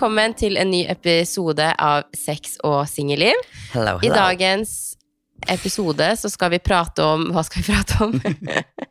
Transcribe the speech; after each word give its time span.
velkommen 0.00 0.32
til 0.32 0.54
en 0.56 0.70
ny 0.72 0.78
episode 0.88 1.64
av 1.76 2.06
Sex 2.16 2.54
og 2.64 2.86
singelliv. 2.88 3.36
Hello, 3.74 3.98
I 4.00 4.08
dagens 4.08 4.94
episode 5.44 6.06
så 6.16 6.30
skal 6.32 6.54
vi 6.54 6.60
prate 6.64 7.04
om 7.04 7.26
Hva 7.34 7.42
skal 7.44 7.60
vi 7.60 7.74
prate 7.74 7.98
om? 8.06 8.14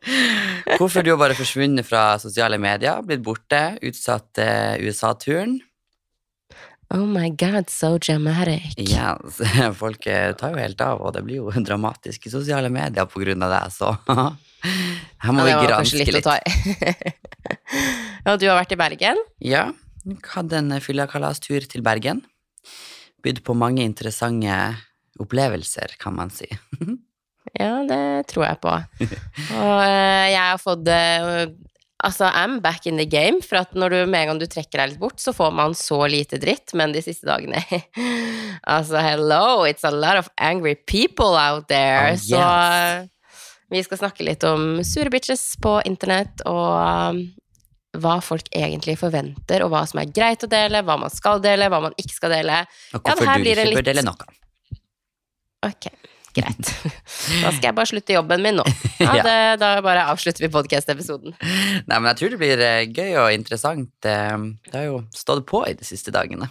Hvorfor 0.78 1.02
du 1.02 1.10
har 1.10 1.18
bare 1.18 1.34
forsvunnet 1.34 1.88
fra 1.88 2.12
sosiale 2.22 2.60
medier, 2.62 3.02
blitt 3.02 3.24
borte, 3.26 3.58
utsatt 3.82 4.38
eh, 4.38 4.78
USA-turen. 4.86 5.58
oh 6.94 7.02
my 7.10 7.34
god, 7.34 7.66
so 7.70 7.98
dramatic. 7.98 8.78
Yes. 8.78 9.42
Folk 9.82 10.06
eh, 10.06 10.30
tar 10.38 10.54
jo 10.54 10.62
helt 10.62 10.86
av, 10.86 11.02
og 11.02 11.18
det 11.18 11.26
blir 11.26 11.42
jo 11.42 11.50
dramatisk 11.72 12.30
i 12.30 12.34
sosiale 12.38 12.70
medier 12.70 13.10
på 13.10 13.26
grunn 13.26 13.42
av 13.42 13.56
det, 13.56 13.64
så 13.74 13.96
her 14.06 15.34
må 15.34 15.42
Ja, 15.42 15.58
vi 15.58 15.66
granske 15.66 16.06
litt 16.06 16.14
litt. 16.14 16.34
ja, 18.22 18.36
du 18.38 18.46
har 18.46 18.60
vært 18.62 18.78
i 18.78 18.82
Bergen. 18.86 19.26
Ja, 19.42 19.72
hadde 20.34 20.60
en 20.60 20.76
fyllakalastur 20.82 21.66
til 21.70 21.84
Bergen. 21.86 22.22
Bydd 23.24 23.42
på 23.44 23.56
mange 23.58 23.84
interessante 23.84 24.56
opplevelser, 25.20 25.96
kan 26.00 26.16
man 26.16 26.32
si. 26.34 26.48
Ja, 27.56 27.80
det 27.82 28.28
tror 28.30 28.44
jeg 28.44 28.58
på. 28.62 28.70
Og 28.70 29.78
eh, 29.82 30.26
jeg 30.30 30.38
har 30.38 30.58
fått 30.60 30.86
eh, 30.92 31.48
Altså, 32.04 32.28
I'm 32.30 32.60
back 32.62 32.86
in 32.86 32.96
the 32.96 33.04
game, 33.04 33.42
for 33.44 33.58
at 33.60 33.74
når 33.74 33.92
du 33.92 33.96
med 34.08 34.22
en 34.22 34.28
gang 34.30 34.38
du 34.40 34.46
trekker 34.48 34.80
deg 34.80 34.92
litt 34.92 35.00
bort, 35.02 35.18
så 35.20 35.34
får 35.36 35.50
man 35.52 35.74
så 35.76 35.98
lite 36.08 36.38
dritt, 36.40 36.72
men 36.78 36.94
de 36.94 37.02
siste 37.04 37.26
dagene 37.28 37.60
Altså, 38.76 39.00
hello, 39.04 39.66
it's 39.68 39.84
a 39.84 39.90
lot 39.92 40.16
of 40.20 40.30
angry 40.38 40.76
people 40.88 41.34
out 41.36 41.66
there. 41.68 42.12
Oh, 42.12 42.20
Så 42.22 43.08
vi 43.70 43.82
skal 43.84 44.00
snakke 44.00 44.24
litt 44.24 44.44
om 44.48 44.80
sure 44.86 45.10
bitches 45.12 45.44
på 45.60 45.76
internett, 45.88 46.40
og 46.48 47.12
um, 47.12 47.20
hva 47.98 48.20
folk 48.22 48.46
egentlig 48.54 48.94
forventer, 49.00 49.64
og 49.64 49.72
hva 49.72 49.80
som 49.88 49.98
er 50.02 50.12
greit 50.14 50.44
å 50.46 50.50
dele, 50.50 50.82
hva 50.86 50.94
man 51.00 51.10
skal 51.10 51.40
dele, 51.42 51.66
hva 51.72 51.80
man 51.82 51.96
ikke 51.98 52.14
skal 52.14 52.30
dele. 52.30 52.60
Og 52.94 53.00
Ja, 53.00 53.02
hvorfor 53.16 53.26
her 53.26 53.38
du 53.40 53.42
blir 53.48 53.58
ikke 53.58 53.70
litt... 53.72 53.80
bør 53.80 53.88
dele 53.90 54.04
noe. 54.06 54.28
Ok, 55.66 55.88
greit. 56.36 56.70
Da 57.42 57.50
skal 57.50 57.66
jeg 57.70 57.74
bare 57.76 57.90
slutte 57.90 58.14
jobben 58.14 58.40
min 58.46 58.56
nå. 58.60 58.64
Ja, 59.00 59.14
Ja. 59.16 59.22
det, 59.26 59.36
da 59.60 59.72
bare 59.84 60.06
avslutter 60.12 60.44
vi 60.46 60.52
podkast-episoden. 60.54 61.34
Nei, 61.40 61.98
men 61.98 62.08
jeg 62.12 62.18
tror 62.20 62.30
det 62.36 62.38
blir 62.40 62.62
eh, 62.64 62.86
gøy 62.86 63.16
og 63.24 63.32
interessant. 63.34 63.90
Eh, 64.06 64.38
Det 64.70 64.76
har 64.78 64.86
jo 64.86 65.02
stått 65.16 65.42
på 65.50 65.64
i 65.68 65.74
de 65.74 65.84
siste 65.88 66.12
dagene. 66.14 66.48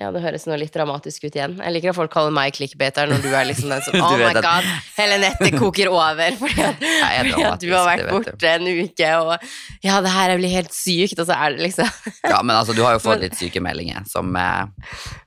Ja, 0.00 0.08
det 0.14 0.22
høres 0.24 0.46
nå 0.48 0.56
litt 0.56 0.72
dramatisk 0.72 1.26
ut 1.26 1.34
igjen. 1.36 1.58
Jeg 1.60 1.74
liker 1.74 1.90
at 1.92 1.96
folk 1.98 2.08
kaller 2.14 2.32
meg 2.32 2.54
clickbater 2.56 3.10
når 3.10 3.20
du 3.20 3.26
er 3.36 3.44
liksom 3.50 3.68
den 3.68 3.82
som 3.84 3.98
Oh 4.06 4.14
my 4.16 4.30
god, 4.32 4.46
at- 4.48 4.86
hele 4.96 5.18
nettet 5.20 5.58
koker 5.60 5.90
over 5.92 6.32
fordi 6.40 6.62
at, 6.64 6.80
er 6.80 7.28
fordi 7.28 7.44
at 7.50 7.60
du 7.60 7.68
har 7.74 7.84
vært 7.90 8.08
borte 8.08 8.48
en 8.54 8.64
uke, 8.70 9.10
og 9.20 9.44
ja, 9.84 9.98
det 10.00 10.14
her 10.14 10.32
blir 10.40 10.54
helt 10.54 10.72
sykt, 10.72 11.20
og 11.20 11.28
så 11.28 11.36
er 11.36 11.52
det 11.58 11.66
liksom 11.68 11.92
Ja, 12.32 12.40
men 12.40 12.54
altså, 12.56 12.72
du 12.72 12.80
har 12.86 12.96
jo 12.96 13.02
fått 13.04 13.20
litt 13.26 13.36
sykemeldinger 13.36 14.08
som 14.08 14.32
eh, 14.40 14.64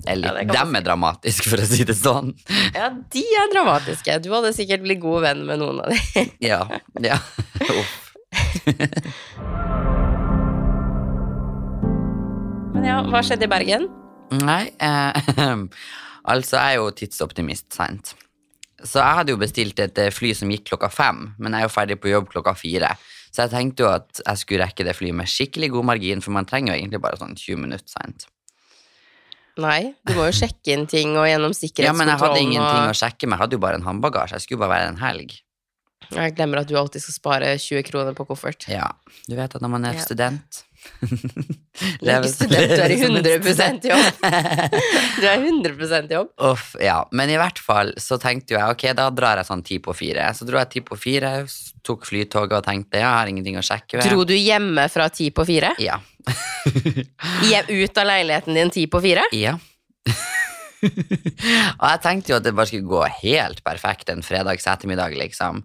er 0.09 0.17
litt 0.23 0.41
Ja, 0.41 0.49
Dem 0.63 0.73
er 0.81 0.87
dramatiske, 0.89 1.53
for 1.53 1.61
å 1.61 1.69
si 1.69 1.85
det 1.85 1.95
sånn. 1.99 2.33
Ja, 2.73 2.89
de 3.13 3.23
er 3.43 3.53
dramatiske. 3.53 4.17
Du 4.25 4.31
hadde 4.33 4.55
sikkert 4.57 4.81
blitt 4.87 5.03
god 5.05 5.21
venn 5.29 5.45
med 5.47 5.61
noen 5.61 5.83
av 5.85 5.93
de. 5.93 6.25
Ja. 6.41 6.63
ja. 7.05 7.21
Uff. 7.69 7.99
Men 12.73 12.87
ja, 12.89 13.03
hva 13.05 13.21
skjedde 13.25 13.45
i 13.45 13.51
Bergen? 13.53 13.85
Nei, 14.41 14.65
eh, 14.79 15.21
altså, 16.33 16.57
jeg 16.57 16.75
er 16.75 16.79
jo 16.79 16.91
tidsoptimist, 16.97 17.69
sant. 17.75 18.13
Så 18.83 18.99
jeg 18.99 19.17
hadde 19.19 19.31
jo 19.31 19.39
bestilt 19.39 19.79
et 19.79 19.99
eh, 20.01 20.11
fly 20.11 20.33
som 20.35 20.51
gikk 20.51 20.65
klokka 20.73 20.89
fem, 20.91 21.25
men 21.39 21.55
jeg 21.55 21.63
er 21.63 21.69
jo 21.69 21.73
ferdig 21.73 21.99
på 22.03 22.11
jobb 22.11 22.31
klokka 22.33 22.55
fire. 22.57 22.93
Så 23.33 23.45
jeg 23.45 23.53
tenkte 23.53 23.85
jo 23.85 23.89
at 23.89 24.19
jeg 24.21 24.41
skulle 24.41 24.65
rekke 24.67 24.85
det 24.85 24.95
flyet 24.97 25.17
med 25.17 25.29
skikkelig 25.31 25.71
god 25.73 25.87
margin, 25.93 26.21
for 26.21 26.35
man 26.35 26.47
trenger 26.49 26.73
jo 26.73 26.81
egentlig 26.81 27.01
bare 27.03 27.19
sånn 27.21 27.33
20 27.39 27.61
minutter, 27.63 27.89
sant. 27.89 28.27
Nei, 29.63 29.93
du 30.05 30.15
må 30.17 30.25
jo 30.27 30.33
sjekke 30.33 30.73
inn 30.73 30.87
ting 30.89 31.13
og 31.13 31.27
gjennom 31.29 31.53
Ja, 31.77 31.93
men 31.93 32.09
jeg 32.09 32.17
hadde 32.17 32.39
ingenting 32.41 32.53
ingenting 32.57 32.89
å 32.89 32.97
sjekke 32.97 33.27
med, 33.27 33.37
jeg 33.37 33.43
hadde 33.43 33.57
jo 33.57 33.61
bare 33.61 33.77
en 33.77 33.85
håndbagasje, 33.85 34.39
jeg 34.39 34.45
skulle 34.47 34.63
bare 34.65 34.79
være 34.79 34.93
en 34.95 35.01
helg. 35.01 35.35
Jeg 36.13 36.33
glemmer 36.37 36.61
at 36.61 36.69
du 36.69 36.75
alltid 36.77 37.03
skal 37.05 37.15
spare 37.15 37.51
20 37.61 37.85
kroner 37.87 38.17
på 38.17 38.25
koffert. 38.27 38.65
Ja, 38.69 38.89
du 39.29 39.35
vet 39.37 39.55
at 39.55 39.61
når 39.63 39.71
man 39.71 39.85
er 39.85 39.93
Ja. 39.97 40.01
student 40.03 40.63
Ikke 42.03 42.29
student, 42.31 42.73
du 42.77 42.81
er 42.83 42.93
i 42.93 42.97
100 42.99 43.33
jobb. 43.89 44.23
Du 45.19 45.27
er 45.27 45.41
100 45.41 46.13
jobb. 46.13 46.31
Uff, 46.51 46.73
ja. 46.81 46.99
Men 47.11 47.31
i 47.33 47.37
hvert 47.39 47.59
fall 47.61 47.93
så 48.01 48.19
tenkte 48.21 48.55
jeg 48.55 48.75
ok, 48.75 48.85
da 48.97 49.09
drar 49.15 49.41
jeg 49.41 49.49
sånn 49.49 49.63
ti 49.65 49.79
på 49.83 49.95
fire. 49.97 50.29
Så 50.37 50.47
dro 50.47 50.59
jeg 50.61 50.71
ti 50.73 50.83
på 50.85 50.97
fire, 50.99 51.35
tok 51.85 52.07
flytoget 52.09 52.57
og 52.59 52.67
tenkte 52.67 53.01
jeg 53.01 53.09
har 53.09 53.31
ingenting 53.31 53.59
å 53.59 53.65
sjekke 53.65 53.99
ved. 53.99 54.09
Dro 54.09 54.27
du 54.27 54.35
hjemme 54.37 54.87
fra 54.91 55.09
ti 55.13 55.29
på 55.35 55.45
fire? 55.49 55.73
Ja. 55.83 55.99
Ut 57.83 57.99
av 57.99 58.07
leiligheten 58.07 58.55
din 58.55 58.71
ti 58.73 58.87
på 58.87 59.03
fire? 59.03 59.25
ja. 59.35 59.57
og 60.83 61.85
jeg 61.87 61.99
tenkte 62.03 62.33
jo 62.33 62.37
at 62.39 62.45
det 62.45 62.55
bare 62.55 62.67
skulle 62.67 62.91
gå 62.91 63.03
helt 63.23 63.63
perfekt 63.63 64.11
en 64.11 64.23
fredags 64.25 64.67
ettermiddag, 64.67 65.15
liksom. 65.19 65.63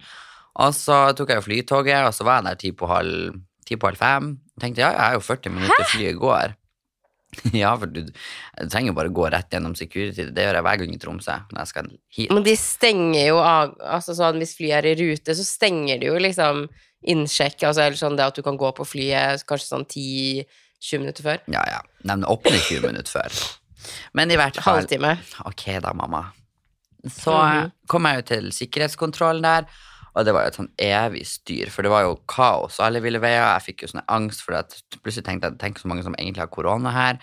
Og 0.58 0.74
så 0.74 0.98
tok 1.18 1.32
jeg 1.34 1.44
flytoget, 1.46 2.02
og 2.06 2.14
så 2.14 2.26
var 2.26 2.40
jeg 2.40 2.48
der 2.48 2.60
ti 2.62 2.72
på 2.74 2.90
halv, 2.90 3.38
ti 3.66 3.78
på 3.78 3.90
halv 3.90 4.00
fem. 4.00 4.30
Tenkte 4.60 4.82
ja, 4.82 4.90
jeg 4.92 5.00
har 5.00 5.14
jo 5.18 5.20
40 5.26 5.54
minutter 5.54 5.84
flyet 5.92 6.18
går. 6.22 6.54
Ja, 7.52 7.74
for 7.76 7.86
du, 7.92 7.98
du 8.08 8.68
trenger 8.72 8.88
jo 8.88 8.94
bare 8.96 9.10
gå 9.12 9.26
rett 9.30 9.52
gjennom 9.52 9.74
security. 9.76 10.24
Det 10.32 10.44
gjør 10.46 10.56
jeg 10.58 10.64
hver 10.64 10.78
gang 10.80 10.94
i 10.94 10.98
Tromsø. 10.98 11.34
når 11.52 11.58
jeg 11.60 11.68
skal 11.70 11.90
hit. 12.16 12.30
Men 12.32 12.42
de 12.46 12.54
stenger 12.56 13.26
jo 13.28 13.36
av 13.44 13.74
altså 13.84 14.14
sånn, 14.16 14.38
Hvis 14.40 14.54
flyet 14.56 14.78
er 14.80 14.88
i 14.88 14.94
rute, 14.96 15.34
så 15.36 15.44
stenger 15.44 16.00
de 16.00 16.08
jo 16.08 16.16
liksom 16.24 16.62
innsjekk. 17.04 17.66
Altså, 17.68 17.84
eller 17.84 18.00
sånn 18.00 18.16
det 18.16 18.24
at 18.24 18.34
du 18.40 18.42
kan 18.42 18.56
gå 18.58 18.70
på 18.74 18.86
flyet 18.88 19.44
kanskje 19.46 19.68
sånn 19.68 19.84
10-20 19.86 21.02
minutter 21.04 21.28
før. 21.28 21.44
Ja, 21.52 21.62
ja. 21.68 21.82
Nei, 22.08 22.16
men 22.16 22.24
åpner 22.32 22.58
20 22.64 22.88
minutter 22.88 23.12
før. 23.20 23.36
Men 24.16 24.32
i 24.32 24.40
hvert 24.40 24.56
fall 24.58 24.80
Halvtime. 24.80 25.12
Ok 25.52 25.66
da, 25.84 25.92
mamma. 26.00 26.24
Så 27.12 27.36
Mhm. 27.36 27.70
kom 27.92 28.08
jeg 28.08 28.16
jo 28.16 28.22
til 28.32 28.48
sikkerhetskontrollen 28.56 29.44
der, 29.44 29.68
og 30.18 30.26
det 30.26 30.34
var 30.34 30.44
jo 30.44 30.50
et 30.50 30.56
sånn 30.58 30.70
evig 30.82 31.22
styr, 31.30 31.70
for 31.70 31.86
det 31.86 31.92
var 31.92 32.02
jo 32.02 32.16
kaos 32.26 32.80
alle 32.82 32.98
ville 33.04 33.20
veier. 33.22 33.44
Jeg 33.54 33.66
fikk 33.68 33.84
jo 33.84 33.90
sånn 33.92 34.06
angst, 34.10 34.42
for 34.42 34.56
at 34.58 34.74
plutselig 34.98 35.28
tenkte 35.28 35.52
jeg 35.52 35.60
tenk 35.62 35.78
så 35.78 35.90
mange 35.90 36.02
som 36.02 36.16
egentlig 36.18 36.42
har 36.42 36.50
korona 36.50 36.90
her. 36.94 37.20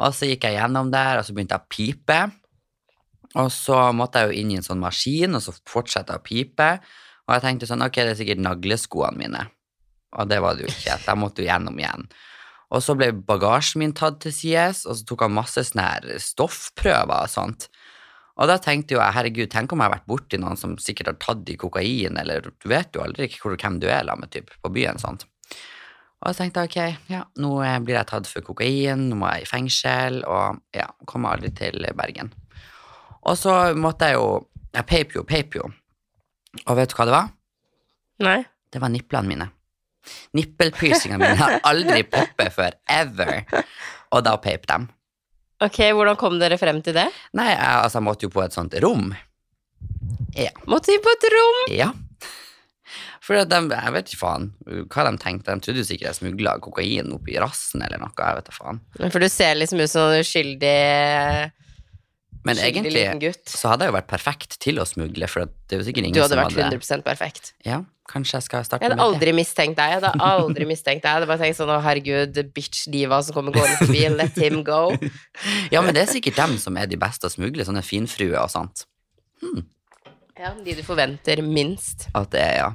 Og 0.00 0.14
så 0.14 0.28
gikk 0.30 0.46
jeg 0.46 0.60
gjennom 0.60 0.92
der, 0.94 1.18
og 1.18 1.26
så 1.26 1.34
begynte 1.34 1.58
jeg 1.58 1.66
å 1.66 1.72
pipe. 1.74 2.20
Og 3.40 3.50
så 3.54 3.80
måtte 3.94 4.22
jeg 4.22 4.30
jo 4.30 4.44
inn 4.44 4.54
i 4.54 4.60
en 4.60 4.66
sånn 4.66 4.82
maskin, 4.82 5.34
og 5.34 5.42
så 5.42 5.56
fortsette 5.68 6.14
å 6.14 6.22
pipe. 6.22 6.70
Og 7.26 7.34
jeg 7.34 7.44
tenkte 7.44 7.68
sånn, 7.70 7.82
ok, 7.86 7.98
det 7.98 8.14
er 8.14 8.20
sikkert 8.22 8.44
nagleskoene 8.46 9.18
mine. 9.18 9.44
Og 10.18 10.30
det 10.30 10.38
var 10.42 10.54
det 10.54 10.68
jo 10.68 10.70
ikke. 10.70 11.00
Jeg 11.02 11.18
måtte 11.18 11.42
jo 11.42 11.50
gjennom 11.50 11.82
igjen. 11.82 12.06
Og 12.70 12.82
så 12.86 12.94
ble 12.94 13.10
bagasjen 13.26 13.82
min 13.82 13.94
tatt 13.98 14.20
til 14.22 14.34
sides, 14.34 14.84
og 14.86 14.98
så 14.98 15.06
tok 15.06 15.26
han 15.26 15.34
masse 15.34 15.66
sånne 15.66 15.86
her 15.88 16.22
stoffprøver 16.22 17.16
og 17.26 17.30
sånt. 17.30 17.66
Og 18.40 18.48
da 18.48 18.56
tenkte 18.62 18.96
jo 18.96 19.02
jeg, 19.02 19.12
herregud, 19.12 19.50
tenk 19.52 19.72
om 19.74 19.82
jeg 19.82 19.90
har 19.90 19.96
vært 19.98 20.08
borti 20.08 20.38
noen 20.40 20.56
som 20.56 20.78
sikkert 20.80 21.12
har 21.12 21.18
tatt 21.20 21.50
i 21.52 21.58
kokain, 21.60 22.16
eller 22.22 22.48
du 22.48 22.68
vet 22.72 22.96
jo 22.96 23.02
aldri 23.04 23.28
hvor, 23.34 23.52
hvem 23.52 23.76
du 23.82 23.88
er 23.90 24.06
sammen 24.06 24.24
med, 24.24 24.32
typ, 24.32 24.54
på 24.64 24.72
byen, 24.72 25.00
sant. 25.02 25.26
Og 26.20 26.32
så 26.32 26.42
tenkte 26.42 26.64
jeg, 26.64 26.70
ok, 26.70 27.10
ja, 27.12 27.20
nå 27.40 27.50
blir 27.84 27.98
jeg 27.98 28.08
tatt 28.08 28.28
for 28.28 28.44
kokain, 28.44 29.08
nå 29.10 29.18
må 29.20 29.28
jeg 29.34 29.44
i 29.44 29.48
fengsel, 29.48 30.22
og 30.28 30.60
ja, 30.76 30.88
kommer 31.08 31.36
aldri 31.36 31.52
til 31.56 31.84
Bergen. 31.96 32.32
Og 33.28 33.36
så 33.36 33.74
måtte 33.76 34.08
jeg 34.08 34.16
jo, 34.16 34.26
jeg 34.72 34.88
peip 34.88 35.16
jo, 35.16 35.24
peip 35.28 35.56
jo. 35.60 35.68
Og 36.64 36.76
vet 36.78 36.92
du 36.92 36.96
hva 36.96 37.08
det 37.08 37.16
var? 37.16 37.32
Nei. 38.24 38.40
Det 38.70 38.80
var 38.80 38.92
niplene 38.92 39.28
mine. 39.28 39.48
Nippelpysingene 40.36 41.20
mine 41.20 41.36
har 41.40 41.58
aldri 41.68 42.04
poppet 42.08 42.54
før, 42.54 42.76
ever. 42.88 43.42
Og 44.14 44.24
da 44.24 44.36
peip 44.40 44.64
dem. 44.70 44.88
Ok, 45.60 45.80
hvordan 45.92 46.16
kom 46.20 46.38
dere 46.40 46.56
frem 46.60 46.80
til 46.84 46.96
det? 46.96 47.08
Nei, 47.36 47.50
jeg, 47.52 47.60
altså, 47.60 47.98
jeg 47.98 48.06
måtte 48.06 48.24
jo 48.28 48.32
på 48.32 48.44
et 48.44 48.54
sånt 48.56 48.76
rom. 48.80 49.10
Ja. 50.36 50.52
Måtte 50.70 50.94
vi 50.94 51.02
på 51.04 51.12
et 51.16 51.26
rom? 51.34 51.60
ja. 51.74 51.90
For 53.30 53.36
de, 53.46 53.58
jeg 53.70 53.92
vet 53.94 54.08
ikke 54.08 54.18
faen 54.18 54.46
hva 54.90 55.04
de 55.06 55.10
tenkte. 55.22 55.54
De 55.54 55.62
trodde 55.62 55.82
jo 55.82 55.86
sikkert 55.86 56.08
jeg 56.08 56.18
smugla 56.18 56.56
kokain 56.64 57.12
oppi 57.14 57.36
rassen 57.38 57.84
eller 57.86 58.00
noe. 58.02 58.10
jeg 58.16 58.38
vet 58.40 58.48
da 58.48 58.54
faen. 58.56 58.80
For 59.04 59.22
du 59.22 59.28
ser 59.30 59.58
liksom 59.60 59.82
ut 59.84 59.92
som 59.92 60.08
en 60.08 60.24
uskyldig 60.24 60.72
Men 62.48 62.62
egentlig 62.64 63.04
så 63.46 63.70
hadde 63.70 63.86
jeg 63.86 63.92
jo 63.92 63.98
vært 64.00 64.10
perfekt 64.10 64.56
til 64.64 64.80
å 64.82 64.88
smugle, 64.88 65.28
for 65.30 65.46
det 65.46 65.76
er 65.76 65.84
jo 65.84 65.86
sikkert 65.90 66.08
ingen 66.08 66.16
som 66.16 66.24
hadde... 66.24 66.32
Du 66.32 66.40
hadde 66.40 66.40
vært 66.40 66.56
vært 66.56 66.72
hadde 66.72 66.96
100 66.96 67.06
perfekt. 67.06 67.52
Ja, 67.68 67.82
kanskje 68.10 68.36
jeg 68.38 68.46
skal 68.48 68.64
starte 68.66 68.82
med 68.82 68.90
det. 68.90 68.96
Jeg 68.96 69.00
hadde 69.00 69.06
aldri 69.06 69.34
mistenkt 69.38 69.78
deg. 69.78 69.92
Jeg 69.94 70.00
hadde 70.02 70.26
aldri 70.26 70.66
mistenkt 70.68 71.04
deg. 71.04 71.08
Jeg 71.08 71.18
hadde 71.20 71.28
bare 71.30 71.42
tenkt 71.44 71.58
sånn, 71.60 71.72
å 71.72 71.78
herregud, 71.84 72.40
bitch 72.56 72.84
diva 72.92 73.20
som 73.24 73.36
kommer 73.36 73.54
gående 73.54 73.78
forbi, 73.80 74.02
let 74.18 74.38
him 74.42 74.60
go. 74.66 74.82
Ja, 75.74 75.80
men 75.86 75.94
det 75.94 76.04
er 76.04 76.12
sikkert 76.12 76.38
dem 76.40 76.56
som 76.60 76.76
er 76.80 76.90
de 76.90 76.98
beste 77.00 77.28
å 77.28 77.32
smugle, 77.32 77.64
sånne 77.66 77.82
finfruer 77.86 78.40
og 78.42 78.50
sånt. 78.52 78.84
Ja, 80.40 80.52
de 80.58 80.74
du 80.76 80.82
forventer 80.86 81.42
minst. 81.46 82.08
At 82.16 82.30
det 82.34 82.42
er, 82.42 82.54
ja. 82.64 82.70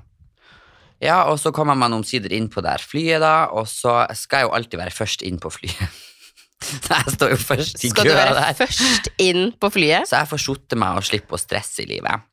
Ja, 1.04 1.18
og 1.30 1.38
så 1.42 1.52
kommer 1.54 1.76
man 1.78 1.94
omsider 1.94 2.32
inn 2.34 2.48
på 2.50 2.64
det 2.64 2.72
her 2.78 2.84
flyet, 2.88 3.20
da, 3.22 3.50
og 3.52 3.68
så 3.70 4.00
skal 4.16 4.42
jeg 4.44 4.48
jo 4.48 4.54
alltid 4.58 4.80
være 4.80 4.96
først 4.96 5.26
inn 5.28 5.42
på 5.44 5.52
flyet. 5.54 5.86
Jeg 6.66 7.12
står 7.14 7.34
jo 7.34 7.38
først 7.38 7.84
i 7.84 7.90
Skal 7.92 8.08
du 8.08 8.14
være 8.16 8.34
der. 8.38 8.54
først 8.58 9.10
inn 9.22 9.52
på 9.60 9.70
flyet? 9.70 10.08
Så 10.10 10.18
jeg 10.18 10.30
får 10.32 10.42
skjotte 10.42 10.78
meg 10.80 10.98
og 10.98 11.06
slippe 11.06 11.36
å 11.36 11.38
stresse 11.38 11.84
i 11.84 11.88
livet. 11.90 12.24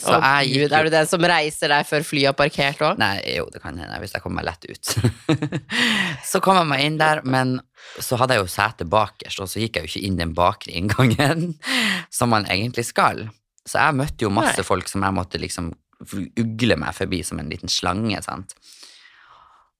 Så 0.00 0.10
oh, 0.10 0.24
jeg 0.24 0.50
gikk 0.50 0.64
Gud, 0.64 0.72
er 0.74 0.86
du 0.86 0.92
den 0.94 1.06
som 1.06 1.26
reiser 1.30 1.70
deg 1.70 1.86
før 1.86 2.06
flyet 2.06 2.30
har 2.32 2.36
parkert 2.38 2.82
òg? 2.82 2.98
Nei, 2.98 3.14
jo, 3.36 3.46
det 3.52 3.60
kan 3.62 3.78
hende, 3.78 3.98
hvis 4.02 4.16
jeg 4.16 4.24
kommer 4.24 4.42
meg 4.42 4.48
lett 4.48 4.66
ut. 4.66 5.60
så 6.30 6.40
kom 6.42 6.58
jeg 6.58 6.70
meg 6.72 6.82
inn 6.82 6.98
der, 6.98 7.22
men 7.22 7.56
så 8.02 8.18
hadde 8.18 8.36
jeg 8.36 8.42
jo 8.42 8.50
sete 8.50 8.88
bakerst, 8.90 9.42
og 9.44 9.50
så 9.50 9.62
gikk 9.62 9.78
jeg 9.78 9.86
jo 9.86 9.92
ikke 9.92 10.04
inn 10.08 10.18
den 10.18 10.34
bakre 10.36 10.74
inngangen, 10.74 11.54
som 12.18 12.34
man 12.34 12.48
egentlig 12.50 12.88
skal. 12.90 13.26
Så 13.64 13.80
jeg 13.80 13.98
møtte 14.00 14.26
jo 14.26 14.34
masse 14.34 14.60
Nei. 14.60 14.66
folk 14.66 14.90
som 14.90 15.06
jeg 15.06 15.16
måtte 15.16 15.40
liksom 15.40 15.72
ugle 16.04 16.76
meg 16.76 16.96
forbi 16.96 17.22
som 17.24 17.38
en 17.40 17.50
liten 17.52 17.70
slange, 17.70 18.18
sant. 18.26 18.56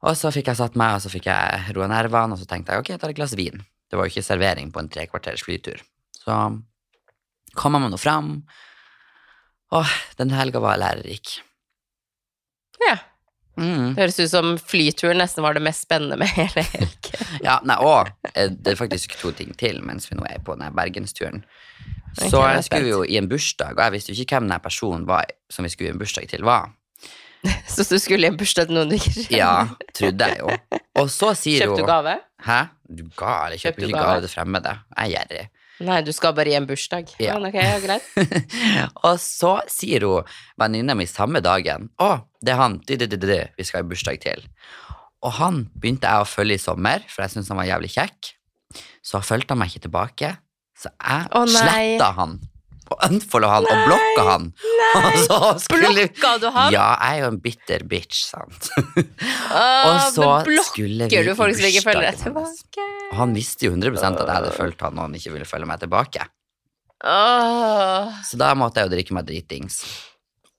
Og 0.05 0.15
så 0.21 0.31
fikk 0.33 0.51
jeg 0.53 0.61
satt 0.61 0.77
meg, 0.79 0.99
og 0.99 1.05
så 1.05 1.11
fikk 1.13 1.27
jeg 1.31 1.75
roa 1.77 1.89
nervene, 1.91 2.37
og 2.37 2.41
så 2.41 2.49
tenkte 2.49 2.75
jeg 2.75 2.85
ok, 2.85 2.93
jeg 2.95 3.03
tar 3.03 3.13
et 3.13 3.19
glass 3.19 3.35
vin. 3.39 3.65
Det 3.89 3.99
var 3.99 4.07
jo 4.07 4.15
ikke 4.15 4.27
servering 4.27 4.71
på 4.73 4.83
en 4.83 4.91
trekvarters 4.93 5.45
flytur. 5.47 5.81
Så 6.17 6.37
kommer 7.57 7.83
man 7.83 7.93
nå 7.95 8.01
fram. 8.01 8.37
Åh, 9.73 9.91
den 10.17 10.31
helga 10.35 10.61
var 10.61 10.79
lærerik. 10.79 11.39
Ja. 12.89 12.99
Mm. 13.57 13.95
Det 13.95 14.03
høres 14.03 14.19
ut 14.19 14.31
som 14.33 14.55
flyturen 14.59 15.21
nesten 15.23 15.45
var 15.45 15.55
det 15.55 15.63
mest 15.63 15.87
spennende 15.87 16.19
med 16.19 16.31
hele 16.35 16.65
helgen. 16.75 16.91
Ja, 17.45 17.59
nei, 17.67 17.77
og 17.83 18.11
eh, 18.35 18.51
det 18.51 18.75
er 18.75 18.79
faktisk 18.79 19.15
to 19.21 19.31
ting 19.35 19.53
til 19.59 19.81
mens 19.87 20.07
vi 20.11 20.17
nå 20.19 20.25
er 20.27 20.41
på 20.45 20.55
denne 20.57 20.71
bergensturen. 20.75 21.45
Så 22.19 22.41
er 22.43 22.57
jeg 22.59 22.67
skulle 22.69 22.91
jo 22.93 23.03
i 23.07 23.17
en 23.19 23.29
bursdag, 23.31 23.75
og 23.75 23.83
jeg 23.83 23.95
visste 23.97 24.15
jo 24.15 24.23
ikke 24.23 24.39
hvem 24.39 24.47
denne 24.49 24.63
personen 24.63 25.07
var 25.09 25.27
som 25.51 25.67
vi 25.67 25.71
skulle 25.73 25.91
i 25.91 25.95
en 25.95 26.01
bursdag 26.03 26.29
til, 26.31 26.45
var. 26.47 26.71
Så 27.75 27.85
du 27.91 27.99
skulle 28.01 28.27
i 28.27 28.31
en 28.31 28.39
bursdag 28.41 28.71
til 28.71 28.79
noen 28.79 28.93
du 28.93 28.97
ikke 28.97 29.13
kjenner? 29.13 29.35
Ja, 29.37 29.89
trodde 29.97 30.29
jeg 30.31 30.41
jo. 30.41 30.79
Og 31.03 31.11
så 31.13 31.33
sier 31.37 31.65
Kjøpte 31.65 31.75
hun 31.75 31.83
du 31.83 31.91
gave? 31.91 32.15
Hæ? 32.47 32.59
Du 32.89 33.03
ga 33.19 33.35
jeg 33.53 33.65
kjøper 33.65 33.87
ikke 33.89 34.05
gave 34.07 34.23
til 34.25 34.33
fremmede. 34.33 34.73
Jeg 34.95 35.05
er 35.05 35.13
gjerrig. 35.15 35.45
Nei, 35.83 35.99
du 36.07 36.13
skal 36.15 36.35
bare 36.37 36.53
i 36.53 36.55
en 36.55 36.69
bursdag. 36.69 37.11
Ja. 37.19 37.35
Men 37.35 37.49
ok, 37.51 37.59
ja, 37.59 37.79
greit. 37.83 38.07
og 39.09 39.19
så 39.23 39.57
sier 39.71 40.07
hun 40.07 40.31
venninna 40.61 40.95
mi 40.95 41.07
samme 41.11 41.43
dagen 41.43 41.89
Å, 41.99 42.13
det 42.45 42.55
er 42.55 42.61
han 42.61 42.79
du, 42.87 42.95
du, 43.01 43.09
du, 43.11 43.27
vi 43.59 43.67
skal 43.67 43.83
i 43.83 43.91
bursdag 43.91 44.23
til. 44.23 44.45
Og 45.25 45.35
han 45.41 45.65
begynte 45.75 46.11
jeg 46.11 46.23
å 46.23 46.29
følge 46.29 46.59
i 46.59 46.63
sommer, 46.63 47.05
for 47.09 47.25
jeg 47.25 47.35
syntes 47.35 47.51
han 47.51 47.59
var 47.59 47.71
jævlig 47.71 47.95
kjekk. 47.97 48.35
Så 49.05 49.21
fulgte 49.25 49.55
han 49.55 49.63
meg 49.63 49.73
ikke 49.73 49.87
tilbake, 49.87 50.35
så 50.79 50.91
jeg 50.93 51.31
oh, 51.35 51.47
sletta 51.49 52.11
han. 52.19 52.39
Og 52.93 53.01
unfollowa 53.07 53.59
han 53.59 53.67
og 53.71 53.85
blokka 53.89 54.25
han. 54.29 54.49
Og 55.35 55.61
skulle 55.63 55.89
Blokka 55.95 56.35
du 56.43 56.49
han? 56.53 56.73
Ja, 56.75 56.91
jeg 57.01 57.17
er 57.17 57.23
jo 57.25 57.31
en 57.33 57.39
bitter 57.43 57.85
bitch, 57.89 58.27
sant. 58.29 58.69
Åh, 58.77 59.87
og 59.89 60.01
så 60.15 60.29
men 60.47 60.61
skulle 60.69 61.09
vi 61.09 61.23
du 61.25 61.33
folk 61.39 61.57
som 61.57 61.69
ikke 61.71 61.85
følger 61.87 62.11
deg 62.11 62.21
tilbake? 62.21 62.89
Og 63.11 63.17
han 63.23 63.35
visste 63.37 63.67
jo 63.69 63.73
100 63.75 63.97
at 63.97 64.21
jeg 64.21 64.37
hadde 64.37 64.53
fulgt 64.59 64.85
han, 64.85 64.99
og 64.99 65.09
han 65.09 65.17
ikke 65.19 65.33
ville 65.35 65.49
følge 65.49 65.71
meg 65.71 65.81
tilbake. 65.83 66.29
Åh, 67.05 68.21
Så 68.25 68.39
da 68.41 68.53
måtte 68.59 68.81
jeg 68.81 68.89
jo 68.91 68.95
drikke 68.97 69.17
meg 69.17 69.27
dritings. 69.29 69.81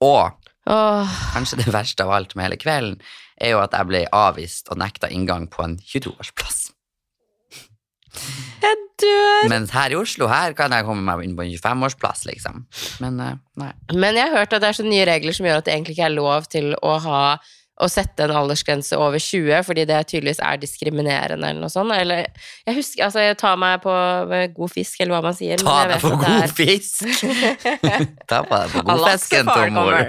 Og 0.04 0.34
åh. 0.70 1.16
kanskje 1.34 1.62
det 1.62 1.72
verste 1.74 2.06
av 2.06 2.14
alt 2.18 2.36
med 2.36 2.50
hele 2.50 2.60
kvelden, 2.62 3.00
er 3.42 3.56
jo 3.56 3.62
at 3.64 3.74
jeg 3.76 3.90
ble 3.90 4.06
avvist 4.16 4.70
og 4.72 4.80
nekta 4.80 5.10
inngang 5.12 5.50
på 5.52 5.64
en 5.66 5.78
22-årsplass. 5.82 6.70
Jeg 8.66 8.80
dør. 9.02 9.50
Mens 9.52 9.74
her 9.76 9.94
i 9.94 10.00
Oslo 10.00 10.30
her 10.32 10.56
kan 10.58 10.74
jeg 10.74 10.88
komme 10.88 11.04
meg 11.06 11.26
inn 11.26 11.36
på 11.38 11.46
en 11.46 11.52
25-årsplass, 11.54 12.26
liksom. 12.30 12.64
Men 13.04 13.20
eh, 13.22 13.36
nei. 13.62 13.74
Men 13.94 14.18
jeg 14.18 14.32
har 14.32 14.42
hørt 14.44 14.56
at 14.56 14.64
det 14.64 14.72
er 14.72 14.80
så 14.80 14.88
nye 14.88 15.06
regler 15.10 15.36
som 15.36 15.48
gjør 15.48 15.62
at 15.62 15.68
det 15.68 15.76
egentlig 15.76 15.98
ikke 15.98 16.10
er 16.10 16.18
lov 16.18 16.50
til 16.52 16.74
å 16.82 16.98
ha 17.06 17.22
å 17.76 17.88
sette 17.92 18.24
en 18.24 18.32
aldersgrense 18.32 18.96
over 18.96 19.20
20, 19.20 19.66
fordi 19.68 19.84
det 19.90 19.98
tydeligvis 20.08 20.40
er 20.40 20.60
diskriminerende 20.62 21.50
eller 21.50 21.66
noe 21.66 21.72
sånt. 21.72 21.92
Eller 21.92 22.30
jeg 22.64 22.78
husker 22.78 23.04
Altså, 23.06 23.20
jeg 23.20 23.36
tar 23.38 23.58
meg 23.60 23.82
på 23.84 23.96
god 24.56 24.72
fisk, 24.72 25.02
eller 25.04 25.18
hva 25.18 25.22
man 25.26 25.36
sier. 25.36 25.60
Ta 25.66 25.82
deg 25.92 26.06
på 26.06 26.14
god 26.22 26.56
fisk! 26.56 27.04
Ta 28.32 28.42
på 28.48 28.62
deg 28.62 28.78
på 28.78 28.86
god 28.88 29.06
fisken, 29.12 29.52
Tomor. 29.52 30.00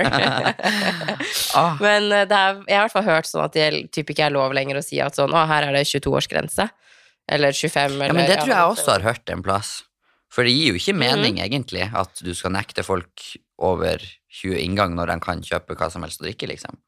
ah, 1.59 1.83
Men 1.83 2.07
eh, 2.13 2.27
det 2.31 2.39
er, 2.39 2.63
jeg 2.71 2.79
har 2.79 2.85
i 2.85 2.85
hvert 2.85 2.95
fall 2.95 3.09
hørt 3.11 3.31
sånn 3.33 3.47
at 3.49 3.59
det 3.59 3.69
typ 3.95 4.15
ikke 4.15 4.29
er 4.29 4.37
lov 4.37 4.55
lenger 4.55 4.79
å 4.79 4.87
si 4.87 5.03
at 5.03 5.19
sånn, 5.19 5.35
å, 5.35 5.47
her 5.51 5.67
er 5.67 5.75
det 5.75 5.89
22-årsgrense. 5.91 6.71
Eller 7.27 7.53
25, 7.53 7.97
eller 7.97 8.07
ja, 8.07 8.15
men 8.15 8.29
det 8.31 8.39
tror 8.39 8.55
jeg 8.55 8.73
også 8.73 8.93
har 8.95 9.07
hørt 9.07 9.33
en 9.35 9.43
plass. 9.43 9.81
For 10.33 10.47
det 10.47 10.53
gir 10.55 10.75
jo 10.75 10.79
ikke 10.79 10.95
mening, 10.95 11.23
mening, 11.23 11.41
egentlig, 11.43 11.87
at 11.97 12.23
du 12.23 12.33
skal 12.37 12.55
nekte 12.55 12.85
folk 12.87 13.25
over 13.63 14.03
20 14.43 14.59
inngang 14.61 14.95
når 14.95 15.15
de 15.15 15.17
kan 15.25 15.43
kjøpe 15.45 15.77
hva 15.79 15.89
som 15.93 16.05
helst 16.07 16.23
å 16.23 16.27
drikke, 16.27 16.49
liksom. 16.51 16.79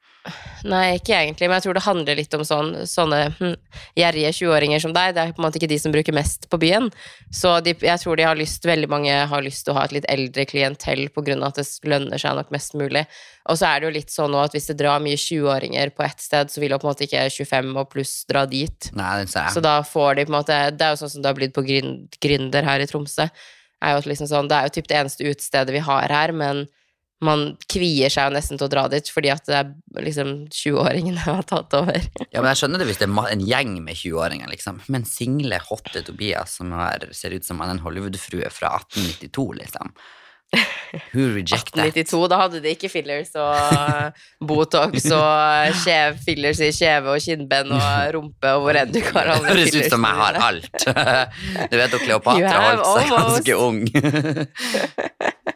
Nei, 0.68 0.98
ikke 0.98 1.14
egentlig, 1.14 1.46
men 1.46 1.56
jeg 1.56 1.64
tror 1.64 1.76
det 1.78 1.84
handler 1.84 2.18
litt 2.18 2.34
om 2.36 2.42
sånn, 2.44 2.72
sånne 2.88 3.20
hm, 3.38 3.54
gjerrige 3.96 4.32
20-åringer 4.40 4.82
som 4.82 4.94
deg. 4.94 5.14
Det 5.14 5.22
er 5.22 5.32
på 5.34 5.40
en 5.40 5.46
måte 5.46 5.60
ikke 5.60 5.70
de 5.70 5.78
som 5.80 5.94
bruker 5.94 6.16
mest 6.16 6.48
på 6.50 6.58
byen. 6.60 6.88
Så 7.34 7.54
de, 7.64 7.74
jeg 7.86 8.02
tror 8.02 8.18
de 8.18 8.26
har 8.26 8.38
lyst, 8.38 8.66
veldig 8.66 8.90
mange 8.90 9.14
har 9.30 9.44
lyst 9.44 9.64
til 9.64 9.74
å 9.74 9.78
ha 9.78 9.86
et 9.86 9.94
litt 9.96 10.08
eldre 10.10 10.44
klientell 10.50 11.06
av 11.08 11.46
at 11.48 11.60
det 11.60 11.66
lønner 11.88 12.20
seg 12.20 12.36
nok 12.38 12.50
mest 12.54 12.76
mulig. 12.78 13.04
Og 13.48 13.60
så 13.60 13.70
er 13.70 13.80
det 13.80 13.88
jo 13.88 13.94
litt 13.96 14.12
sånn 14.12 14.34
nå 14.34 14.40
at 14.42 14.56
hvis 14.56 14.68
det 14.72 14.78
drar 14.82 15.02
mye 15.04 15.18
20-åringer 15.18 15.94
på 15.96 16.04
ett 16.04 16.24
sted, 16.24 16.50
så 16.52 16.60
vil 16.60 16.74
jo 16.74 16.80
på 16.82 16.88
en 16.88 16.92
måte 16.92 17.06
ikke 17.06 17.28
25 17.32 17.70
og 17.78 17.92
pluss 17.94 18.16
dra 18.28 18.44
dit. 18.48 18.90
Nei, 18.98 19.12
den 19.22 19.30
ser 19.30 19.52
Så 19.54 19.62
da 19.64 19.78
får 19.86 20.18
de 20.18 20.26
på 20.26 20.34
en 20.34 20.40
måte 20.40 20.58
Det 20.74 20.84
er 20.84 20.92
jo 20.92 21.00
sånn 21.04 21.14
som 21.14 21.24
det 21.24 21.30
har 21.30 21.38
blitt 21.38 21.56
på 21.56 21.64
Gründer 21.64 22.66
her 22.66 22.82
i 22.82 22.90
Tromsø. 22.90 23.28
Er 23.78 24.02
liksom 24.02 24.26
sånn, 24.26 24.50
det 24.50 24.58
er 24.58 24.66
jo 24.66 24.74
typ 24.74 24.90
det 24.90 24.98
eneste 24.98 25.28
utestedet 25.28 25.72
vi 25.74 25.84
har 25.86 26.10
her, 26.10 26.34
men 26.34 26.66
man 27.24 27.56
kvier 27.70 28.12
seg 28.12 28.28
jo 28.28 28.34
nesten 28.36 28.60
til 28.60 28.68
å 28.68 28.70
dra 28.70 28.84
dit 28.92 29.08
fordi 29.10 29.32
at 29.32 29.48
det 29.48 29.56
er 29.58 30.04
liksom 30.06 30.30
20-åringene 30.54 31.24
har 31.24 31.42
tatt 31.48 31.74
over. 31.78 31.98
Ja, 32.34 32.42
men 32.42 32.52
jeg 32.52 32.60
skjønner 32.60 32.82
det 32.82 32.86
hvis 32.90 33.00
det 33.00 33.08
er 33.08 33.32
en 33.32 33.42
gjeng 33.42 33.74
med 33.82 33.98
20-åringer, 33.98 34.50
liksom. 34.52 34.82
Men 34.92 35.06
single, 35.08 35.58
hotte 35.70 36.04
Tobias 36.06 36.58
som 36.60 36.72
er, 36.76 37.08
ser 37.16 37.34
ut 37.34 37.46
som 37.46 37.58
han 37.62 37.72
er 37.72 37.78
en 37.78 37.84
Hollywood-frue 37.86 38.50
fra 38.54 38.76
1892, 38.84 39.48
liksom. 39.64 39.94
Who 41.12 41.34
reject 41.34 41.74
that? 41.74 41.92
1892, 41.92 42.28
da 42.32 42.36
hadde 42.40 42.60
de 42.64 42.70
ikke 42.72 42.88
fillers 42.88 43.34
og 43.36 43.58
Botox 44.48 45.04
og 45.12 45.74
skjev, 45.82 46.16
fillers 46.24 46.62
i 46.64 46.70
kjeve 46.72 47.12
og 47.12 47.20
kinnben 47.20 47.74
og 47.76 48.14
rumpe 48.16 48.54
og 48.56 48.64
hvor 48.64 48.78
enn 48.80 48.94
du 48.94 49.02
kan 49.04 49.28
ha 49.28 49.36
fillers. 49.42 49.74
Høres 49.74 49.76
ut 49.76 49.92
som 49.92 50.06
jeg 50.08 50.20
har 50.22 50.40
alt. 50.46 50.86
Du 51.68 51.76
vet 51.76 51.98
at 51.98 52.00
Kleopatra 52.00 52.54
holdt 52.64 52.88
seg 52.94 53.12
ganske 53.12 53.58
ung. 53.60 53.82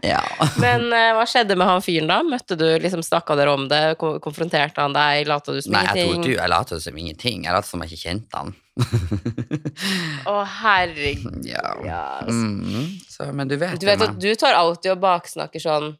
Ja. 0.02 0.22
Men 0.62 0.88
uh, 0.90 1.12
hva 1.16 1.26
skjedde 1.30 1.56
med 1.58 1.68
han 1.68 1.84
fyren 1.84 2.10
da? 2.10 2.18
Møtte 2.26 2.56
du, 2.58 2.66
liksom 2.82 3.04
Snakka 3.06 3.36
dere 3.38 3.54
om 3.54 3.68
det? 3.70 3.82
Ko- 4.00 4.18
Konfronterte 4.22 4.82
han 4.82 4.96
deg? 4.96 5.28
Lata 5.30 5.54
du 5.54 5.62
som 5.62 5.76
Nei, 5.76 5.84
jeg 5.86 6.08
ingenting? 6.08 6.34
Nei, 6.34 6.40
jeg 6.40 6.52
lot 6.52 6.74
som 6.82 6.98
ingenting. 7.04 7.46
Jeg 7.46 7.56
lot 7.56 7.68
som 7.68 7.84
jeg 7.84 7.92
ikke 7.92 8.08
kjente 8.08 8.42
han. 8.42 8.54
Å, 10.32 10.36
herregud. 10.62 11.42
ja. 11.46 11.74
Yes. 11.84 12.30
Mm 12.30 12.60
-hmm. 12.64 12.86
så, 13.08 13.32
men 13.32 13.48
du 13.48 13.56
vet, 13.56 13.80
Du 13.80 13.86
vet 13.86 14.02
at 14.02 14.20
du 14.20 14.34
tar 14.34 14.54
alltid 14.54 14.92
og 14.92 14.98
baksnakker 14.98 15.60
sånn 15.60 15.94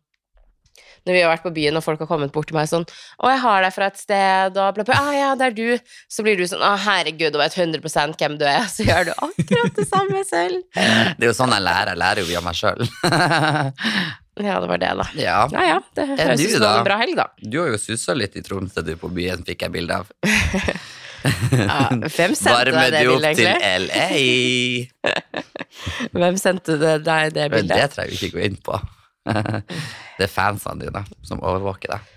når 1.06 1.12
vi 1.16 1.21
har 1.25 1.30
vært 1.32 1.44
på 1.47 1.52
byen 1.54 1.76
og 1.78 1.85
folk 1.85 2.02
har 2.04 2.11
kommet 2.11 2.32
bort 2.35 2.47
til 2.50 2.56
meg 2.56 2.68
sånn 2.71 2.85
'Å, 2.87 3.30
jeg 3.32 3.40
har 3.42 3.62
deg 3.66 3.73
fra 3.75 3.87
et 3.90 3.99
sted', 3.99 4.56
og 4.56 4.75
bla, 4.76 4.85
bla. 4.85 4.94
'Ah, 4.94 5.12
ja, 5.16 5.35
det 5.35 5.47
er 5.47 5.56
du'. 5.56 5.80
Så 6.09 6.23
blir 6.23 6.37
du 6.37 6.44
sånn 6.47 6.62
'Å, 6.62 6.76
herregud, 6.87 7.35
og 7.35 7.42
vet 7.42 7.54
100% 7.59 8.16
hvem 8.18 8.38
du 8.38 8.44
er', 8.47 8.68
så 8.71 8.87
gjør 8.87 9.11
du 9.11 9.12
akkurat 9.16 9.75
det 9.76 9.87
samme 9.88 10.25
selv. 10.25 10.62
Det 11.18 11.26
er 11.26 11.30
jo 11.30 11.37
sånn 11.37 11.52
jeg 11.52 11.62
lærer. 11.62 11.92
Jeg 11.92 11.99
lærer 12.02 12.18
jo 12.23 12.30
via 12.30 12.40
meg 12.40 12.54
sjøl. 12.54 12.82
Ja, 14.40 14.61
det 14.61 14.68
var 14.71 14.78
det, 14.80 14.88
da. 14.97 15.04
ja. 15.21 15.40
Ja 15.52 15.62
ja, 15.68 15.80
det 15.94 16.06
høres 16.09 16.40
ut 16.40 16.54
som 16.56 16.64
en 16.64 16.87
bra 16.87 16.97
helg, 16.97 17.18
da. 17.18 17.26
Du 17.37 17.59
har 17.61 17.68
jo 17.68 17.76
sussa 17.76 18.14
litt 18.16 18.32
i 18.35 18.40
Tromsø, 18.40 18.80
du, 18.80 18.94
på 18.97 19.11
byen, 19.12 19.44
fikk 19.44 19.66
jeg 19.66 19.75
bilde 19.75 20.00
av. 20.00 20.09
Ja, 21.52 21.87
hvem 22.16 22.32
sendte 22.35 22.73
deg 22.73 22.88
det 22.97 23.02
du 23.06 23.12
opp 23.12 23.37
til? 23.38 23.47
LA. 23.85 24.09
Hvem 26.16 26.38
sendte 26.40 26.75
deg 26.80 27.28
det 27.37 27.44
bildet? 27.52 27.76
det 27.76 27.90
trenger 27.92 28.11
vi 28.11 28.18
ikke 28.18 28.38
gå 28.40 28.42
inn 28.49 28.56
på. 28.64 28.80
Det 30.19 30.26
er 30.26 30.31
fansene 30.31 30.83
dine 30.83 31.05
som 31.26 31.41
overvåker 31.43 31.95
deg. 31.95 32.11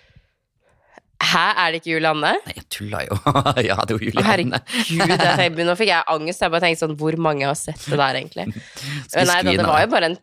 Hæ, 1.26 1.46
er 1.64 1.72
det 1.72 1.80
ikke 1.80 1.94
Julianne? 1.94 2.32
Nei, 2.46 2.54
jeg 2.58 2.66
tulla 2.74 3.02
jo. 3.06 3.18
ja, 3.70 3.78
det 3.88 3.96
er 3.96 3.96
jo 3.96 4.10
Julianne. 4.10 4.60
herregud, 4.68 5.64
nå 5.70 5.76
fikk 5.80 5.92
jeg 5.94 6.08
angst. 6.12 6.44
Jeg 6.44 6.54
bare 6.54 6.66
tenkte 6.66 6.84
sånn, 6.84 6.96
hvor 7.00 7.18
mange 7.22 7.48
har 7.48 7.58
sett 7.58 7.82
det 7.88 7.98
der, 7.98 8.20
egentlig? 8.20 8.48
Men 9.16 9.32
nei, 9.32 9.40
det 9.48 9.66
var 9.66 9.86
jo 9.86 9.92
bare 9.94 10.12
en 10.12 10.20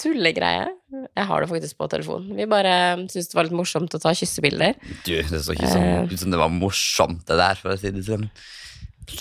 tullegreie. 0.00 0.68
Jeg 0.90 1.26
har 1.30 1.44
det 1.44 1.50
faktisk 1.50 1.78
på 1.80 1.88
telefonen. 1.92 2.32
Vi 2.36 2.48
bare 2.50 2.74
syntes 3.06 3.30
det 3.30 3.38
var 3.38 3.48
litt 3.48 3.56
morsomt 3.56 3.94
å 3.94 4.00
ta 4.02 4.14
kyssebilder. 4.16 4.78
Du, 5.06 5.12
det 5.14 5.42
så 5.44 5.54
ikke 5.54 5.70
sånn 5.70 6.08
ut 6.10 6.22
som 6.22 6.34
det 6.34 6.40
var 6.40 6.52
morsomt, 6.52 7.22
det 7.28 7.38
der, 7.38 7.60
for 7.60 7.74
å 7.74 7.80
si 7.80 7.92
det 7.94 8.04
sånn. 8.08 8.26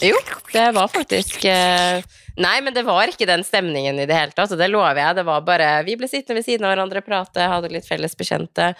Jo, 0.04 0.18
det 0.52 0.66
var 0.76 0.90
faktisk 0.92 1.46
eh, 1.48 2.02
Nei, 2.38 2.60
men 2.62 2.76
det 2.76 2.84
var 2.86 3.10
ikke 3.10 3.26
den 3.30 3.44
stemningen 3.46 3.98
i 3.98 4.06
det 4.06 4.14
hele 4.14 4.36
tatt, 4.36 4.52
og 4.54 4.60
det 4.60 4.70
lover 4.70 5.00
jeg. 5.02 5.18
Det 5.18 5.26
var 5.26 5.46
bare 5.46 5.70
Vi 5.88 5.96
ble 5.98 6.10
sittende 6.10 6.38
ved 6.38 6.46
siden 6.46 6.68
av 6.68 6.76
hverandre, 6.76 7.02
prate, 7.06 7.48
hadde 7.50 7.72
litt 7.74 7.88
felles 7.88 8.14
bekjente. 8.18 8.72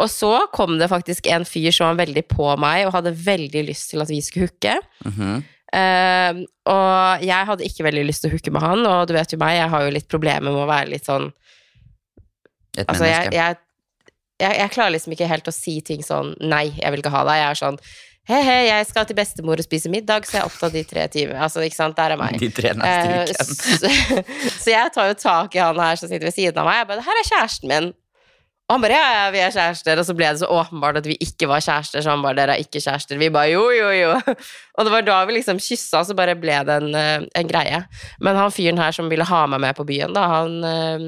Og 0.00 0.08
så 0.12 0.32
kom 0.52 0.76
det 0.80 0.88
faktisk 0.92 1.28
en 1.32 1.44
fyr 1.48 1.72
som 1.72 1.90
var 1.90 2.02
veldig 2.04 2.24
på 2.28 2.48
meg 2.60 2.84
og 2.86 2.94
hadde 2.98 3.14
veldig 3.16 3.62
lyst 3.68 3.92
til 3.92 4.04
at 4.04 4.12
vi 4.12 4.20
skulle 4.24 4.48
hooke. 4.48 4.76
Mm 5.04 5.12
-hmm. 5.12 5.44
uh, 5.76 6.44
og 6.72 7.24
jeg 7.24 7.46
hadde 7.46 7.64
ikke 7.64 7.84
veldig 7.84 8.04
lyst 8.04 8.20
til 8.24 8.30
å 8.30 8.34
hooke 8.34 8.50
med 8.50 8.62
han, 8.62 8.86
og 8.86 9.08
du 9.08 9.12
vet 9.12 9.32
jo 9.32 9.38
meg, 9.38 9.56
jeg 9.56 9.68
har 9.68 9.84
jo 9.84 9.90
litt 9.90 10.08
problemer 10.08 10.52
med 10.52 10.62
å 10.62 10.66
være 10.66 10.90
litt 10.90 11.04
sånn 11.04 11.32
Et 12.78 12.84
Altså, 12.88 13.04
jeg, 13.04 13.18
menneske. 13.18 13.36
jeg, 13.36 13.56
jeg, 14.40 14.56
jeg 14.58 14.70
klarer 14.70 14.90
liksom 14.90 15.12
ikke 15.12 15.26
helt 15.26 15.48
å 15.48 15.52
si 15.52 15.80
ting 15.80 16.02
sånn 16.02 16.34
Nei, 16.40 16.74
jeg 16.76 16.90
vil 16.90 17.00
ikke 17.00 17.16
ha 17.16 17.24
deg. 17.24 17.36
Jeg 17.36 17.50
er 17.50 17.54
sånn 17.54 17.78
Hei, 18.26 18.66
jeg 18.66 18.86
skal 18.88 19.04
til 19.06 19.14
bestemor 19.14 19.60
og 19.60 19.66
spise 19.66 19.90
middag, 19.92 20.24
så 20.26 20.38
jeg 20.38 20.42
er 20.42 20.48
opptatt 20.48 20.74
de 20.74 20.82
tre 20.82 21.04
timer. 21.12 21.36
Altså, 21.46 21.62
ikke 21.62 21.78
sant, 21.78 21.94
der 21.94 22.16
er 22.16 22.18
meg. 22.18 22.38
De 22.42 22.48
tre 22.50 22.72
neste 22.74 23.20
uken. 23.22 23.52
så, 23.54 23.92
så 24.64 24.72
jeg 24.72 24.90
tar 24.96 25.12
jo 25.12 25.20
tak 25.20 25.54
i 25.54 25.62
han 25.62 25.78
her 25.78 26.00
som 26.00 26.10
sitter 26.10 26.26
ved 26.26 26.34
siden 26.34 26.58
av 26.58 26.66
meg. 26.66 26.80
Jeg 26.80 26.90
bare 26.90 27.06
'Her 27.06 27.20
er 27.22 27.30
kjæresten 27.30 27.70
min'. 27.70 27.94
Og 28.66 28.74
han 28.74 28.82
bare 28.82 28.96
ja, 28.98 29.10
ja, 29.14 29.26
vi 29.30 29.38
er 29.38 29.52
kjærester, 29.54 30.00
og 30.00 30.06
så 30.08 30.14
ble 30.18 30.26
det 30.26 30.40
så 30.40 30.46
åpenbart 30.50 30.96
at 30.98 31.06
vi 31.06 31.14
ikke 31.22 31.46
var 31.46 31.62
kjærester, 31.62 32.02
så 32.02 32.10
han 32.10 32.22
bare 32.24 32.34
dere 32.34 32.56
er 32.56 32.64
ikke 32.64 32.82
kjærester. 32.82 33.18
Vi 33.20 33.28
bare 33.30 33.52
jo, 33.52 33.68
jo, 33.70 33.92
jo. 33.94 34.16
Og 34.76 34.88
det 34.88 34.90
var 34.90 35.04
da 35.06 35.20
vi 35.28 35.36
liksom 35.36 35.60
kyssa, 35.62 36.00
så 36.02 36.16
bare 36.18 36.34
ble 36.34 36.56
det 36.66 36.80
en, 36.82 36.88
eh, 36.98 37.28
en 37.38 37.46
greie. 37.46 37.78
Men 38.18 38.34
han 38.34 38.50
fyren 38.50 38.82
her 38.82 38.90
som 38.96 39.06
ville 39.12 39.28
ha 39.28 39.44
meg 39.46 39.62
med 39.62 39.78
på 39.78 39.86
byen, 39.86 40.18
da, 40.18 40.24
han 40.32 40.58
eh, 40.66 41.06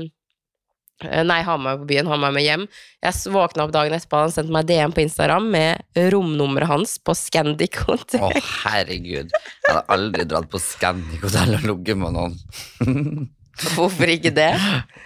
Nei, 0.99 1.43
ha 1.47 1.55
meg 1.55 1.65
med 1.69 1.83
på 1.85 1.89
byen, 1.93 2.09
ha 2.11 2.17
meg 2.19 2.35
med 2.35 2.43
hjem. 2.43 2.65
Jeg 3.07 3.31
våkna 3.31 3.69
opp 3.69 3.75
dagen 3.75 3.95
etterpå, 3.95 4.25
han 4.25 4.33
sendte 4.35 4.55
meg 4.55 4.67
DM 4.67 4.95
på 4.97 5.05
Instagram 5.05 5.47
med 5.55 6.03
romnummeret 6.15 6.71
hans 6.73 6.97
på 6.99 7.15
Scandic 7.15 7.79
hotell. 7.87 8.27
Å, 8.27 8.47
herregud. 8.65 9.31
Jeg 9.31 9.69
hadde 9.69 9.85
aldri 9.95 10.27
dratt 10.27 10.51
på 10.51 10.61
Scandic 10.63 11.23
hotell 11.23 11.55
og 11.61 11.69
ligget 11.71 12.01
med 12.03 12.19
noen. 12.19 13.29
Hvorfor 13.75 14.11
ikke 14.11 14.31
det? 14.35 14.53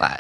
Nei. 0.01 0.17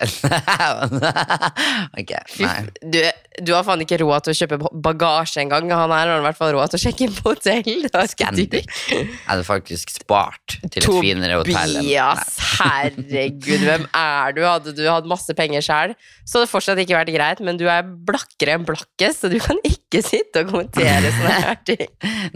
ok, 2.01 2.13
nei. 2.41 2.55
du, 2.81 3.01
du 3.41 3.53
har 3.55 3.65
faen 3.65 3.81
ikke 3.85 3.97
råd 4.03 4.27
til 4.27 4.35
å 4.35 4.37
kjøpe 4.43 4.59
bagasje 4.85 5.41
engang. 5.41 5.71
Han 5.73 5.93
her 5.95 6.11
har 6.11 6.21
i 6.21 6.25
hvert 6.27 6.39
fall 6.39 6.53
råd 6.57 6.73
til 6.75 6.81
å 6.81 6.83
sjekke 6.83 7.07
inn 7.07 7.15
på 7.17 7.33
hotell. 7.33 7.87
Scandic. 8.13 8.57
Jeg 8.91 9.07
hadde 9.25 9.47
faktisk 9.47 9.95
spart 9.95 10.59
til 10.67 10.83
et 10.83 10.89
finere 10.89 11.39
hotell. 11.41 11.79
Tobias, 11.79 12.37
herregud, 12.59 13.65
hvem 13.65 13.87
er 13.97 14.37
du? 14.37 14.43
Hadde 14.45 14.77
du 14.77 14.83
hatt 14.91 15.09
masse 15.09 15.33
penger 15.39 15.65
sjøl, 15.65 15.97
så 16.27 16.39
hadde 16.39 16.47
det 16.49 16.53
fortsatt 16.53 16.83
ikke 16.85 16.99
vært 16.99 17.15
greit, 17.15 17.43
men 17.47 17.61
du 17.61 17.65
er 17.73 17.87
blakkere 17.87 18.59
enn 18.59 18.69
blakkes, 18.69 19.23
så 19.23 19.33
du 19.33 19.39
kan 19.43 19.61
ikke 19.67 20.05
sitte 20.05 20.45
og 20.45 20.53
kommentere 20.53 21.13
sånne 21.17 21.41
her 21.49 21.61
ting. 21.73 21.87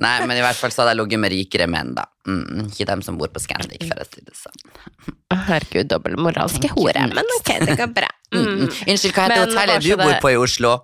Nei, 0.00 0.16
men 0.24 0.36
i 0.38 0.44
hvert 0.44 0.58
fall 0.60 0.72
så 0.72 0.84
hadde 0.84 0.96
jeg 0.96 1.02
ligget 1.04 1.24
med 1.26 1.34
rikere 1.34 1.68
menn, 1.70 1.92
da. 1.98 2.08
Mm, 2.26 2.66
ikke 2.72 2.88
dem 2.88 3.04
som 3.06 3.20
bor 3.20 3.30
på 3.30 3.42
Scandic, 3.44 3.84
for 3.86 4.00
å 4.02 4.06
si 4.08 4.24
det 4.26 4.34
sånn. 4.34 4.62
Herregud, 5.46 5.90
dobbeltmoralske 5.92 6.72
hore, 6.72 7.04
men 7.12 7.36
ok, 7.40 7.52
det 7.68 7.76
går 7.78 7.92
bra. 8.00 8.08
Mm. 8.34 8.42
Mm. 8.42 8.60
mm. 8.60 8.76
Unnskyld, 8.90 9.14
hva 9.14 9.26
heter 9.26 9.34
Men 9.34 9.48
hotellet 9.48 9.86
du 9.86 9.96
bor 10.02 10.20
på 10.24 10.34
i 10.34 10.38
Oslo? 10.40 10.74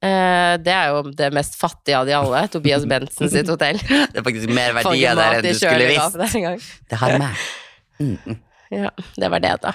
Eh, 0.00 0.54
det 0.64 0.72
er 0.72 0.94
jo 0.94 1.02
det 1.12 1.28
mest 1.36 1.58
fattige 1.60 1.98
av 1.98 2.06
de 2.08 2.14
alle, 2.16 2.46
Tobias 2.48 2.86
Bentzen 2.88 3.28
sitt 3.28 3.50
hotell. 3.52 3.76
Det 4.12 4.22
er 4.22 4.24
faktisk 4.24 4.52
mer 4.56 4.72
verdier 4.78 5.18
der 5.18 5.40
enn 5.40 5.44
du 5.44 5.52
skulle 5.58 5.90
visst. 5.92 6.86
Det 6.88 7.02
har 7.04 7.18
meg. 7.20 7.42
Mm. 8.00 8.38
Ja, 8.72 8.88
det 9.20 9.28
var 9.28 9.42
det, 9.44 9.50
da. 9.60 9.74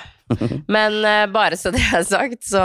Men 0.68 0.96
eh, 1.06 1.28
bare 1.30 1.58
så 1.62 1.70
det 1.70 1.82
er 1.94 2.02
sagt, 2.08 2.40
så 2.48 2.62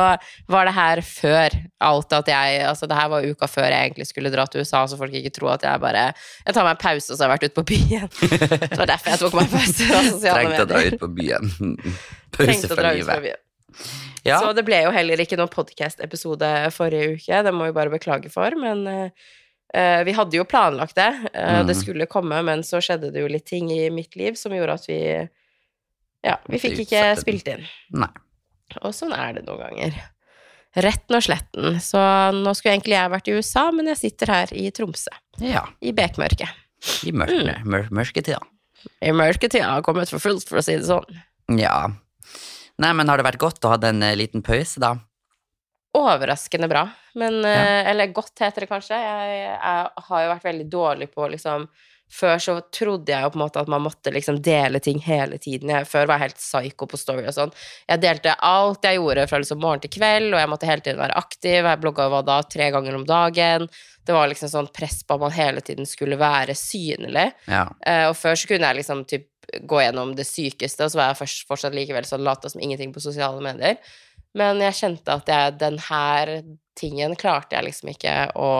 var 0.48 0.64
det 0.64 0.72
her 0.72 1.02
før 1.04 1.56
alt 1.84 2.14
at 2.16 2.30
jeg 2.32 2.62
Altså, 2.64 2.88
det 2.88 2.96
her 2.96 3.10
var 3.12 3.26
uka 3.26 3.48
før 3.50 3.66
jeg 3.66 3.90
egentlig 3.90 4.06
skulle 4.08 4.32
dra 4.32 4.46
til 4.48 4.64
USA, 4.64 4.86
så 4.88 4.96
folk 4.96 5.12
ikke 5.12 5.34
tror 5.36 5.58
at 5.58 5.66
jeg 5.68 5.82
bare 5.82 6.06
Jeg 6.46 6.54
tar 6.54 6.64
meg 6.64 6.78
en 6.78 6.80
pause, 6.80 7.12
og 7.12 7.18
så 7.18 7.26
har 7.26 7.28
jeg 7.28 7.34
vært 7.34 7.44
ute 7.50 7.58
på 7.60 7.66
byen. 7.74 8.08
Det 8.70 8.80
var 8.80 8.88
derfor 8.94 9.12
jeg 9.12 9.22
tok 9.26 9.36
meg 9.36 9.44
en 9.44 9.52
pause 9.58 9.90
Trengte 10.24 10.64
å 10.64 10.70
dra 10.72 10.82
ut 10.86 10.98
på 11.02 11.12
byen. 11.20 11.54
Pause 12.38 12.72
fra 12.72 12.96
livet. 12.96 13.44
Ja. 14.24 14.38
Så 14.40 14.54
det 14.54 14.64
ble 14.66 14.82
jo 14.84 14.90
heller 14.92 15.16
ikke 15.22 15.36
noen 15.40 15.48
podkast-episode 15.52 16.48
forrige 16.76 17.14
uke, 17.16 17.42
det 17.46 17.52
må 17.56 17.66
vi 17.70 17.72
bare 17.76 17.90
beklage 17.92 18.30
for, 18.32 18.50
men 18.60 18.86
eh, 19.72 20.02
vi 20.04 20.12
hadde 20.12 20.36
jo 20.36 20.44
planlagt 20.44 20.94
det. 20.98 21.08
Eh, 21.34 21.62
Det 21.64 21.76
Mhm. 21.76 21.80
skulle 21.82 22.06
komme, 22.06 22.42
men 22.44 22.60
så 22.62 22.80
skjedde 22.82 23.12
det 23.12 23.20
jo 23.22 23.28
litt 23.28 23.46
ting 23.46 23.70
i 23.70 23.88
mitt 23.90 24.16
liv 24.16 24.34
som 24.36 24.52
gjorde 24.52 24.74
at 24.74 24.86
vi 24.88 25.28
Ja, 26.22 26.36
vi 26.48 26.58
fikk 26.58 26.80
ikke 26.84 27.16
spilt 27.16 27.48
inn. 27.48 27.64
Nei. 27.96 28.10
Og 28.82 28.92
sånn 28.92 29.14
er 29.16 29.32
det 29.38 29.46
noen 29.46 29.58
ganger. 29.62 29.94
Retten 30.76 31.16
og 31.16 31.22
sletten. 31.22 31.78
Så 31.80 31.98
nå 32.34 32.52
skulle 32.54 32.76
egentlig 32.76 32.92
jeg 32.94 33.10
vært 33.10 33.28
i 33.28 33.32
USA, 33.38 33.70
men 33.72 33.86
jeg 33.86 33.96
sitter 33.96 34.26
her 34.26 34.46
i 34.52 34.70
Tromsø. 34.70 35.08
Ja. 35.40 35.64
I 35.82 35.92
bekmørket. 35.92 36.48
I 37.08 37.10
mørketida. 37.10 37.56
Mm. 37.56 37.66
mør 37.66 37.88
mørketida 39.16 39.64
har 39.64 39.82
kommet 39.82 40.08
for 40.08 40.18
fullt, 40.18 40.46
for 40.48 40.58
å 40.58 40.62
si 40.64 40.76
det 40.76 40.84
sånn. 40.84 41.04
Ja. 41.58 41.88
Nei, 42.80 42.92
men 42.96 43.08
har 43.12 43.20
det 43.20 43.26
vært 43.28 43.42
godt 43.42 43.64
å 43.68 43.74
ha 43.74 43.78
en 43.90 44.02
eh, 44.06 44.16
liten 44.16 44.42
pause, 44.46 44.80
da? 44.80 44.94
Overraskende 45.96 46.68
bra. 46.70 46.84
Men, 47.18 47.40
Ja. 47.42 47.48
eh, 47.50 47.90
Eller 47.90 48.06
godt 48.14 48.38
heter 48.38 48.60
det 48.60 48.68
kanskje. 48.70 48.94
Jeg, 48.96 49.58
jeg 49.60 49.88
har 50.08 50.22
jo 50.24 50.34
vært 50.34 50.44
veldig 50.44 50.68
dårlig 50.70 51.10
på 51.14 51.28
liksom 51.30 51.68
Før 52.10 52.40
så 52.42 52.56
trodde 52.74 53.06
jeg 53.12 53.22
jo 53.22 53.30
på 53.30 53.38
en 53.38 53.44
måte 53.44 53.60
at 53.60 53.68
man 53.70 53.82
måtte 53.84 54.10
liksom 54.10 54.40
dele 54.42 54.80
ting 54.82 54.98
hele 54.98 55.38
tiden. 55.38 55.68
Jeg, 55.70 55.86
før 55.86 56.08
var 56.08 56.18
jeg 56.18 56.24
helt 56.32 56.40
psycho 56.42 56.88
på 56.90 56.98
story 56.98 57.22
og 57.22 57.36
sånn. 57.36 57.52
Jeg 57.86 58.00
delte 58.02 58.32
alt 58.42 58.82
jeg 58.82 58.96
gjorde 58.98 59.28
fra 59.30 59.38
liksom 59.38 59.60
morgen 59.62 59.84
til 59.84 59.92
kveld, 59.94 60.34
og 60.34 60.40
jeg 60.40 60.50
måtte 60.50 60.66
hele 60.66 60.82
tiden 60.82 60.98
være 60.98 61.14
aktiv. 61.14 61.60
Jeg 61.70 61.78
blogga 61.84 62.08
hva 62.10 62.24
da, 62.26 62.40
tre 62.42 62.66
ganger 62.74 62.96
om 62.98 63.04
dagen. 63.06 63.68
Det 64.02 64.12
var 64.16 64.26
liksom 64.26 64.50
sånn 64.50 64.72
press 64.74 65.04
på 65.06 65.14
at 65.14 65.20
man 65.22 65.30
hele 65.30 65.62
tiden 65.62 65.86
skulle 65.86 66.18
være 66.18 66.56
synlig. 66.58 67.28
Ja. 67.46 67.68
Eh, 67.86 68.08
og 68.10 68.16
før 68.18 68.34
så 68.34 68.50
kunne 68.50 68.66
jeg 68.72 68.80
liksom 68.82 69.04
typ 69.06 69.28
gå 69.66 69.80
gjennom 69.82 70.14
det 70.18 70.26
sykeste, 70.28 70.86
og 70.86 70.92
så 70.92 71.00
var 71.00 71.10
jeg 71.10 71.20
først, 71.22 71.46
fortsatt 71.48 71.76
likevel 71.76 72.06
sånn 72.06 72.24
lata 72.26 72.50
som 72.52 72.62
ingenting 72.62 72.92
på 72.94 73.02
sosiale 73.02 73.42
medier. 73.44 73.80
Men 74.38 74.60
jeg 74.62 74.78
kjente 74.78 75.16
at 75.16 75.30
jeg, 75.30 75.56
den 75.58 75.80
her 75.88 76.34
tingen 76.78 77.16
klarte 77.18 77.56
jeg 77.56 77.66
liksom 77.66 77.90
ikke 77.92 78.14
å 78.38 78.50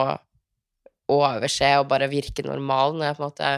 overse 1.10 1.68
og 1.80 1.88
bare 1.90 2.10
virke 2.10 2.44
normal 2.46 2.96
når 2.96 3.08
jeg 3.08 3.18
på 3.18 3.22
en 3.22 3.28
måte 3.28 3.52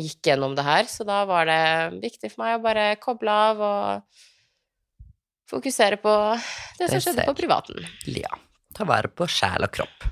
gikk 0.00 0.30
gjennom 0.30 0.56
det 0.56 0.64
her. 0.66 0.88
Så 0.88 1.06
da 1.08 1.22
var 1.28 1.48
det 1.50 1.62
viktig 2.00 2.32
for 2.32 2.44
meg 2.44 2.58
å 2.58 2.64
bare 2.64 2.86
koble 3.02 3.36
av 3.50 3.64
og 3.64 4.20
fokusere 5.50 5.98
på 6.00 6.14
det 6.78 6.90
som 6.92 7.02
skjedde 7.02 7.26
på 7.28 7.36
privaten. 7.42 7.84
ja. 8.06 8.30
Ta 8.76 8.86
vare 8.86 9.10
på 9.10 9.26
sjel 9.26 9.66
og 9.66 9.72
kropp. 9.74 10.04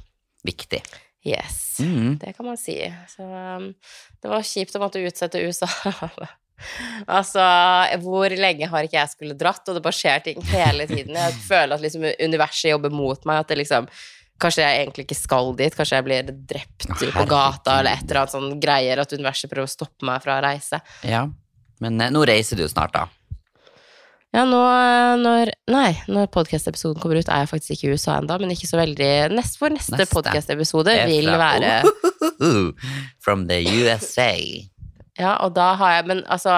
Viktig. 0.46 0.80
Yes. 1.28 1.78
Mm. 1.80 2.18
Det 2.18 2.32
kan 2.36 2.46
man 2.46 2.58
si. 2.60 2.80
Så 3.12 3.22
um, 3.22 3.72
det 4.22 4.30
var 4.32 4.46
kjipt 4.46 4.76
å 4.76 4.82
måtte 4.82 5.02
utsette 5.04 5.42
USA. 5.44 5.68
altså, 7.18 7.44
hvor 8.02 8.32
lenge 8.34 8.68
har 8.70 8.86
ikke 8.86 8.98
jeg 8.98 9.14
skulle 9.14 9.38
dratt, 9.38 9.66
og 9.68 9.78
det 9.78 9.84
bare 9.84 9.98
skjer 9.98 10.24
ting 10.24 10.40
hele 10.50 10.88
tiden. 10.90 11.18
Jeg 11.18 11.40
føler 11.50 11.76
at 11.76 11.84
liksom 11.84 12.06
universet 12.18 12.72
jobber 12.72 12.94
mot 12.94 13.28
meg, 13.28 13.44
at 13.44 13.52
det 13.52 13.60
liksom 13.64 13.90
Kanskje 14.38 14.62
jeg 14.62 14.82
egentlig 14.84 15.02
ikke 15.08 15.16
skal 15.18 15.48
dit, 15.58 15.74
kanskje 15.74 15.96
jeg 15.96 16.04
blir 16.06 16.28
drept 16.30 16.84
Å, 16.94 17.08
på 17.10 17.24
gata 17.26 17.80
eller 17.80 17.96
et 17.96 18.04
eller 18.04 18.20
annet 18.20 18.34
sånn 18.36 18.60
greier, 18.62 19.00
at 19.02 19.10
universet 19.10 19.50
prøver 19.50 19.66
å 19.66 19.72
stoppe 19.72 20.06
meg 20.06 20.22
fra 20.22 20.36
å 20.36 20.44
reise. 20.44 20.78
Ja. 21.02 21.24
Men 21.82 21.98
eh, 21.98 22.12
nå 22.14 22.22
reiser 22.22 22.60
du 22.60 22.62
snart, 22.70 22.94
da. 22.94 23.08
Ja, 24.36 24.44
nå 24.44 24.60
når 25.22 25.54
Nei, 25.72 25.92
når 26.10 26.28
podkast-episoden 26.34 27.00
kommer 27.00 27.16
ut, 27.16 27.30
er 27.32 27.44
jeg 27.44 27.50
faktisk 27.52 27.74
ikke 27.74 27.88
i 27.88 27.94
USA 27.96 28.18
ennå, 28.20 28.36
men 28.42 28.52
ikke 28.52 28.68
så 28.68 28.80
veldig 28.80 29.12
nest, 29.32 29.56
Vår 29.60 29.72
neste, 29.78 29.96
Neste 29.96 30.12
podcast-episode 30.12 30.92
Er 30.92 31.08
vil 31.08 31.30
være 31.32 31.78
From 33.24 33.46
the 33.48 33.62
USA. 33.64 34.34
Ja, 35.18 35.32
og 35.42 35.56
da 35.56 35.72
har 35.80 35.96
jeg 35.96 36.06
Men 36.12 36.20
altså, 36.30 36.52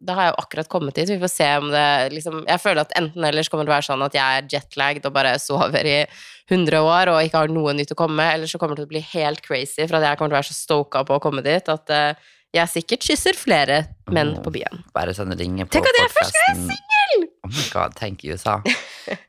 da 0.00 0.16
har 0.16 0.28
jeg 0.28 0.32
jo 0.32 0.44
akkurat 0.44 0.70
kommet 0.72 0.96
dit. 0.96 1.10
Vi 1.12 1.20
får 1.20 1.32
se 1.34 1.48
om 1.60 1.68
det 1.74 1.88
liksom 2.14 2.38
Jeg 2.46 2.62
føler 2.62 2.86
at 2.86 2.94
enten 2.98 3.26
ellers 3.28 3.50
så 3.50 3.52
kommer 3.52 3.68
det 3.68 3.74
være 3.74 3.88
sånn 3.90 4.06
at 4.06 4.16
jeg 4.16 4.38
er 4.38 4.48
jetlagd 4.54 5.08
og 5.10 5.16
bare 5.18 5.34
sover 5.42 5.90
i 5.90 5.98
100 6.46 6.78
år 6.78 7.10
og 7.10 7.20
ikke 7.26 7.42
har 7.42 7.52
noe 7.52 7.74
nytt 7.74 7.90
å 7.92 7.98
komme 7.98 8.22
eller 8.36 8.46
så 8.46 8.60
kommer 8.62 8.78
det 8.78 8.84
til 8.84 8.88
å 8.88 8.94
bli 8.94 9.02
helt 9.16 9.42
crazy 9.42 9.82
for 9.82 9.98
at 9.98 10.06
jeg 10.06 10.20
kommer 10.20 10.30
til 10.30 10.36
å 10.36 10.40
være 10.40 10.52
så 10.52 10.58
stoka 10.60 11.02
på 11.02 11.18
å 11.18 11.22
komme 11.22 11.42
dit 11.42 11.72
at 11.74 11.90
eh, 11.90 12.28
jeg 12.54 12.70
sikkert 12.72 13.04
kysser 13.04 13.36
flere 13.36 13.80
menn 14.14 14.36
på 14.44 14.52
byen. 14.54 14.84
Bare 14.94 15.14
sånn 15.16 15.34
ringe 15.36 15.66
på 15.66 15.74
Tenk 15.74 15.88
at 15.90 15.98
jeg 16.00 16.12
først 16.14 16.36
skal 16.38 16.60
singel! 16.62 17.26
Oh 17.46 17.50
my 17.52 17.64
god, 17.72 17.96
tenk 17.98 18.24
i 18.24 18.32
USA. 18.34 18.58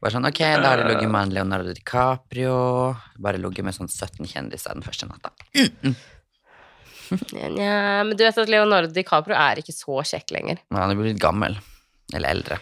Bare 0.02 0.12
sånn, 0.14 0.28
ok, 0.30 0.40
da 0.58 0.72
har 0.72 0.84
jeg 0.84 0.92
ligget 0.94 1.12
med 1.14 1.28
en 1.28 1.34
Leonardo 1.36 1.74
DiCaprio. 1.76 2.54
Bare 3.22 3.42
ligget 3.42 3.68
med 3.68 3.76
sånn 3.78 3.90
17 3.92 4.30
kjendiser 4.32 4.78
den 4.78 4.86
første 4.86 5.10
natta. 5.10 5.34
Nja, 7.34 8.04
men 8.04 8.16
du 8.18 8.24
vet 8.26 8.40
at 8.42 8.50
Leonardo 8.52 8.90
DiCaprio 8.94 9.38
er 9.40 9.62
ikke 9.62 9.76
så 9.76 10.02
kjekk 10.14 10.34
lenger. 10.36 10.60
Nei, 10.74 10.82
han 10.82 10.94
er 10.94 11.00
blitt 11.00 11.22
gammel. 11.22 11.56
Eller 12.16 12.34
eldre. 12.36 12.58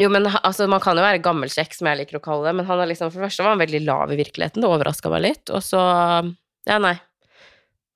Jo, 0.00 0.10
men 0.12 0.26
altså, 0.28 0.66
Man 0.68 0.82
kan 0.84 0.96
jo 0.98 1.04
være 1.04 1.22
gammelkjekk, 1.24 1.72
som 1.76 1.88
jeg 1.88 2.02
liker 2.02 2.18
å 2.18 2.24
kalle 2.24 2.50
det, 2.50 2.56
men 2.58 2.66
han 2.68 2.82
er 2.82 2.90
liksom, 2.90 3.08
for 3.12 3.20
det 3.22 3.30
første 3.30 3.44
var 3.46 3.54
han 3.54 3.62
veldig 3.62 3.80
lav 3.86 4.12
i 4.12 4.18
virkeligheten. 4.20 4.64
Det 4.64 4.68
overraska 4.68 5.12
meg 5.12 5.24
litt. 5.24 5.52
Og 5.56 5.64
så 5.64 5.80
Ja, 6.66 6.80
nei. 6.82 6.96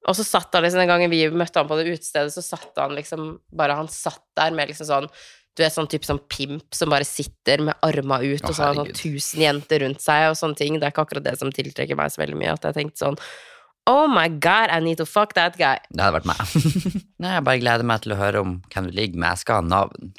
Og 0.08 0.16
så 0.16 0.24
satt 0.24 0.54
han 0.56 0.64
liksom 0.64 0.80
den 0.80 0.88
gangen 0.88 1.12
vi 1.12 1.26
møtte 1.28 1.60
han 1.60 1.68
på 1.68 1.76
det 1.76 1.90
utestedet, 1.92 2.32
så 2.32 2.44
satt 2.44 2.78
han 2.80 2.94
liksom 2.96 3.34
bare 3.52 3.76
Han 3.76 3.90
satt 3.92 4.22
der 4.38 4.54
med 4.56 4.72
liksom 4.72 4.88
sånn 4.88 5.10
du 5.58 5.64
er 5.66 5.72
sånn 5.74 5.88
type 5.90 6.06
sånn 6.06 6.20
pimp 6.30 6.76
som 6.76 6.92
bare 6.92 7.04
sitter 7.04 7.60
med 7.66 7.76
arma 7.84 8.20
ut, 8.22 8.38
Å, 8.38 8.48
og 8.48 8.54
så 8.54 8.62
har 8.62 8.70
han 8.70 8.84
sånn 8.84 8.94
tusen 8.96 9.42
jenter 9.42 9.82
rundt 9.82 10.00
seg 10.00 10.30
og 10.30 10.36
sånne 10.38 10.56
ting. 10.56 10.78
Det 10.78 10.86
er 10.86 10.94
ikke 10.94 11.04
akkurat 11.04 11.26
det 11.26 11.34
som 11.40 11.50
tiltrekker 11.52 11.98
meg 11.98 12.14
så 12.14 12.22
veldig 12.22 12.38
mye, 12.38 12.54
at 12.54 12.68
jeg 12.68 12.78
tenkte 12.78 13.02
sånn 13.02 13.18
Oh 13.90 14.06
my 14.06 14.28
god, 14.30 14.70
I 14.70 14.78
need 14.84 15.00
to 15.00 15.06
fuck 15.08 15.34
that 15.34 15.56
guy. 15.58 15.80
Det 15.90 16.04
hadde 16.04 16.20
vært 16.20 16.28
meg. 16.30 16.40
Nei, 17.22 17.34
jeg 17.34 17.44
bare 17.48 17.60
gleder 17.62 17.86
meg 17.90 18.04
til 18.04 18.14
å 18.14 18.18
høre 18.20 18.42
om 18.44 18.58
hvem 18.70 18.90
du 18.90 18.94
ligger 18.94 19.18
med. 19.18 19.32
Jeg 19.34 19.42
skal 19.42 19.58
ha 19.58 19.66
navn. 19.66 20.12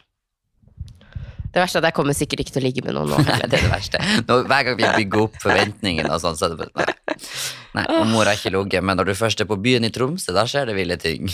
Det 1.51 1.59
verste 1.59 1.79
er 1.79 1.83
at 1.83 1.89
jeg 1.89 1.97
kommer 1.97 2.15
sikkert 2.15 2.43
ikke 2.43 2.53
til 2.55 2.61
å 2.61 2.65
ligge 2.65 2.83
med 2.85 2.95
noen 2.95 3.09
nå 3.11 3.17
Nei, 3.25 3.37
det 3.43 3.59
er 3.59 3.65
det 3.65 3.71
verste. 3.73 3.99
Nå, 4.27 4.37
hver 4.47 4.67
gang 4.67 4.77
vi 4.79 4.87
bygger 5.01 5.25
opp 5.25 5.37
forventningene 5.43 6.11
og 6.15 6.23
sånn, 6.23 6.37
så 6.39 6.47
er 6.47 6.55
det 6.55 6.69
bare 6.71 6.95
Nei. 7.75 7.83
nei 7.83 8.03
mor 8.09 8.27
har 8.27 8.39
ikke 8.39 8.53
ligget, 8.55 8.83
men 8.83 8.99
når 8.99 9.11
du 9.11 9.13
først 9.19 9.43
er 9.43 9.49
på 9.49 9.59
byen 9.61 9.87
i 9.87 9.91
Tromsø, 9.93 10.31
da 10.35 10.45
skjer 10.47 10.71
det 10.71 10.75
ville 10.79 10.97
ting. 10.99 11.29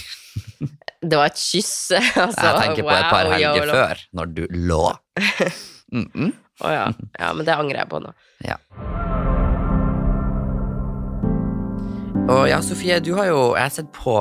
Det 1.02 1.18
var 1.18 1.32
et 1.32 1.40
kyss. 1.42 1.94
Altså, 2.26 2.46
Jeg 2.46 2.64
tenker 2.64 2.88
på 2.90 2.96
et 2.98 3.10
par 3.14 3.32
helger 3.34 3.74
før, 3.74 4.06
når 4.18 4.36
du 4.38 4.46
lå. 4.70 4.86
Mm 5.88 6.10
-mm. 6.14 6.32
Å 6.68 6.72
ja. 6.72 6.88
ja, 7.20 7.34
men 7.34 7.46
det 7.46 7.54
angrer 7.56 7.80
jeg 7.80 7.90
på 7.90 8.00
nå. 8.04 8.12
Ja. 8.44 8.58
Og 12.28 12.44
ja, 12.50 12.58
Sofie, 12.60 12.98
du 13.00 13.14
har 13.16 13.30
jo 13.30 13.38
jeg 13.56 13.64
har 13.64 13.72
sett 13.72 13.92
på 13.96 14.14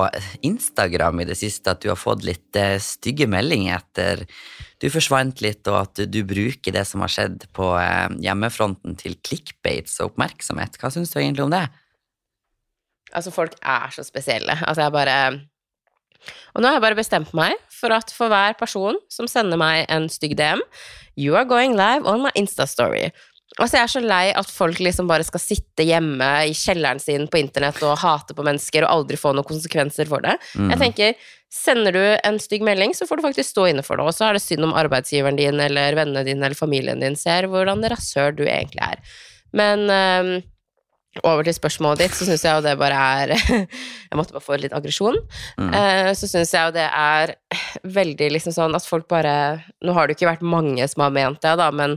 Instagram 0.46 1.25
i 1.25 1.26
det 1.26 1.34
siste 1.40 1.72
at 1.72 1.80
du 1.82 1.88
har 1.90 1.98
fått 1.98 2.22
litt 2.22 2.54
eh, 2.54 2.76
stygge 2.78 3.26
meldinger 3.26 3.80
etter 3.80 4.22
du 4.78 4.86
forsvant 4.94 5.42
litt, 5.42 5.66
og 5.66 5.78
at 5.80 6.04
du, 6.12 6.20
bruker 6.28 6.75
det 6.76 6.84
som 6.86 7.02
har 7.02 7.10
skjedd 7.10 7.48
på 7.56 7.72
eh, 7.80 8.14
hjemmefronten 8.22 8.94
til 9.00 9.18
clickbates 9.26 9.98
og 9.98 10.12
oppmerksomhet. 10.12 10.78
Hva 10.78 10.92
syns 10.94 11.10
du 11.10 11.18
egentlig 11.18 11.48
om 11.48 11.54
det? 11.56 11.64
Altså, 13.10 13.34
folk 13.34 13.58
er 13.58 13.90
så 13.96 14.06
spesielle. 14.06 14.54
Altså, 14.62 14.86
jeg 14.86 14.94
bare 14.94 15.18
Og 16.54 16.62
nå 16.62 16.68
har 16.68 16.78
jeg 16.78 16.86
bare 16.86 16.98
bestemt 16.98 17.34
meg 17.34 17.58
for 17.75 17.90
at 17.90 18.14
for 18.14 18.30
hver 18.30 18.54
person 18.58 19.02
som 19.10 19.26
sender 19.26 19.58
meg 19.58 19.82
en 19.90 20.06
stygg 20.10 20.38
DM, 20.38 20.62
you 21.18 21.34
are 21.34 21.44
going 21.44 21.75
live 21.75 22.06
on 22.06 22.22
my 22.22 22.30
Insta-story. 22.38 23.10
Altså, 23.57 23.79
jeg 23.79 23.85
er 23.85 23.93
så 23.93 24.00
lei 24.03 24.25
at 24.37 24.50
folk 24.50 24.81
liksom 24.83 25.07
bare 25.09 25.25
skal 25.25 25.41
sitte 25.41 25.85
hjemme 25.87 26.26
i 26.49 26.55
kjelleren 26.57 26.99
sin 27.00 27.29
på 27.31 27.38
internett 27.38 27.79
og 27.87 27.95
hate 28.03 28.35
på 28.37 28.45
mennesker 28.45 28.85
og 28.85 28.91
aldri 28.91 29.19
få 29.21 29.33
noen 29.37 29.47
konsekvenser 29.47 30.11
for 30.11 30.25
det. 30.25 30.35
Mm. 30.59 30.73
Jeg 30.75 30.83
tenker, 30.83 31.29
Sender 31.57 31.95
du 31.95 32.03
en 32.03 32.41
stygg 32.43 32.65
melding, 32.67 32.91
så 32.95 33.07
får 33.07 33.21
du 33.21 33.29
faktisk 33.29 33.53
stå 33.55 33.69
inne 33.71 33.85
for 33.87 33.97
det. 33.97 34.09
Og 34.09 34.17
så 34.17 34.26
er 34.26 34.37
det 34.37 34.43
synd 34.43 34.67
om 34.67 34.75
arbeidsgiveren 34.76 35.38
din 35.38 35.61
eller 35.62 35.95
vennene 35.97 36.25
dine 36.26 36.43
eller 36.43 36.59
familien 36.59 37.00
din 37.00 37.17
ser 37.19 37.47
hvordan 37.50 37.87
rasør 37.93 38.35
du 38.35 38.43
egentlig 38.45 38.83
er. 38.83 39.00
Men 39.57 39.87
um, 39.87 40.33
over 41.23 41.47
til 41.47 41.57
spørsmålet 41.57 42.03
ditt, 42.03 42.17
så 42.19 42.26
syns 42.29 42.45
jeg 42.45 42.59
jo 42.59 42.65
det 42.67 42.75
bare 42.81 42.99
er 43.23 43.33
Jeg 44.11 44.19
måtte 44.19 44.35
bare 44.35 44.45
få 44.45 44.59
litt 44.61 44.75
aggresjon. 44.76 45.17
Mm. 45.57 45.71
Uh, 45.71 46.11
så 46.19 46.29
syns 46.29 46.53
jeg 46.53 46.67
jo 46.67 46.76
det 46.76 46.88
er 46.91 47.37
veldig 47.95 48.31
liksom 48.37 48.57
sånn 48.57 48.76
at 48.76 48.87
folk 48.87 49.09
bare 49.09 49.62
Nå 49.87 49.95
har 49.97 50.07
det 50.07 50.17
jo 50.17 50.21
ikke 50.21 50.33
vært 50.35 50.47
mange 50.47 50.91
som 50.91 51.07
har 51.07 51.15
ment 51.15 51.41
det, 51.47 51.57
da, 51.62 51.71
men 51.71 51.97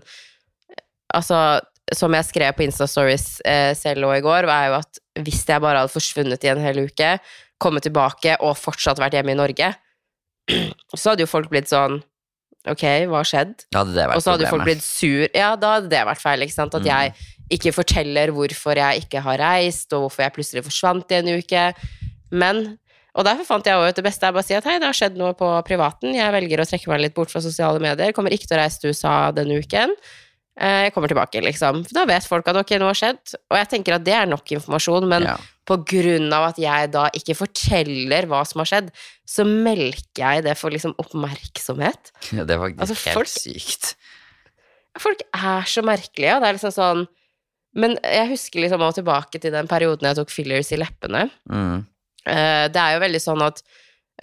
altså 1.13 1.59
Som 1.95 2.13
jeg 2.13 2.25
skrev 2.27 2.53
på 2.53 2.61
Insta-stories 2.67 3.39
eh, 3.49 3.73
selv 3.73 4.05
og 4.05 4.13
i 4.13 4.21
går, 4.21 4.45
var 4.45 4.67
jo 4.67 4.73
at 4.77 4.99
hvis 5.25 5.39
jeg 5.49 5.59
bare 5.63 5.79
hadde 5.81 5.89
forsvunnet 5.89 6.43
i 6.45 6.51
en 6.51 6.59
hel 6.61 6.83
uke, 6.85 7.15
kommet 7.59 7.81
tilbake 7.87 8.35
og 8.45 8.53
fortsatt 8.61 8.99
vært 9.01 9.15
hjemme 9.17 9.33
i 9.33 9.39
Norge, 9.39 9.71
så 10.95 11.11
hadde 11.11 11.25
jo 11.25 11.29
folk 11.31 11.49
blitt 11.49 11.69
sånn 11.71 11.99
Ok, 12.67 12.81
hva 13.07 13.21
har 13.21 13.27
skjedd? 13.27 13.53
Vært 13.71 14.17
Og 14.17 14.21
så 14.21 14.33
hadde 14.33 14.43
jo 14.43 14.49
folk 14.51 14.61
problemet. 14.61 14.67
blitt 14.67 14.83
sur. 14.83 15.29
Ja, 15.33 15.53
da 15.55 15.77
hadde 15.77 15.89
det 15.89 16.01
vært 16.05 16.19
feil, 16.21 16.41
ikke 16.43 16.53
sant? 16.57 16.75
At 16.75 16.83
Mm. 16.83 16.89
jeg 16.91 17.13
ikke 17.55 17.71
forteller 17.73 18.33
hvorfor 18.35 18.75
jeg 18.75 19.05
ikke 19.05 19.21
har 19.23 19.37
reist, 19.39 19.93
og 19.93 20.03
hvorfor 20.03 20.23
jeg 20.25 20.33
plutselig 20.35 20.63
forsvant 20.67 21.09
i 21.11 21.15
en 21.21 21.31
uke. 21.39 21.73
Men 22.31 22.77
Og 23.15 23.25
derfor 23.25 23.43
fant 23.47 23.65
jeg 23.65 23.73
også 23.73 23.89
ut 23.89 23.95
det 23.95 24.03
beste 24.05 24.23
er 24.27 24.31
bare 24.31 24.43
å 24.43 24.45
si 24.45 24.53
at 24.53 24.63
hei, 24.63 24.77
det 24.77 24.85
har 24.85 24.93
skjedd 24.93 25.17
noe 25.17 25.33
på 25.33 25.47
privaten. 25.65 26.13
Jeg 26.13 26.31
velger 26.31 26.59
å 26.61 26.67
trekke 26.69 26.87
meg 26.91 27.01
litt 27.01 27.15
bort 27.15 27.31
fra 27.31 27.41
sosiale 27.41 27.79
medier. 27.81 28.13
Kommer 28.13 28.29
ikke 28.29 28.45
til 28.47 28.55
å 28.57 28.61
reise 28.61 28.79
til 28.79 28.91
USA 28.93 29.31
denne 29.31 29.57
uken. 29.63 29.95
Eh, 30.59 30.81
Jeg 30.89 30.93
kommer 30.93 31.07
tilbake, 31.07 31.39
liksom. 31.45 31.85
Da 31.95 32.03
vet 32.09 32.25
folk 32.27 32.47
at 32.51 32.57
ok, 32.59 32.73
noe 32.81 32.91
har 32.91 32.97
skjedd. 32.99 33.35
Og 33.49 33.55
jeg 33.57 33.69
tenker 33.71 33.95
at 33.95 34.03
det 34.03 34.13
er 34.17 34.25
nok 34.27 34.43
informasjon, 34.57 35.07
men 35.07 35.23
ja. 35.29 35.37
på 35.69 35.77
grunn 35.87 36.27
av 36.35 36.49
at 36.49 36.57
jeg 36.59 36.91
da 36.91 37.05
ikke 37.15 37.35
forteller 37.39 38.27
hva 38.27 38.41
som 38.45 38.59
har 38.59 38.67
skjedd, 38.67 38.89
så 39.25 39.45
melker 39.47 40.19
jeg 40.19 40.43
det 40.43 40.57
for 40.59 40.69
liksom 40.75 40.95
oppmerksomhet. 40.99 42.11
ja, 42.35 42.43
det 42.43 42.57
faktisk 42.59 42.81
Altså, 42.83 42.97
helt 43.05 43.15
folk- 43.21 43.35
sykt. 43.39 43.95
Folk 44.99 45.21
er 45.33 45.63
så 45.69 45.81
merkelige, 45.85 46.35
og 46.35 46.41
det 46.43 46.49
er 46.49 46.57
liksom 46.57 46.73
sånn 46.75 47.07
Men 47.77 47.93
jeg 48.03 48.27
husker 48.31 48.59
liksom 48.63 48.81
også 48.81 49.03
tilbake 49.03 49.39
til 49.39 49.51
den 49.53 49.67
perioden 49.69 50.07
jeg 50.09 50.17
tok 50.17 50.31
fillers 50.33 50.71
i 50.73 50.79
leppene. 50.81 51.29
Mm. 51.47 51.85
Eh, 52.25 52.67
Det 52.67 52.75
er 52.81 52.95
jo 52.97 53.03
veldig 53.05 53.21
sånn 53.21 53.43
at 53.45 53.61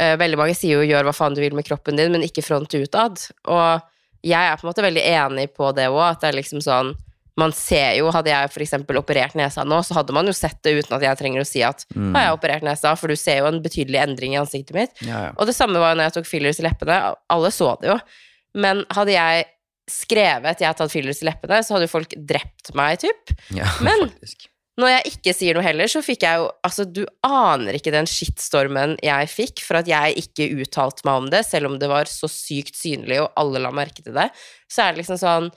eh, 0.01 0.17
veldig 0.19 0.37
mange 0.37 0.55
sier 0.59 0.77
jo 0.77 0.85
'gjør 0.85 1.05
hva 1.07 1.15
faen 1.15 1.33
du 1.35 1.41
vil 1.41 1.55
med 1.55 1.65
kroppen 1.65 1.97
din', 1.97 2.11
men 2.13 2.23
ikke 2.27 2.43
front 2.45 2.69
utad. 2.75 3.23
Og 3.47 3.81
jeg 4.27 4.53
er 4.53 4.57
på 4.59 4.67
en 4.67 4.71
måte 4.73 4.85
veldig 4.87 5.05
enig 5.15 5.49
på 5.55 5.71
det 5.77 5.87
òg, 5.93 6.03
at 6.11 6.21
det 6.25 6.33
er 6.33 6.39
liksom 6.43 6.63
sånn 6.65 6.95
man 7.39 7.53
ser 7.53 7.99
jo, 7.99 8.07
Hadde 8.15 8.31
jeg 8.33 8.49
f.eks. 8.49 8.71
operert 8.97 9.35
nesa 9.37 9.61
nå, 9.69 9.83
så 9.85 9.93
hadde 9.99 10.15
man 10.17 10.25
jo 10.25 10.33
sett 10.33 10.57
det 10.65 10.73
uten 10.79 10.95
at 10.97 11.03
jeg 11.05 11.19
trenger 11.21 11.43
å 11.43 11.47
si 11.47 11.61
at 11.63 11.85
Mm. 11.95 12.15
har 12.17 12.23
jeg 12.31 12.37
operert 12.39 12.63
nesa, 12.65 12.95
for 12.97 13.09
du 13.13 13.17
ser 13.21 13.43
jo 13.43 13.47
en 13.51 13.61
betydelig 13.61 14.01
endring 14.01 14.33
i 14.33 14.39
ansiktet 14.41 14.73
mitt. 14.73 15.03
Ja, 15.05 15.19
ja. 15.27 15.33
Og 15.37 15.45
det 15.47 15.55
samme 15.55 15.77
var 15.79 15.93
jo 15.93 15.99
når 16.01 16.09
jeg 16.09 16.15
tok 16.17 16.31
fillers 16.31 16.61
i 16.61 16.65
leppene. 16.65 16.97
Alle 17.29 17.51
så 17.53 17.75
det 17.83 17.91
jo. 17.93 17.99
Men 18.55 18.87
hadde 18.91 19.13
jeg 19.13 19.45
skrevet 19.87 20.59
'jeg 20.59 20.67
har 20.67 20.75
tatt 20.75 20.91
fillers 20.91 21.21
i 21.23 21.27
leppene', 21.29 21.61
så 21.63 21.75
hadde 21.77 21.87
jo 21.87 21.93
folk 21.99 22.09
drept 22.17 22.75
meg, 22.75 22.99
typ. 23.05 23.37
ja 23.53 23.67
Men- 23.85 24.09
faktisk. 24.09 24.49
Når 24.77 24.91
jeg 24.93 25.13
ikke 25.15 25.33
sier 25.33 25.57
noe 25.57 25.65
heller, 25.65 25.89
så 25.89 26.03
fikk 26.05 26.27
jeg 26.27 26.37
jo 26.43 26.51
Altså, 26.67 26.85
du 26.85 27.07
aner 27.25 27.79
ikke 27.79 27.93
den 27.95 28.05
shitstormen 28.11 28.97
jeg 29.05 29.31
fikk 29.33 29.63
for 29.65 29.79
at 29.81 29.89
jeg 29.89 30.19
ikke 30.21 30.51
uttalte 30.61 31.07
meg 31.09 31.23
om 31.23 31.31
det, 31.33 31.41
selv 31.49 31.71
om 31.71 31.79
det 31.81 31.89
var 31.89 32.05
så 32.11 32.29
sykt 32.29 32.77
synlig, 32.77 33.23
og 33.23 33.31
alle 33.41 33.63
la 33.65 33.71
merke 33.73 34.03
til 34.05 34.13
det. 34.17 34.29
Så 34.69 34.83
er 34.85 34.93
det 34.93 35.01
liksom 35.05 35.21
sånn 35.23 35.49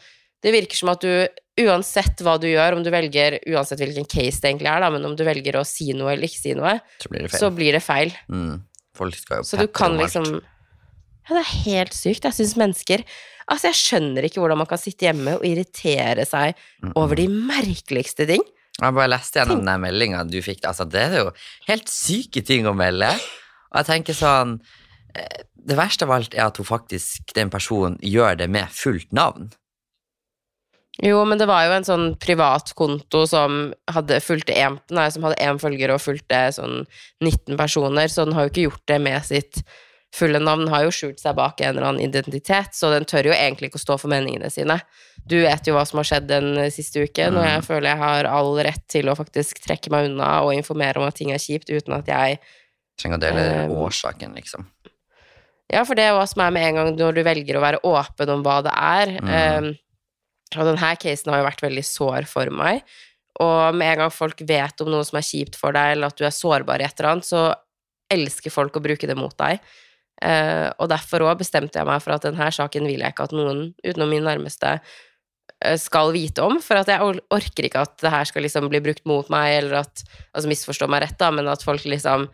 Det 0.41 0.53
virker 0.55 0.79
som 0.79 0.93
at 0.93 1.03
du 1.03 1.11
uansett 1.59 2.21
hva 2.23 2.37
du 2.39 2.47
gjør, 2.47 2.77
om 2.77 2.83
du 2.85 2.87
velger 2.93 3.35
Uansett 3.51 3.81
hvilken 3.83 4.05
case 4.07 4.39
det 4.39 4.53
egentlig 4.53 4.69
er, 4.71 4.79
da, 4.85 4.89
men 4.93 5.03
om 5.09 5.15
du 5.19 5.25
velger 5.27 5.57
å 5.59 5.65
si 5.67 5.89
noe 5.91 6.13
eller 6.13 6.29
ikke 6.29 6.39
si 6.45 6.53
noe, 6.55 6.77
Så 7.03 7.09
blir 7.11 7.25
det 7.25 7.31
feil. 7.33 7.39
så 7.41 7.49
blir 7.51 7.75
det 7.75 7.81
feil. 7.83 8.13
Mm. 8.31 8.53
Folk 8.95 9.17
skal 9.19 9.41
jo 9.41 9.43
Så 9.49 9.59
du 9.59 9.67
kan 9.67 9.97
liksom 9.99 10.29
Ja, 10.39 11.35
det 11.35 11.41
er 11.43 11.51
helt 11.67 11.93
sykt. 11.93 12.23
Jeg 12.23 12.33
syns 12.39 12.55
mennesker 12.57 13.03
Altså, 13.49 13.67
jeg 13.73 13.79
skjønner 13.81 14.23
ikke 14.29 14.39
hvordan 14.43 14.59
man 14.61 14.67
kan 14.69 14.77
sitte 14.79 15.07
hjemme 15.09 15.35
og 15.39 15.43
irritere 15.43 16.23
seg 16.29 16.55
Mm, 16.83 16.93
over 16.95 17.17
mm. 17.17 17.19
de 17.19 17.27
merkeligste 17.49 18.27
ting. 18.29 18.43
Jeg 18.79 18.95
bare 18.95 19.11
leste 19.11 19.41
gjennom 19.41 19.65
den 19.67 19.83
meldinga 19.83 20.23
du 20.27 20.39
fikk. 20.43 20.63
Altså, 20.69 20.87
det 20.87 21.05
er 21.09 21.17
jo 21.23 21.31
helt 21.67 21.91
syke 21.91 22.43
ting 22.45 22.67
å 22.69 22.75
melde. 22.77 23.11
Og 23.69 23.81
jeg 23.81 23.89
tenker 23.89 24.17
sånn 24.17 24.57
eh, 25.13 25.45
Det 25.69 25.77
verste 25.77 26.07
av 26.07 26.15
alt 26.15 26.35
er 26.37 26.47
at 26.47 26.57
hun 26.57 26.67
faktisk, 26.67 27.33
den 27.35 27.51
personen, 27.53 27.99
gjør 28.01 28.39
det 28.39 28.47
med 28.49 28.71
fullt 28.73 29.11
navn. 29.15 29.51
Jo, 30.99 31.21
men 31.27 31.39
det 31.39 31.47
var 31.47 31.63
jo 31.63 31.75
en 31.77 31.85
sånn 31.87 32.07
privat 32.19 32.73
konto 32.75 33.21
som 33.29 33.69
hadde 33.87 34.17
fulgt 34.23 34.49
en, 34.51 34.79
nei, 34.91 35.05
som 35.13 35.23
hadde 35.23 35.39
én 35.45 35.59
følger 35.61 35.93
og 35.93 36.01
fulgte 36.03 36.41
sånn 36.57 36.81
19 37.23 37.55
personer, 37.59 38.11
så 38.11 38.25
den 38.27 38.35
har 38.35 38.47
jo 38.47 38.51
ikke 38.51 38.65
gjort 38.65 38.83
det 38.91 38.97
med 39.05 39.27
sitt 39.27 39.61
fulle 40.15 40.39
navn. 40.41 40.69
Har 40.71 40.85
jo 40.87 40.93
skjult 40.93 41.21
seg 41.21 41.37
bak 41.37 41.61
en 41.61 41.73
eller 41.73 41.87
annen 41.89 42.05
identitet, 42.05 42.75
så 42.77 42.91
den 42.93 43.07
tør 43.09 43.31
jo 43.31 43.35
egentlig 43.35 43.69
ikke 43.69 43.81
å 43.81 43.85
stå 43.85 43.99
for 44.01 44.11
meningene 44.11 44.49
sine. 44.53 44.79
Du 45.29 45.37
vet 45.43 45.67
jo 45.67 45.75
hva 45.75 45.85
som 45.87 46.01
har 46.01 46.09
skjedd 46.09 46.29
den 46.29 46.53
siste 46.73 47.03
uken, 47.05 47.37
og 47.37 47.45
jeg 47.45 47.65
føler 47.67 47.91
jeg 47.91 48.01
har 48.01 48.29
all 48.31 48.55
rett 48.65 48.85
til 48.91 49.11
å 49.11 49.17
faktisk 49.19 49.61
trekke 49.65 49.93
meg 49.93 50.09
unna 50.09 50.39
og 50.45 50.55
informere 50.57 51.01
om 51.01 51.07
at 51.09 51.19
ting 51.19 51.33
er 51.35 51.43
kjipt, 51.43 51.69
uten 51.69 51.97
at 51.99 52.09
jeg 52.09 52.41
Trenger 52.99 53.15
å 53.15 53.21
dele 53.23 53.43
Eh, 53.47 53.69
årsaken, 53.71 54.33
liksom. 54.35 54.65
Ja, 55.71 55.85
for 55.85 55.95
det 55.95 56.07
er 56.07 56.15
hva 56.17 56.25
som 56.27 56.41
er 56.43 56.51
med 56.51 56.65
en 56.67 56.79
gang 56.79 56.89
når 56.97 57.15
du 57.15 57.21
velger 57.23 57.55
å 57.55 57.63
være 57.63 57.79
åpen 57.87 58.31
om 58.33 58.41
hva 58.43 58.57
det 58.65 58.73
er. 58.73 59.13
Mm. 59.21 59.29
Um, 59.29 59.69
og 60.57 60.65
denne 60.71 60.89
casen 60.99 61.31
har 61.31 61.39
jo 61.39 61.47
vært 61.47 61.63
veldig 61.63 61.85
sår 61.85 62.27
for 62.27 62.51
meg. 62.51 62.81
Og 63.39 63.77
med 63.77 63.93
en 63.93 64.01
gang 64.03 64.13
folk 64.13 64.41
vet 64.49 64.81
om 64.83 64.89
noe 64.91 65.05
som 65.07 65.19
er 65.19 65.27
kjipt 65.27 65.55
for 65.59 65.75
deg, 65.77 65.93
eller 65.93 66.09
at 66.09 66.17
du 66.17 66.25
er 66.27 66.35
sårbar 66.35 66.81
i 66.81 66.87
et 66.87 66.97
eller 66.97 67.13
annet, 67.13 67.29
så 67.29 67.43
elsker 68.11 68.51
folk 68.51 68.75
å 68.75 68.83
bruke 68.83 69.07
det 69.07 69.15
mot 69.15 69.35
deg. 69.39 69.61
Eh, 70.21 70.67
og 70.79 70.89
derfor 70.91 71.23
òg 71.29 71.39
bestemte 71.39 71.79
jeg 71.79 71.87
meg 71.87 72.01
for 72.03 72.15
at 72.15 72.25
denne 72.27 72.49
saken 72.51 72.87
vil 72.89 72.99
jeg 72.99 73.13
ikke 73.13 73.29
at 73.29 73.35
noen 73.35 73.69
utenom 73.85 74.09
min 74.11 74.25
nærmeste 74.27 74.73
eh, 75.63 75.77
skal 75.79 76.11
vite 76.15 76.43
om, 76.43 76.57
for 76.63 76.81
at 76.81 76.91
jeg 76.91 76.99
orker 77.31 77.67
ikke 77.69 77.85
at 77.85 77.95
det 78.03 78.11
her 78.11 78.27
skal 78.27 78.43
liksom 78.43 78.67
bli 78.71 78.81
brukt 78.83 79.05
mot 79.07 79.29
meg, 79.31 79.53
eller 79.61 79.85
at 79.85 80.03
Altså 80.33 80.51
misforstå 80.51 80.89
meg 80.91 81.05
rett, 81.05 81.17
da, 81.19 81.31
men 81.31 81.47
at 81.47 81.63
folk 81.63 81.85
liksom 81.87 82.27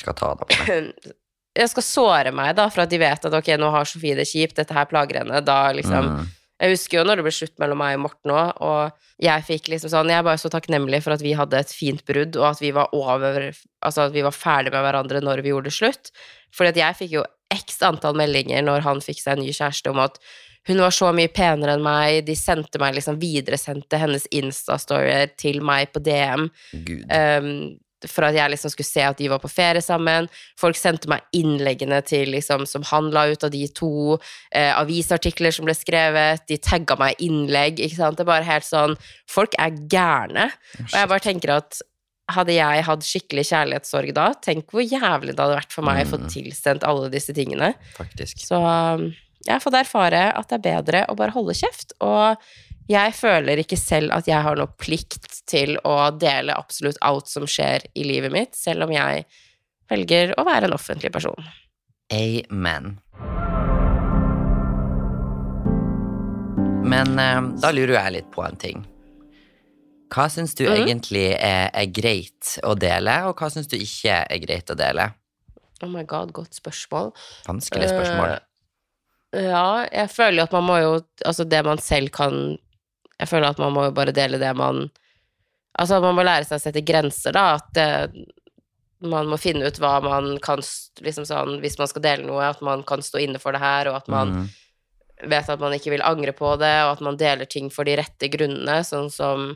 Skal 0.00 0.18
ta 0.18 0.32
det 0.34 0.42
på 0.42 0.50
meg. 0.50 0.90
jeg 1.62 1.70
skal 1.72 1.86
såre 1.86 2.32
meg, 2.34 2.56
da, 2.58 2.66
for 2.72 2.84
at 2.84 2.90
de 2.92 2.98
vet 3.00 3.28
at 3.30 3.38
ok, 3.38 3.52
nå 3.60 3.70
har 3.72 3.86
Sofie 3.88 4.16
det 4.18 4.26
kjipt, 4.28 4.58
dette 4.58 4.74
her 4.76 4.88
plager 4.90 5.22
henne. 5.22 5.40
Da 5.46 5.60
liksom 5.72 6.10
Mm. 6.16 6.26
Jeg 6.56 6.72
husker 6.72 6.98
jo 6.98 7.04
når 7.04 7.20
det 7.20 7.26
ble 7.26 7.34
slutt 7.36 7.56
mellom 7.60 7.80
meg 7.82 7.98
og 7.98 8.02
Morten 8.06 8.32
òg, 8.32 8.60
og 8.64 9.22
jeg 9.22 9.44
fikk 9.44 9.68
liksom 9.72 9.92
sånn 9.92 10.08
Jeg 10.12 10.22
er 10.22 10.24
bare 10.24 10.40
så 10.40 10.48
takknemlig 10.52 11.02
for 11.04 11.12
at 11.12 11.24
vi 11.24 11.34
hadde 11.36 11.60
et 11.60 11.72
fint 11.72 12.00
brudd, 12.08 12.38
og 12.40 12.48
at 12.54 12.62
vi 12.64 12.72
var 12.76 12.92
over 12.96 13.50
Altså 13.84 14.06
at 14.06 14.16
vi 14.16 14.24
var 14.24 14.34
ferdig 14.34 14.72
med 14.72 14.84
hverandre 14.86 15.20
når 15.24 15.44
vi 15.44 15.52
gjorde 15.52 15.70
det 15.70 15.76
slutt. 15.76 16.10
Fordi 16.56 16.72
at 16.72 16.80
jeg 16.80 16.98
fikk 17.02 17.16
jo 17.18 17.26
x 17.52 17.78
antall 17.86 18.16
meldinger 18.18 18.64
når 18.64 18.82
han 18.86 19.04
fikk 19.04 19.20
seg 19.22 19.36
en 19.36 19.44
ny 19.44 19.52
kjæreste 19.54 19.92
om 19.92 20.00
at 20.02 20.18
hun 20.66 20.80
var 20.82 20.90
så 20.90 21.12
mye 21.14 21.30
penere 21.30 21.76
enn 21.76 21.84
meg, 21.84 22.24
de 22.26 22.34
sendte 22.34 22.80
meg 22.82 22.96
liksom 22.96 23.20
videresendte 23.22 24.00
hennes 24.02 24.26
Insta-storyer 24.34 25.30
til 25.38 25.60
meg 25.62 25.92
på 25.94 26.02
DM. 26.02 26.48
Gud. 26.88 27.04
Um, 27.06 27.76
for 28.10 28.26
at 28.28 28.34
jeg 28.38 28.52
liksom 28.52 28.72
skulle 28.72 28.88
se 28.88 29.02
at 29.06 29.18
de 29.18 29.28
var 29.32 29.40
på 29.42 29.50
ferie 29.52 29.82
sammen. 29.84 30.28
Folk 30.58 30.76
sendte 30.78 31.08
meg 31.10 31.24
innleggene 31.36 31.98
til 32.06 32.30
liksom, 32.34 32.66
som 32.70 32.84
han 32.92 33.10
la 33.14 33.26
ut 33.32 33.44
av 33.46 33.50
de 33.54 33.64
to. 33.76 34.18
Eh, 34.52 34.72
avisartikler 34.76 35.52
som 35.54 35.66
ble 35.68 35.74
skrevet. 35.76 36.44
De 36.48 36.56
tagga 36.62 36.96
meg 37.00 37.20
innlegg. 37.24 37.82
Ikke 37.84 37.98
sant? 37.98 38.16
Det 38.18 38.24
er 38.26 38.32
bare 38.32 38.48
helt 38.48 38.66
sånn 38.68 38.96
Folk 39.30 39.54
er 39.58 39.74
gærne. 39.90 40.48
Og 40.80 40.94
jeg 40.96 41.08
bare 41.12 41.24
tenker 41.24 41.56
at 41.58 41.82
hadde 42.34 42.56
jeg 42.56 42.82
hatt 42.88 43.04
skikkelig 43.06 43.44
kjærlighetssorg 43.46 44.08
da, 44.16 44.32
tenk 44.42 44.72
hvor 44.74 44.82
jævlig 44.82 45.36
det 45.36 45.38
hadde 45.44 45.58
vært 45.60 45.74
for 45.76 45.86
meg 45.86 46.00
å 46.02 46.08
få 46.10 46.18
Mm. 46.24 46.28
tilsendt 46.32 46.82
alle 46.82 47.06
disse 47.12 47.30
tingene. 47.36 47.68
Faktisk. 47.94 48.40
Så 48.42 48.58
um, 48.58 49.12
jeg 49.46 49.52
har 49.54 49.62
fått 49.62 49.78
erfare 49.78 50.24
at 50.34 50.48
det 50.50 50.56
er 50.58 50.64
bedre 50.82 51.04
å 51.06 51.14
bare 51.14 51.30
holde 51.36 51.54
kjeft. 51.54 51.94
Og 52.02 52.34
jeg 52.88 53.14
føler 53.18 53.58
ikke 53.62 53.78
selv 53.80 54.12
at 54.14 54.28
jeg 54.30 54.42
har 54.44 54.56
noe 54.58 54.70
plikt 54.78 55.40
til 55.50 55.76
å 55.86 55.96
dele 56.14 56.54
absolutt 56.54 56.98
alt 57.02 57.28
som 57.30 57.46
skjer 57.50 57.86
i 57.98 58.04
livet 58.06 58.32
mitt, 58.34 58.54
selv 58.58 58.86
om 58.86 58.92
jeg 58.94 59.24
velger 59.90 60.34
å 60.38 60.44
være 60.46 60.68
en 60.70 60.76
offentlig 60.76 61.12
person. 61.14 61.48
Amen. 62.14 62.96
Men 66.86 67.18
eh, 67.18 67.40
da 67.62 67.72
lurer 67.74 67.96
jeg 67.98 68.14
litt 68.20 68.28
på 68.34 68.44
en 68.46 68.58
ting. 68.60 68.84
Hva 70.14 70.28
syns 70.30 70.54
du 70.54 70.64
Mhm. 70.68 70.84
egentlig 70.86 71.24
er, 71.34 71.70
er 71.74 71.86
greit 71.90 72.58
å 72.62 72.76
dele, 72.78 73.16
og 73.26 73.34
hva 73.40 73.48
syns 73.50 73.66
du 73.66 73.74
ikke 73.76 74.20
er 74.30 74.38
greit 74.38 74.70
å 74.70 74.76
dele? 74.78 75.08
Oh 75.82 75.88
my 75.90 76.04
god, 76.04 76.30
godt 76.32 76.54
spørsmål. 76.54 77.10
Vanskelig 77.48 77.90
spørsmål. 77.90 78.36
Uh, 79.34 79.42
ja, 79.42 79.86
jeg 79.92 80.08
føler 80.14 80.38
jo 80.38 80.44
at 80.46 80.52
man 80.54 80.64
må 80.64 80.76
jo 80.80 80.92
Altså, 81.26 81.44
det 81.44 81.64
man 81.66 81.78
selv 81.82 82.08
kan 82.14 82.56
Jeg 83.20 83.30
føler 83.30 83.52
at 83.52 83.60
man 83.62 83.74
må 83.74 83.86
jo 83.88 83.96
bare 83.96 84.14
dele 84.16 84.40
det 84.42 84.52
man 84.56 84.86
Altså, 85.76 85.98
man 86.00 86.16
må 86.16 86.22
lære 86.24 86.46
seg 86.48 86.56
å 86.56 86.62
sette 86.62 86.80
grenser, 86.88 87.34
da. 87.36 87.58
At 87.58 87.66
det, 87.76 88.24
man 89.04 89.28
må 89.28 89.36
finne 89.36 89.68
ut 89.68 89.80
hva 89.82 89.98
man 90.04 90.36
kan 90.44 90.62
Liksom 91.04 91.26
sånn 91.28 91.58
Hvis 91.60 91.76
man 91.80 91.90
skal 91.90 92.04
dele 92.06 92.24
noe, 92.28 92.46
at 92.48 92.62
man 92.64 92.84
kan 92.86 93.04
stå 93.04 93.20
inne 93.20 93.40
for 93.42 93.52
det 93.56 93.60
her, 93.60 93.90
og 93.90 94.00
at 94.00 94.08
man 94.12 94.32
mm. 94.32 94.46
vet 95.32 95.50
at 95.52 95.60
man 95.60 95.76
ikke 95.76 95.92
vil 95.92 96.04
angre 96.06 96.32
på 96.36 96.54
det, 96.60 96.74
og 96.86 96.96
at 96.96 97.04
man 97.04 97.20
deler 97.20 97.48
ting 97.48 97.68
for 97.72 97.88
de 97.88 97.98
rette 98.00 98.30
grunnene, 98.32 98.80
sånn 98.88 99.12
som 99.12 99.50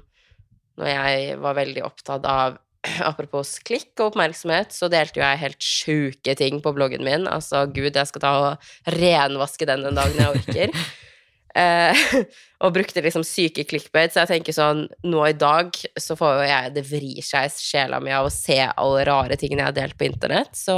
når 0.81 0.93
jeg 0.93 1.39
var 1.41 1.57
veldig 1.59 1.87
opptatt 1.89 2.29
av 2.29 2.59
Apropos 3.11 3.59
klikk 3.69 3.93
og 3.99 4.15
oppmerksomhet, 4.15 4.73
så 4.73 4.89
delte 4.89 5.21
jo 5.21 5.25
jeg 5.27 5.41
helt 5.43 5.65
sjuke 5.65 6.35
ting 6.37 6.63
på 6.65 6.73
bloggen 6.73 7.05
min. 7.05 7.27
Altså, 7.29 7.67
gud, 7.69 7.93
jeg 7.93 8.09
skal 8.09 8.23
ta 8.25 8.31
og 8.41 8.95
renvaske 8.97 9.69
den 9.69 9.85
en 9.85 9.99
dag 9.99 10.15
når 10.17 10.23
jeg 10.23 10.39
orker. 10.39 10.73
Eh, 11.57 12.03
og 12.63 12.75
brukte 12.75 13.03
liksom 13.03 13.25
syke 13.27 13.65
clickbait, 13.67 14.13
så 14.13 14.23
jeg 14.23 14.31
tenker 14.37 14.55
sånn 14.55 14.85
Nå 15.03 15.25
i 15.27 15.35
dag 15.35 15.75
så 15.99 16.15
får 16.15 16.37
jo 16.39 16.45
jeg 16.47 16.75
Det 16.77 16.85
vrir 16.87 17.27
seg 17.27 17.49
i 17.49 17.55
sjela 17.59 17.99
mi 17.99 18.13
av 18.15 18.29
å 18.29 18.31
se 18.31 18.61
alle 18.69 19.03
rare 19.09 19.39
tingene 19.41 19.65
jeg 19.65 19.73
har 19.73 19.79
delt 19.81 19.97
på 19.99 20.07
internett, 20.07 20.55
så 20.55 20.77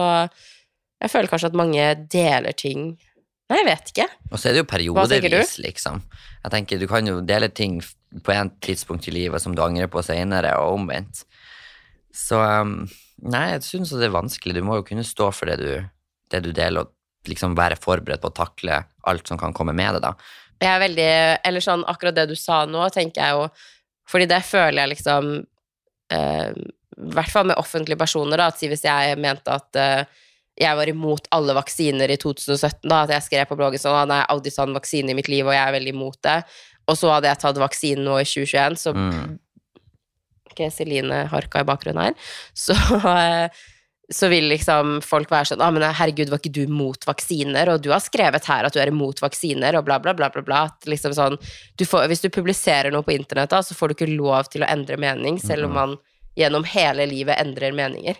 jeg 1.03 1.11
føler 1.13 1.29
kanskje 1.29 1.51
at 1.51 1.59
mange 1.59 1.89
deler 2.13 2.57
ting 2.57 2.95
Nei, 3.51 3.59
jeg 3.59 3.67
vet 3.67 3.91
ikke. 3.91 4.05
Og 4.31 4.39
så 4.41 4.49
er 4.49 4.55
det 4.55 4.63
jo 4.63 4.69
periodevis, 4.71 5.59
liksom. 5.61 5.99
Jeg 6.41 6.53
tenker 6.55 6.79
Du 6.81 6.87
kan 6.89 7.05
jo 7.05 7.19
dele 7.21 7.51
ting 7.53 7.83
på 8.25 8.33
en 8.33 8.49
tidspunkt 8.65 9.11
i 9.11 9.13
livet 9.13 9.45
som 9.45 9.53
du 9.53 9.61
angrer 9.61 9.91
på 9.93 10.01
senere, 10.07 10.55
og 10.63 10.79
omvendt. 10.79 11.27
Så 12.17 12.39
um, 12.41 12.87
Nei, 13.29 13.43
jeg 13.51 13.67
syns 13.67 13.93
det 13.93 14.09
er 14.09 14.15
vanskelig. 14.15 14.57
Du 14.57 14.65
må 14.65 14.79
jo 14.79 14.87
kunne 14.89 15.05
stå 15.05 15.29
for 15.37 15.53
det 15.53 15.59
du, 15.61 15.85
det 16.33 16.41
du 16.47 16.49
deler, 16.57 16.87
og 16.87 17.29
liksom 17.29 17.53
være 17.59 17.77
forberedt 17.79 18.23
på 18.23 18.33
å 18.33 18.39
takle 18.41 18.81
alt 19.11 19.29
som 19.29 19.39
kan 19.39 19.53
komme 19.55 19.75
med 19.77 19.99
det, 19.99 20.03
da. 20.07 20.15
Jeg 20.62 20.70
er 20.70 20.83
veldig 20.83 21.11
Eller 21.48 21.64
sånn, 21.64 21.85
akkurat 21.90 22.16
det 22.16 22.29
du 22.31 22.37
sa 22.38 22.62
nå, 22.70 22.85
tenker 22.94 23.22
jeg 23.25 23.37
jo 23.37 23.46
Fordi 24.12 24.29
det 24.31 24.42
føler 24.46 24.83
jeg 24.83 24.92
liksom 24.94 25.31
eh, 26.14 26.51
I 26.55 27.14
hvert 27.16 27.33
fall 27.33 27.48
med 27.51 27.59
offentlige 27.61 27.98
personer, 27.98 28.38
da. 28.38 28.51
At 28.53 28.61
si 28.61 28.70
hvis 28.70 28.87
jeg 28.87 29.18
mente 29.20 29.55
at 29.55 29.81
eh, 29.81 30.20
jeg 30.61 30.77
var 30.77 30.90
imot 30.90 31.31
alle 31.33 31.55
vaksiner 31.57 32.11
i 32.12 32.18
2017, 32.20 32.85
da, 32.85 33.03
at 33.07 33.14
jeg 33.14 33.25
skrev 33.25 33.46
på 33.48 33.57
bloggen 33.57 33.81
sånn 33.81 33.96
at 33.96 34.11
jeg 34.11 34.20
har 34.20 34.35
aldri 34.35 34.51
tatt 34.53 34.68
en 34.68 34.77
vaksine 34.77 35.09
i 35.09 35.16
mitt 35.16 35.31
liv, 35.33 35.46
og 35.48 35.55
jeg 35.57 35.62
er 35.64 35.72
veldig 35.72 35.94
imot 35.94 36.18
det, 36.29 36.35
og 36.92 36.98
så 37.01 37.09
hadde 37.14 37.31
jeg 37.31 37.40
tatt 37.40 37.61
vaksinen 37.62 38.05
nå 38.05 38.18
i 38.20 38.27
2021, 38.29 38.77
så 38.83 38.92
Mm. 38.92 39.38
Ok, 40.53 40.61
Celine 40.68 41.22
harka 41.33 41.62
i 41.62 41.64
bakgrunnen 41.64 42.11
her. 42.11 42.14
Så, 42.53 42.77
eh, 43.16 43.48
så 44.12 44.29
vil 44.29 44.49
liksom 44.51 44.97
folk 45.05 45.31
være 45.31 45.53
sånn 45.53 45.62
ah, 45.62 45.71
men 45.73 45.85
herregud, 45.87 46.33
var 46.33 46.41
ikke 46.43 46.55
du 46.57 46.73
mot 46.73 47.07
vaksiner? 47.07 47.71
Og 47.73 47.85
du 47.85 47.91
har 47.93 48.03
skrevet 48.03 48.49
her 48.51 48.67
at 48.67 48.75
du 48.75 48.81
er 48.83 48.91
imot 48.91 49.23
vaksiner, 49.23 49.79
og 49.79 49.87
bla, 49.87 50.01
bla, 50.03 50.15
bla, 50.19 50.29
bla, 50.35 50.43
bla. 50.47 50.62
Liksom 50.91 51.15
sånn, 51.17 51.38
du 51.79 51.87
får, 51.88 52.09
hvis 52.11 52.25
du 52.25 52.29
publiserer 52.35 52.93
noe 52.95 53.07
på 53.07 53.15
internett, 53.15 53.53
da, 53.55 53.62
så 53.65 53.77
får 53.79 53.93
du 53.93 53.97
ikke 53.99 54.11
lov 54.12 54.51
til 54.53 54.67
å 54.67 54.71
endre 54.73 54.99
mening, 55.01 55.38
selv 55.43 55.69
om 55.69 55.77
man 55.79 55.97
gjennom 56.38 56.67
hele 56.69 57.07
livet 57.09 57.41
endrer 57.41 57.77
meninger. 57.77 58.19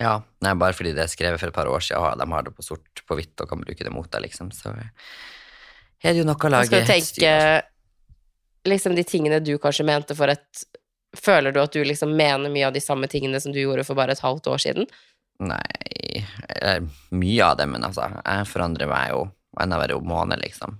Ja, 0.00 0.14
nei, 0.40 0.54
bare 0.56 0.72
fordi 0.72 0.94
det 0.96 1.04
er 1.04 1.12
skrevet 1.12 1.42
for 1.42 1.52
et 1.52 1.56
par 1.56 1.68
år 1.68 1.82
siden, 1.84 2.00
og 2.00 2.16
de 2.16 2.32
har 2.32 2.46
det 2.46 2.54
på 2.56 2.64
sort 2.64 3.02
på 3.04 3.18
hvitt 3.18 3.42
og 3.42 3.50
kan 3.50 3.60
bruke 3.60 3.84
det 3.84 3.92
mot 3.92 4.08
deg, 4.08 4.24
liksom, 4.24 4.48
så 4.56 4.72
er 4.72 6.14
det 6.14 6.22
jo 6.22 6.24
noe 6.24 6.40
å 6.40 6.52
lage 6.54 6.70
skal 6.70 6.86
et 6.86 7.04
styr 7.04 7.26
tenke 7.26 7.68
liksom 8.68 8.94
de 8.96 9.04
tingene 9.04 9.40
du 9.40 9.56
kanskje 9.58 9.86
mente 9.88 10.16
for 10.16 10.32
et 10.32 10.66
Føler 11.18 11.50
du 11.50 11.56
at 11.58 11.74
du 11.74 11.80
liksom 11.82 12.12
mener 12.14 12.52
mye 12.54 12.68
av 12.68 12.74
de 12.76 12.78
samme 12.78 13.08
tingene 13.10 13.40
som 13.42 13.50
du 13.50 13.56
gjorde 13.58 13.82
for 13.82 13.98
bare 13.98 14.14
et 14.14 14.20
halvt 14.22 14.46
år 14.46 14.60
siden? 14.62 14.84
Nei, 15.40 16.20
mye 17.16 17.44
av 17.46 17.56
det, 17.60 17.66
men 17.70 17.84
altså, 17.86 18.10
jeg 18.20 18.48
forandrer 18.50 18.90
meg 18.90 19.12
jo 19.14 19.24
annenhver 19.60 19.96
måned, 20.04 20.40
liksom. 20.42 20.78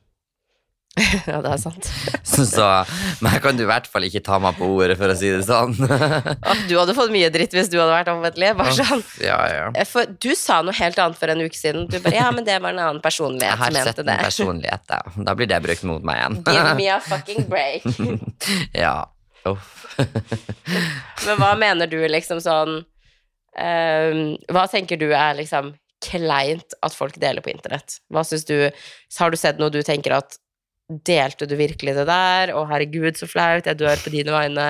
ja, 1.30 1.38
det 1.40 1.52
er 1.54 1.60
sant. 1.60 1.86
Så, 2.30 2.44
så 2.50 2.66
meg 3.24 3.38
kan 3.44 3.56
du 3.56 3.62
i 3.62 3.68
hvert 3.68 3.86
fall 3.90 4.04
ikke 4.06 4.20
ta 4.26 4.40
meg 4.42 4.56
på 4.58 4.66
ordet, 4.74 4.96
for 4.98 5.12
å 5.12 5.14
si 5.18 5.30
det 5.32 5.44
sånn. 5.46 5.72
Du 6.68 6.74
hadde 6.76 6.94
fått 6.96 7.12
mye 7.14 7.30
dritt 7.32 7.54
hvis 7.56 7.70
du 7.70 7.78
hadde 7.78 7.94
vært 7.94 8.10
offentlig. 8.12 8.50
Bare 8.58 8.74
sånn. 8.76 9.02
Ja, 9.22 9.38
ja. 9.50 9.64
Eh, 9.78 9.86
For 9.88 10.10
du 10.10 10.30
sa 10.38 10.60
noe 10.66 10.74
helt 10.76 10.98
annet 11.00 11.18
for 11.20 11.32
en 11.32 11.42
uke 11.44 11.56
siden. 11.56 11.86
Du 11.90 11.96
bare 12.02 12.18
'ja, 12.18 12.28
men 12.34 12.46
det 12.46 12.58
var 12.62 12.74
en 12.74 12.82
annen 12.82 13.02
personlighet 13.02 13.54
Jeg 13.54 13.62
har 13.62 13.88
sett 13.90 14.02
en 14.02 14.12
personlighet, 14.18 14.84
ja. 14.90 15.00
Da 15.30 15.34
blir 15.38 15.50
det 15.50 15.60
brukt 15.64 15.86
mot 15.88 16.04
meg 16.06 16.20
igjen. 16.20 16.38
Give 16.50 16.74
me 16.78 16.88
a 16.90 17.00
fucking 17.06 17.46
break. 17.50 17.86
ja. 18.74 18.96
Uff. 19.48 19.86
Men 19.96 21.38
hva 21.40 21.54
mener 21.58 21.88
du 21.90 21.98
liksom 22.08 22.42
sånn 22.44 22.82
ehm, 23.58 24.36
Hva 24.52 24.66
tenker 24.70 25.00
du 25.00 25.08
er 25.10 25.38
liksom 25.38 25.72
kleint 26.04 26.76
at 26.80 26.96
folk 26.96 27.18
deler 27.20 27.44
på 27.44 27.52
internett? 27.52 27.98
Hva 28.12 28.24
syns 28.24 28.46
du 28.48 28.70
Har 29.18 29.30
du 29.30 29.36
sett 29.40 29.60
noe 29.60 29.72
du 29.72 29.82
tenker 29.86 30.16
at 30.16 30.38
Delte 30.90 31.46
du 31.46 31.54
virkelig 31.54 31.94
det 31.94 32.06
der? 32.08 32.50
Å, 32.50 32.64
herregud, 32.66 33.14
så 33.14 33.28
flaut, 33.30 33.68
jeg 33.68 33.78
dør 33.78 34.00
på 34.02 34.10
dine 34.10 34.32
vegne. 34.34 34.64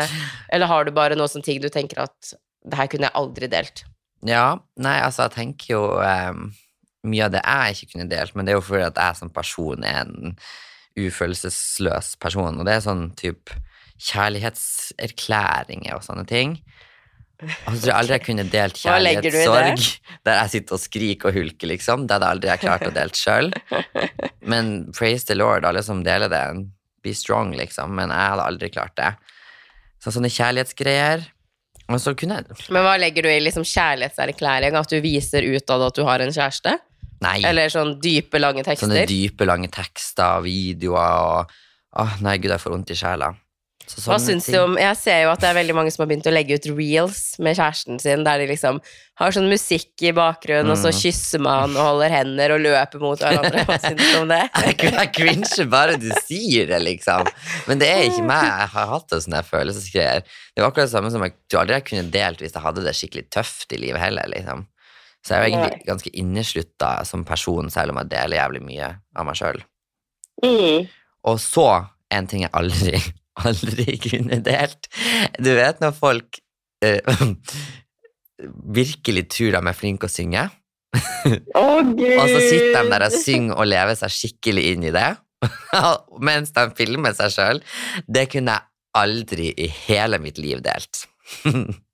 Eller 0.52 0.68
har 0.68 0.84
du 0.84 0.92
bare 0.92 1.16
noe 1.16 1.30
sånn 1.32 1.44
ting 1.46 1.62
du 1.62 1.70
tenker 1.72 2.02
at 2.04 2.34
det 2.68 2.76
her 2.76 2.90
kunne 2.92 3.08
jeg 3.08 3.16
aldri 3.16 3.48
delt? 3.48 3.86
Ja, 4.28 4.58
nei, 4.76 4.98
altså, 5.00 5.24
jeg 5.24 5.36
tenker 5.38 5.72
jo 5.72 5.84
um, 5.96 6.50
Mye 7.08 7.24
av 7.24 7.32
det 7.32 7.40
jeg 7.40 7.78
ikke 7.78 7.94
kunne 7.94 8.10
delt, 8.10 8.34
men 8.36 8.44
det 8.44 8.52
er 8.52 8.58
jo 8.58 8.66
fordi 8.66 8.84
at 8.84 8.98
jeg 9.00 9.16
som 9.22 9.30
person 9.32 9.86
er 9.88 10.02
en 10.02 10.34
ufølelsesløs 11.00 12.10
person, 12.20 12.58
og 12.60 12.66
det 12.68 12.74
er 12.74 12.82
sånn 12.84 13.06
type 13.16 13.56
kjærlighetserklæringer 14.10 15.96
og 15.96 16.04
sånne 16.04 16.26
ting. 16.28 16.58
Og 17.40 17.74
så 17.74 17.80
tror 17.86 17.94
aldri 17.96 18.16
jeg 18.16 18.24
kunne 18.26 18.44
delt 18.52 18.78
kjærlighetssorg, 18.80 19.84
der 20.28 20.38
jeg 20.42 20.52
sitter 20.54 20.76
og 20.76 20.82
skriker 20.82 21.30
og 21.30 21.38
hulker, 21.38 21.70
liksom. 21.70 22.06
Det 22.06 22.18
hadde 22.18 22.30
aldri 22.34 22.50
jeg 22.52 22.62
klart 22.64 22.86
å 22.86 22.92
delt 22.94 23.18
sjøl. 23.18 23.50
Men 24.52 24.70
praise 24.96 25.28
the 25.28 25.36
lord, 25.38 25.64
alle 25.68 25.82
som 25.86 26.04
deler 26.06 26.32
det, 26.32 26.44
be 27.04 27.14
strong, 27.16 27.54
liksom. 27.56 27.94
Men 27.96 28.12
jeg 28.12 28.34
hadde 28.34 28.48
aldri 28.52 28.72
klart 28.74 28.96
det. 29.00 29.14
Så 30.00 30.12
sånne 30.14 30.32
kjærlighetsgreier. 30.32 31.26
Og 31.90 31.98
så 31.98 32.14
kunne 32.14 32.38
jeg 32.38 32.68
Men 32.70 32.84
hva 32.86 32.94
legger 33.00 33.26
du 33.26 33.32
i 33.32 33.40
liksom 33.42 33.64
kjærlighetserklæring? 33.66 34.76
At 34.78 34.92
du 34.92 35.00
viser 35.02 35.48
utad 35.56 35.82
at 35.88 35.96
du 35.96 36.04
har 36.06 36.22
en 36.22 36.32
kjæreste? 36.34 36.76
Nei. 37.20 37.40
Eller 37.44 37.72
sånn 37.72 37.96
dype, 38.00 38.38
lange 38.40 38.62
tekster? 38.64 38.86
Sånne 38.86 39.08
dype, 39.10 39.48
lange 39.48 39.68
tekster, 39.72 40.40
videoer 40.44 41.24
og 41.26 41.58
Åh, 41.98 42.20
nei, 42.22 42.36
gud, 42.38 42.52
jeg 42.52 42.62
får 42.62 42.70
vondt 42.70 42.92
i 42.94 42.94
sjela. 42.94 43.32
Så 43.90 44.06
Hva 44.06 44.18
syns 44.22 44.46
du 44.46 44.54
om 44.60 44.76
Jeg 44.78 44.96
ser 45.00 45.22
jo 45.24 45.30
at 45.32 45.40
det 45.42 45.48
er 45.50 45.56
veldig 45.56 45.74
mange 45.74 45.90
som 45.90 46.04
har 46.04 46.08
begynt 46.12 46.28
å 46.30 46.32
legge 46.32 46.54
ut 46.60 46.66
reels 46.76 47.22
med 47.42 47.56
kjæresten 47.58 47.98
sin, 48.00 48.22
der 48.24 48.38
de 48.38 48.46
liksom 48.50 48.78
har 49.20 49.34
sånn 49.34 49.48
musikk 49.50 50.04
i 50.06 50.12
bakgrunnen, 50.16 50.70
og 50.70 50.78
så 50.78 50.92
Mm. 50.92 50.98
kysser 51.00 51.42
man 51.44 51.74
og 51.76 51.82
holder 51.84 52.12
hender 52.14 52.54
og 52.54 52.60
løper 52.64 53.02
mot 53.02 53.18
hverandre. 53.20 53.64
Hva 53.68 53.76
syns 53.82 54.00
du 54.00 54.18
om 54.22 54.28
det? 54.30 54.40
Jeg, 54.80 55.10
cringer 55.12 55.66
bare 55.68 55.98
du 56.00 56.08
sier 56.24 56.70
det, 56.70 56.78
liksom. 56.86 57.26
Men 57.68 57.82
det 57.82 57.88
er 57.90 58.06
ikke 58.08 58.24
meg. 58.30 58.46
Jeg 58.46 58.70
har 58.76 58.86
hatt 58.94 59.08
det 59.12 59.20
sånne 59.26 59.42
følelsesgreier. 59.44 60.22
Det 60.54 60.62
var 60.62 60.70
akkurat 60.70 60.88
det 60.88 60.94
samme 60.94 61.10
som 61.12 61.22
jeg 61.26 61.34
du 61.50 61.58
aldri 61.60 61.80
kunne 61.90 62.10
delt 62.14 62.40
hvis 62.40 62.54
jeg 62.56 62.62
hadde 62.64 62.84
det 62.86 62.94
skikkelig 62.96 63.26
tøft 63.34 63.72
i 63.76 63.80
livet 63.82 64.00
heller, 64.00 64.30
liksom. 64.32 64.64
Så 65.20 65.34
jeg 65.34 65.36
er 65.36 65.48
jo 65.50 65.58
egentlig 65.58 65.84
ganske 65.90 66.10
inneslutta 66.16 67.04
som 67.04 67.24
person, 67.28 67.68
selv 67.68 67.92
om 67.92 67.98
jeg 68.00 68.08
deler 68.14 68.38
jævlig 68.40 68.62
mye 68.64 68.94
av 69.20 69.26
meg 69.28 69.36
sjøl. 69.36 69.60
Mm. 70.44 70.86
Og 71.28 71.36
så 71.42 71.66
en 72.10 72.26
ting 72.26 72.46
jeg 72.46 72.50
aldri, 72.56 73.02
aldri 73.48 73.96
kunne 74.06 74.40
delt. 74.44 74.90
Du 75.38 75.50
vet 75.56 75.82
når 75.82 75.96
folk 75.96 76.40
eh, 76.84 77.00
virkelig 78.80 79.28
tror 79.34 79.58
de 79.58 79.62
er 79.72 79.76
flinke 79.76 80.08
å 80.08 80.12
synge, 80.12 80.48
oh, 81.54 81.80
og 81.84 82.26
så 82.26 82.40
sitter 82.40 82.80
de 82.82 82.92
der 82.92 83.04
og 83.06 83.14
synger 83.14 83.58
og 83.60 83.68
lever 83.68 83.98
seg 83.98 84.14
skikkelig 84.14 84.64
inn 84.72 84.88
i 84.88 84.94
det, 84.94 85.10
mens 86.28 86.54
de 86.56 86.66
filmer 86.78 87.14
seg 87.16 87.34
sjøl. 87.34 87.62
Det 88.08 88.26
kunne 88.32 88.56
jeg 88.56 88.66
aldri 89.00 89.52
i 89.54 89.68
hele 89.86 90.18
mitt 90.22 90.40
liv 90.42 90.62
delt. 90.64 91.04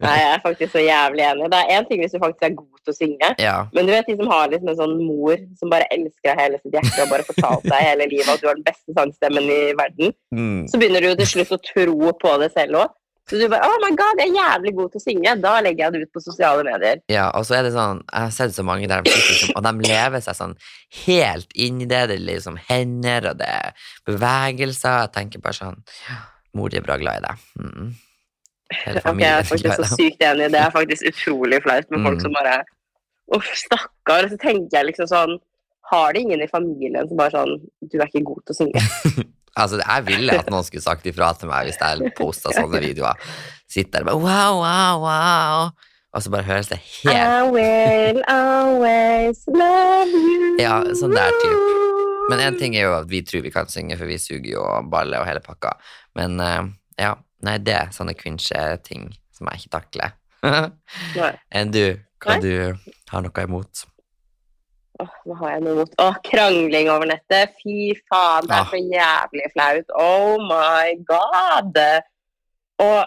Nei, 0.00 0.16
jeg 0.20 0.30
er 0.34 0.42
faktisk 0.44 0.72
så 0.76 0.82
jævlig 0.84 1.24
enig. 1.26 1.48
Det 1.50 1.58
er 1.58 1.72
én 1.74 1.88
ting 1.88 2.00
hvis 2.02 2.12
du 2.14 2.18
faktisk 2.22 2.44
er 2.46 2.52
god 2.54 2.82
til 2.84 2.92
å 2.92 2.96
synge, 2.96 3.30
ja. 3.42 3.56
men 3.74 3.86
du 3.88 3.90
vet 3.92 4.06
de 4.06 4.14
som 4.16 4.28
har 4.30 4.48
liksom 4.52 4.68
en 4.70 4.76
sånn 4.78 4.94
mor 5.02 5.36
som 5.58 5.72
bare 5.72 5.88
elsker 5.90 6.30
deg 6.30 6.38
hele 6.38 6.60
sitt 6.62 6.76
hjerte 6.76 7.02
og 7.02 7.10
bare 7.10 7.26
fortalt 7.26 7.66
deg 7.66 7.82
hele 7.82 8.06
livet 8.12 8.30
at 8.30 8.40
du 8.40 8.46
har 8.46 8.54
den 8.60 8.68
beste 8.68 8.94
sangstemmen 8.94 9.50
i 9.50 9.60
verden, 9.74 10.14
Mm. 10.32 10.68
så 10.70 10.78
begynner 10.78 11.02
du 11.02 11.14
til 11.16 11.26
slutt 11.34 11.56
å 11.56 11.62
tro 11.72 12.12
på 12.22 12.38
det 12.44 12.52
selv 12.54 12.78
òg. 12.84 12.94
Så 13.28 13.36
du 13.36 13.46
bare 13.48 13.60
'Oh 13.60 13.76
my 13.84 13.90
god, 13.94 14.16
jeg 14.22 14.30
er 14.30 14.38
jævlig 14.40 14.74
god 14.76 14.90
til 14.92 15.00
å 15.00 15.04
synge'. 15.04 15.40
Da 15.42 15.60
legger 15.60 15.84
jeg 15.84 15.92
det 15.92 16.02
ut 16.02 16.12
på 16.14 16.22
sosiale 16.22 16.62
medier. 16.64 17.00
Ja, 17.08 17.30
og 17.34 17.44
så 17.44 17.58
er 17.58 17.62
det 17.64 17.72
sånn 17.74 18.00
Jeg 18.10 18.20
har 18.22 18.30
sett 18.30 18.54
så 18.56 18.64
mange 18.64 18.88
der 18.88 19.02
de 19.02 19.10
liksom, 19.10 19.52
og 19.54 19.62
de 19.62 19.72
lever 19.88 20.20
seg 20.20 20.34
sånn 20.34 20.56
helt 21.04 21.52
inn 21.54 21.82
i 21.82 21.84
det. 21.84 22.08
Det 22.08 22.16
er 22.16 22.24
liksom 22.24 22.56
hender, 22.56 23.28
og 23.30 23.36
det 23.36 23.48
er 23.48 23.72
bevegelser. 24.06 25.00
Jeg 25.02 25.12
tenker 25.12 25.40
bare 25.40 25.52
sånn 25.52 25.82
Mor 26.54 26.70
di 26.70 26.78
er 26.78 26.82
bra 26.86 26.96
glad 26.96 27.18
i 27.22 27.26
deg. 27.26 27.36
Mm. 27.60 27.94
Hele 28.74 29.00
Ok, 29.04 29.20
jeg 29.22 29.32
er 29.32 29.46
faktisk 29.48 29.78
så 29.80 29.86
sykt 29.98 30.22
enig. 30.28 30.50
Det 30.52 30.60
er 30.60 30.70
faktisk 30.74 31.06
utrolig 31.12 31.62
flaut 31.64 31.88
med 31.90 32.02
folk 32.04 32.18
Mm. 32.18 32.24
som 32.26 32.36
bare 32.36 32.56
Uff, 33.36 33.48
stakkar. 33.60 34.28
Så 34.32 34.36
tenker 34.40 34.78
jeg 34.78 34.86
liksom 34.90 35.08
sånn 35.10 35.34
Har 35.90 36.12
de 36.12 36.20
ingen 36.20 36.40
i 36.44 36.46
familien 36.48 37.08
som 37.08 37.16
bare 37.16 37.32
sånn 37.32 37.54
Du 37.80 37.98
er 38.00 38.06
ikke 38.08 38.24
god 38.28 38.40
til 38.46 38.54
å 38.54 38.58
synge. 38.62 39.26
Altså, 39.58 39.80
jeg 39.80 40.04
ville 40.06 40.36
at 40.38 40.46
noen 40.52 40.62
skulle 40.62 40.84
sagt 40.84 41.06
ifra 41.10 41.32
til 41.34 41.48
meg 41.50 41.66
hvis 41.66 41.80
jeg 41.82 42.12
posta 42.14 42.52
sånne 42.54 42.78
videoer. 42.84 43.18
Sitter 43.66 44.04
der 44.04 44.06
bare 44.06 44.20
wow, 44.22 44.60
wow, 44.62 45.00
wow. 45.02 45.70
Og 46.14 46.22
så 46.22 46.30
bare 46.30 46.46
høres 46.46 46.68
det 46.70 46.78
helt 46.78 47.16
I 47.16 47.48
will 47.50 48.20
always 48.30 49.40
love 49.50 50.12
you. 50.14 50.52
Ja, 50.62 50.76
sånn 50.94 51.16
der 51.16 51.34
typ. 51.42 51.64
Men 52.30 52.44
én 52.44 52.58
ting 52.60 52.76
er 52.78 52.86
jo 52.86 52.94
at 53.00 53.08
vi 53.10 53.24
tror 53.26 53.42
vi 53.48 53.50
kan 53.50 53.66
synge, 53.72 53.96
for 53.98 54.06
vi 54.06 54.20
suger 54.22 54.46
jo 54.52 54.62
balle 54.92 55.18
og 55.18 55.26
hele 55.26 55.42
pakka. 55.42 55.74
Men 56.20 56.38
eh, 56.44 56.62
ja, 57.02 57.16
nei, 57.46 57.58
det 57.62 57.74
er 57.76 57.92
sånne 57.94 58.16
cringe-ting 58.18 59.10
som 59.34 59.50
jeg 59.50 59.62
ikke 59.62 59.74
takler. 59.76 60.16
Enn 60.42 61.72
du, 61.76 61.84
hva 62.24 62.36
Nei. 62.36 62.42
du 62.42 63.12
har 63.12 63.24
noe 63.24 63.44
imot? 63.46 63.84
Åh, 64.98 65.12
hva 65.28 65.36
har 65.42 65.52
jeg 65.54 65.64
noe 65.66 65.76
imot? 65.76 65.92
Åh, 66.02 66.16
krangling 66.26 66.90
over 66.90 67.10
nettet. 67.10 67.54
Fy 67.62 67.92
faen, 68.10 68.48
det 68.50 68.56
er 68.58 68.72
så 68.72 68.80
jævlig 68.82 69.52
flaut. 69.54 69.94
Oh 69.94 70.42
my 70.42 70.96
god! 71.06 71.78
Og 72.82 72.98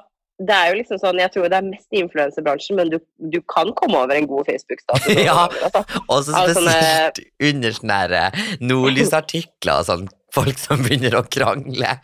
det 0.41 0.56
er 0.56 0.72
jo 0.72 0.78
liksom 0.80 1.00
sånn, 1.02 1.20
jeg 1.22 1.32
tror 1.36 1.52
det 1.52 1.58
er 1.60 1.67
mest 1.67 1.94
i 1.94 2.00
influenserbransjen, 2.02 2.80
men 2.80 2.89
du, 2.94 2.98
du 3.34 3.38
kan 3.52 3.70
komme 3.78 4.00
over 4.00 4.15
en 4.15 4.30
god 4.30 4.48
Facebook-status. 4.50 5.20
Ja. 5.28 5.44
altså. 5.46 5.84
Og 6.08 6.24
så 6.26 6.38
Altså, 6.39 6.63
spesielt 6.63 7.22
under 7.52 7.78
sånne 7.78 8.00
her, 8.00 8.15
eh, 8.22 8.41
nordlysartikler 8.72 9.84
og 9.84 9.88
sånn, 9.89 10.08
folk 10.36 10.60
som 10.60 10.82
begynner 10.86 11.17
å 11.20 11.26
krangle. 11.28 11.98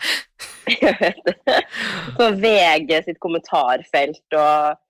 Jeg 0.68 0.98
vet 1.00 1.22
det. 1.30 1.62
Så 2.18 2.30
VG 2.42 2.92
sitt 3.06 3.20
kommentarfelt 3.24 4.36
og 4.36 4.84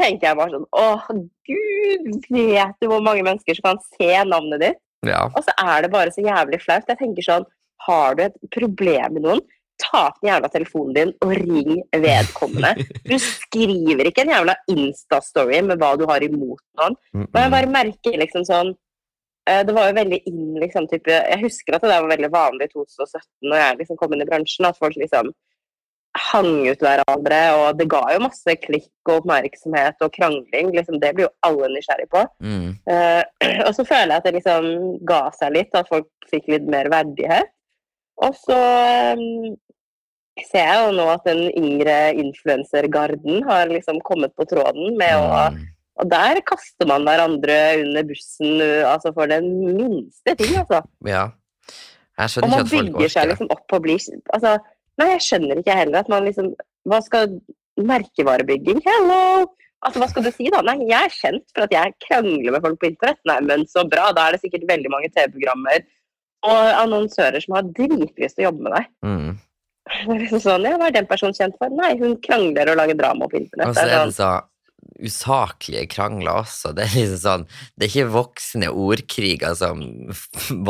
tenker 0.00 0.30
jeg 0.30 0.38
bare 0.38 0.54
sånn 0.54 0.66
Åh, 0.80 1.06
gud, 1.50 2.26
vet 2.32 2.76
du 2.80 2.88
hvor 2.90 3.04
mange 3.04 3.24
mennesker 3.26 3.58
som 3.58 3.70
kan 3.70 3.80
se 3.94 4.10
navnet 4.26 4.64
ditt? 4.64 4.82
Ja. 5.06 5.24
Og 5.30 5.44
så 5.46 5.54
er 5.60 5.84
det 5.84 5.92
bare 5.94 6.12
så 6.12 6.24
jævlig 6.24 6.60
flaut. 6.64 6.88
Jeg 6.88 7.00
tenker 7.00 7.24
sånn, 7.24 7.46
har 7.86 8.18
du 8.18 8.26
et 8.26 8.36
problem 8.52 9.16
med 9.16 9.24
noen, 9.24 9.42
ta 9.80 10.02
opp 10.10 10.18
den 10.20 10.28
jævla 10.28 10.50
telefonen 10.52 10.96
din 10.96 11.12
og 11.24 11.32
ring 11.38 11.80
vedkommende. 12.02 12.84
Du 13.06 13.16
skriver 13.22 14.10
ikke 14.10 14.26
en 14.26 14.34
jævla 14.34 14.56
Insta-story 14.74 15.62
med 15.64 15.80
hva 15.80 15.94
du 15.96 16.04
har 16.10 16.24
imot 16.26 16.60
noen. 16.80 16.98
Og 17.24 17.38
jeg 17.40 17.54
bare 17.54 17.72
merker 17.72 18.18
liksom 18.20 18.44
sånn 18.48 18.74
Det 19.48 19.72
var 19.74 19.88
jo 19.88 19.94
veldig 19.96 20.18
inn, 20.28 20.58
liksom, 20.60 20.84
type, 20.90 21.10
Jeg 21.10 21.40
husker 21.40 21.74
at 21.74 21.82
det 21.82 21.88
der 21.90 22.02
var 22.04 22.12
veldig 22.12 22.28
vanlig 22.30 22.68
i 22.68 22.72
2017 22.74 23.48
når 23.48 23.56
jeg 23.58 23.78
liksom 23.78 23.98
kom 23.98 24.12
inn 24.14 24.22
i 24.22 24.28
bransjen, 24.28 24.68
at 24.68 24.78
folk 24.78 24.98
liksom 25.00 25.32
hang 26.18 26.66
ut 26.66 26.82
hverandre, 26.82 27.38
og 27.54 27.78
det 27.78 27.86
ga 27.90 28.00
jo 28.14 28.22
masse 28.24 28.54
klikk 28.64 28.90
og 29.06 29.20
oppmerksomhet 29.20 30.02
og 30.02 30.12
krangling. 30.14 30.72
liksom 30.74 30.98
Det 31.02 31.12
blir 31.14 31.28
jo 31.28 31.32
alle 31.46 31.70
nysgjerrig 31.70 32.08
på. 32.10 32.24
Mm. 32.42 32.68
Uh, 32.90 33.22
og 33.66 33.72
så 33.76 33.86
føler 33.86 34.16
jeg 34.16 34.18
at 34.18 34.28
det 34.28 34.36
liksom 34.38 34.68
ga 35.06 35.22
seg 35.38 35.54
litt, 35.54 35.74
at 35.74 35.90
folk 35.90 36.10
fikk 36.30 36.50
litt 36.50 36.66
mer 36.70 36.90
verdighet. 36.90 37.52
Og 38.20 38.34
så 38.36 38.58
um, 39.16 39.54
ser 40.50 40.66
jeg 40.66 40.80
jo 40.82 40.96
nå 40.98 41.06
at 41.12 41.28
den 41.28 41.46
yngre 41.56 41.98
influensergarden 42.20 43.44
har 43.46 43.70
liksom 43.70 44.02
kommet 44.04 44.34
på 44.36 44.48
tråden 44.50 44.96
med 44.98 45.16
å 45.18 45.28
Mm. 45.50 45.68
Og 46.00 46.08
der 46.08 46.40
kaster 46.46 46.88
man 46.88 47.04
hverandre 47.04 47.58
under 47.82 48.08
bussen 48.08 48.60
uh, 48.62 48.88
altså 48.88 49.12
for 49.16 49.30
den 49.30 49.48
minste 49.76 50.34
ting, 50.38 50.56
altså. 50.62 50.82
Ja. 51.06 51.28
Jeg 52.20 52.26
Og 52.26 52.32
skjønner 52.34 52.50
man 52.50 52.60
ikke 52.60 52.66
at 52.66 52.74
folk 52.74 52.92
bygger 52.96 53.14
seg 53.14 53.30
liksom 53.30 53.54
opp 53.54 53.76
og 53.76 53.82
blir 53.86 54.02
altså, 54.34 54.58
Nei, 55.00 55.06
jeg 55.14 55.24
skjønner 55.24 55.60
ikke 55.60 55.76
heller 55.78 56.02
at 56.02 56.10
man 56.12 56.26
liksom 56.28 56.50
Hva 56.88 56.98
skal 57.04 57.38
Merkevarebygging? 57.80 58.82
Hello! 58.84 59.46
Altså, 59.80 60.02
hva 60.02 60.08
skal 60.10 60.26
du 60.26 60.30
si, 60.34 60.48
da? 60.52 60.60
Nei, 60.66 60.74
jeg 60.90 61.08
er 61.08 61.14
kjent 61.14 61.46
for 61.54 61.64
at 61.64 61.72
jeg 61.72 61.94
krangler 62.04 62.52
med 62.52 62.64
folk 62.66 62.80
på 62.82 62.90
internett. 62.90 63.20
Nei, 63.30 63.38
men 63.48 63.62
så 63.70 63.86
bra. 63.88 64.10
Da 64.12 64.26
er 64.26 64.36
det 64.36 64.42
sikkert 64.42 64.66
veldig 64.68 64.90
mange 64.92 65.08
TV-programmer 65.14 65.86
og 66.50 66.58
annonsører 66.82 67.40
som 67.40 67.56
har 67.56 67.70
dritlyst 67.78 68.36
til 68.36 68.44
å 68.44 68.48
jobbe 68.50 68.66
med 68.66 68.76
deg. 68.76 68.90
Mm. 69.06 69.30
Liksom 70.20 70.42
sånn, 70.44 70.68
ja, 70.68 70.76
Hva 70.76 70.90
er 70.90 70.98
den 70.98 71.08
personen 71.08 71.36
kjent 71.38 71.56
for? 71.60 71.72
Nei, 71.72 71.94
hun 72.02 72.18
krangler 72.26 72.74
og 72.74 72.76
lager 72.82 73.00
drama 73.00 73.30
på 73.30 73.40
internett. 73.40 73.72
Og 73.72 73.78
så 73.78 73.86
er 73.86 73.92
det 73.94 74.02
sånn, 74.02 74.14
så 74.18 74.30
usaklige 75.06 75.86
krangler 75.92 76.42
også. 76.42 76.72
Det 76.76 76.84
er 76.86 76.94
liksom 76.94 77.20
sånn 77.22 77.46
Det 77.74 77.86
er 77.86 77.90
ikke 77.90 78.14
voksne 78.14 78.70
ordkriger 78.70 79.56
som 79.58 79.82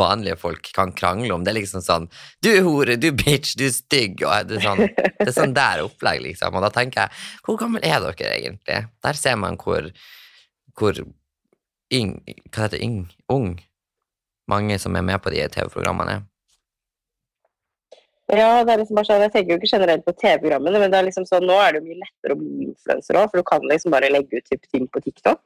vanlige 0.01 0.37
folk 0.41 0.71
kan 0.75 0.93
krangle 0.97 1.33
om. 1.35 1.45
Det 1.45 1.53
er 1.53 1.59
liksom 1.61 1.85
sånn 1.85 2.09
Du 2.43 2.51
er 2.53 2.63
hore, 2.67 2.97
du 3.01 3.09
er 3.11 3.17
bitch, 3.17 3.55
du 3.59 3.67
er 3.67 3.75
stygg. 3.75 4.23
Og 4.27 4.51
det 4.51 4.59
er 4.59 4.67
sånn, 4.67 4.85
det 4.87 5.27
er 5.29 5.35
sånn 5.35 5.57
der 5.57 5.83
opplegg, 5.85 6.23
liksom. 6.27 6.55
Og 6.57 6.65
da 6.65 6.71
tenker 6.73 7.05
jeg 7.05 7.43
Hvor 7.47 7.59
gammel 7.61 7.83
er 7.83 7.99
dere 8.07 8.35
egentlig? 8.37 8.83
Der 9.03 9.19
ser 9.19 9.39
man 9.41 9.59
hvor 9.61 9.91
hvor 10.79 10.95
yng, 11.91 12.15
Hva 12.47 12.63
heter 12.63 12.77
det? 12.77 12.85
Yng, 12.85 13.01
ung 13.29 13.51
mange 14.51 14.77
som 14.79 14.95
er 14.95 15.05
med 15.05 15.21
på 15.23 15.31
de 15.33 15.43
TV-programmene. 15.53 16.21
Ja, 18.31 18.63
det 18.63 18.71
er 18.71 18.79
liksom 18.79 18.95
bare 18.95 19.09
sånn, 19.09 19.23
Jeg 19.25 19.33
tenker 19.33 19.51
jo 19.51 19.59
ikke 19.59 19.73
generelt 19.73 20.05
på 20.07 20.13
TV-programmene, 20.15 20.79
men 20.79 20.91
det 20.93 20.99
er 20.99 21.07
liksom 21.09 21.25
sånn, 21.27 21.47
nå 21.49 21.57
er 21.59 21.73
det 21.73 21.81
jo 21.81 21.87
mye 21.89 21.99
lettere 21.99 22.35
å 22.35 22.39
bli 22.39 22.67
influenser 22.69 23.19
òg, 23.19 23.31
for 23.31 23.41
du 23.41 23.47
kan 23.49 23.65
liksom 23.67 23.91
bare 23.91 24.11
legge 24.11 24.39
ut 24.39 24.47
typ 24.47 24.67
ting 24.71 24.87
på 24.87 25.01
TikTok. 25.03 25.41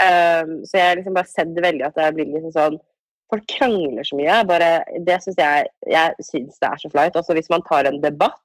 Um, 0.00 0.60
så 0.64 0.78
jeg 0.78 0.88
har 0.88 0.98
liksom 0.98 1.16
bare 1.16 1.32
sett 1.32 1.52
veldig 1.56 1.84
at 1.86 1.96
det 1.96 2.10
blir 2.16 2.28
liksom 2.34 2.52
sånn 2.52 2.78
Folk 3.26 3.42
krangler 3.50 4.06
så 4.06 4.14
mye. 4.14 4.34
Bare, 4.46 4.66
det 5.02 5.16
syns 5.18 5.38
jeg 5.40 5.70
Jeg 5.90 6.26
synes 6.28 6.60
det 6.62 6.68
er 6.68 6.78
så 6.78 6.90
flaut. 6.92 7.16
Også 7.18 7.34
hvis 7.34 7.48
man 7.50 7.64
tar 7.66 7.88
en 7.88 7.96
debatt 7.98 8.38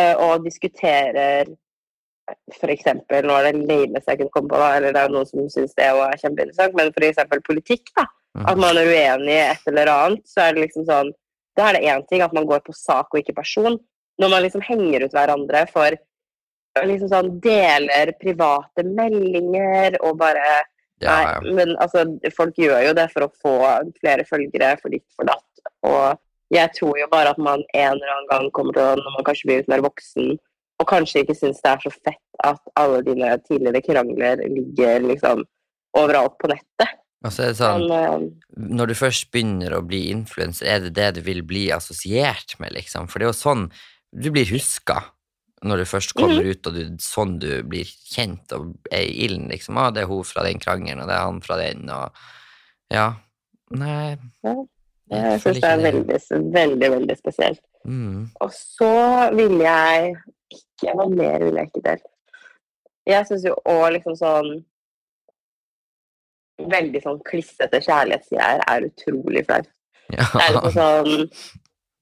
uh, 0.00 0.14
og 0.16 0.46
diskuterer 0.46 1.50
eksempel, 2.72 3.26
nå 3.26 3.34
er 3.36 3.50
det 3.50 3.66
lameste 3.68 4.14
jeg 4.14 4.22
kunne 4.22 4.32
komme 4.32 4.48
på, 4.48 4.60
da, 4.62 4.70
eller 4.78 4.94
det 4.94 5.02
er 5.02 5.12
noen 5.12 5.28
som 5.28 5.48
syns 5.50 5.74
det 5.76 5.84
er 5.90 6.20
kjempeinteressant, 6.22 6.76
men 6.78 6.92
eksempel 6.94 7.42
politikk, 7.44 7.90
da. 7.98 8.06
At 8.48 8.56
man 8.56 8.78
er 8.80 8.88
uenig 8.88 9.34
i 9.34 9.42
et 9.42 9.66
eller 9.68 9.90
annet, 9.92 10.22
så 10.24 10.46
er 10.46 10.54
det 10.54 10.64
liksom 10.64 10.86
sånn 10.88 11.10
Da 11.58 11.68
er 11.68 11.78
det 11.78 11.88
én 11.92 12.06
ting 12.08 12.22
at 12.24 12.32
man 12.36 12.46
går 12.48 12.62
på 12.66 12.74
sak 12.76 13.12
og 13.12 13.20
ikke 13.20 13.36
person. 13.36 13.78
Når 14.20 14.32
man 14.32 14.44
liksom 14.44 14.64
henger 14.64 15.06
ut 15.06 15.14
hverandre 15.16 15.66
for 15.72 15.96
liksom 16.80 17.10
sånn 17.12 17.30
deler 17.44 18.12
private 18.20 18.84
meldinger 18.86 19.98
og 20.02 20.20
bare 20.22 20.62
Ja, 21.02 21.14
ja. 21.18 21.30
Nei, 21.42 21.52
men 21.56 21.72
altså, 21.82 22.04
folk 22.36 22.54
gjør 22.60 22.84
jo 22.86 22.92
det 22.94 23.08
for 23.10 23.26
å 23.26 23.32
få 23.42 23.54
flere 23.98 24.22
følgere 24.28 24.76
for 24.78 24.92
ditt 24.92 25.08
for 25.16 25.26
datt. 25.26 25.62
Og 25.82 26.20
jeg 26.54 26.70
tror 26.76 27.00
jo 27.00 27.08
bare 27.10 27.32
at 27.34 27.40
man 27.42 27.64
en 27.74 27.96
eller 27.96 28.12
annen 28.12 28.28
gang 28.30 28.46
kommer 28.54 28.76
til 28.76 28.84
å, 28.84 29.00
når 29.00 29.16
man 29.16 29.26
kanskje 29.26 29.48
blir 29.48 29.62
litt 29.62 29.72
mer 29.72 29.82
voksen, 29.82 30.36
og 30.78 30.88
kanskje 30.92 31.24
ikke 31.24 31.34
syns 31.40 31.58
det 31.64 31.72
er 31.72 31.82
så 31.82 31.92
fett 31.96 32.46
at 32.46 32.70
alle 32.78 33.00
dine 33.06 33.32
tidligere 33.48 33.82
krangler 33.82 34.44
ligger 34.46 35.08
liksom 35.08 35.42
overalt 35.98 36.38
på 36.38 36.52
nettet. 36.52 36.94
Og 37.22 37.30
så 37.30 37.44
er 37.44 37.52
det 37.52 37.58
sånn 37.60 37.86
Men, 37.86 38.26
eh, 38.26 38.68
når 38.78 38.90
du 38.90 38.94
først 38.98 39.30
begynner 39.34 39.76
å 39.76 39.82
bli 39.86 40.04
influenser, 40.10 40.68
er 40.68 40.84
det 40.86 40.94
det 40.98 41.08
du 41.18 41.22
vil 41.26 41.42
bli 41.46 41.68
assosiert 41.74 42.56
med, 42.58 42.74
liksom? 42.76 43.08
For 43.10 43.20
det 43.20 43.28
er 43.28 43.32
jo 43.32 43.40
sånn 43.40 43.66
du 44.12 44.28
blir 44.34 44.48
huska 44.50 44.98
når 45.62 45.84
du 45.84 45.86
først 45.86 46.16
kommer 46.18 46.42
ut, 46.42 46.66
og 46.66 46.74
du, 46.74 46.96
sånn 47.00 47.36
du 47.40 47.62
blir 47.70 47.86
kjent 47.86 48.50
og 48.56 48.72
er 48.90 49.06
i 49.06 49.28
ilden, 49.28 49.46
liksom. 49.52 49.78
Å, 49.78 49.92
det 49.94 50.02
er 50.02 50.10
hun 50.10 50.26
fra 50.26 50.42
den 50.44 50.58
krangelen, 50.60 51.04
og 51.04 51.08
det 51.08 51.14
er 51.16 51.26
han 51.28 51.42
fra 51.44 51.60
den, 51.62 51.90
og 51.90 52.24
Ja. 52.92 53.12
Nei 53.72 54.18
jeg 55.12 55.40
føler 55.42 55.58
syns 55.58 55.60
det 55.60 55.70
er 55.70 55.82
veldig, 55.82 56.18
veldig, 56.54 56.90
veldig 56.96 57.16
spesielt. 57.18 57.62
Mm. 57.84 58.30
Og 58.40 58.52
så 58.54 58.94
ville 59.36 59.64
jeg 59.66 60.16
ikke 60.52 60.92
Hva 60.98 61.06
mer 61.08 61.42
ville 61.42 61.62
jeg 61.62 61.70
ikke 61.70 61.84
delt? 61.86 62.08
Jeg 63.08 63.26
syns 63.26 63.44
jo 63.46 63.54
òg 63.68 63.96
liksom 63.96 64.16
sånn 64.18 64.50
Veldig 66.58 67.00
sånn 67.02 67.20
klissete 67.26 67.80
kjærlighetsgreier 67.82 68.60
er 68.68 68.86
utrolig 68.90 69.44
flaut. 69.48 69.68
Ja. 70.12 70.26
Det 70.34 70.42
er 70.44 70.56
liksom 70.58 70.74
sånn 70.76 71.30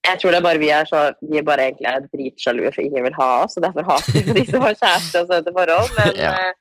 Jeg 0.08 0.18
tror 0.18 0.32
det 0.32 0.38
er 0.40 0.42
bare 0.48 0.58
vi 0.58 0.70
er 0.74 0.86
så 0.88 1.00
Vi 1.22 1.38
er 1.38 1.44
bare 1.46 1.66
egentlig 1.68 1.86
er 1.90 2.06
dritsjalue 2.10 2.72
for 2.74 2.82
ingen 2.82 3.04
vil 3.04 3.14
ha 3.20 3.28
oss, 3.44 3.56
og 3.56 3.62
derfor 3.66 3.86
hater 3.86 4.16
vi 4.16 4.34
de 4.40 4.44
som 4.48 4.64
har 4.64 4.74
kjæreste 4.80 5.20
og 5.22 5.28
sånne 5.30 5.52
forhold. 5.58 5.92
Men 5.98 6.16
Ja. 6.18 6.32
eh, 6.48 6.52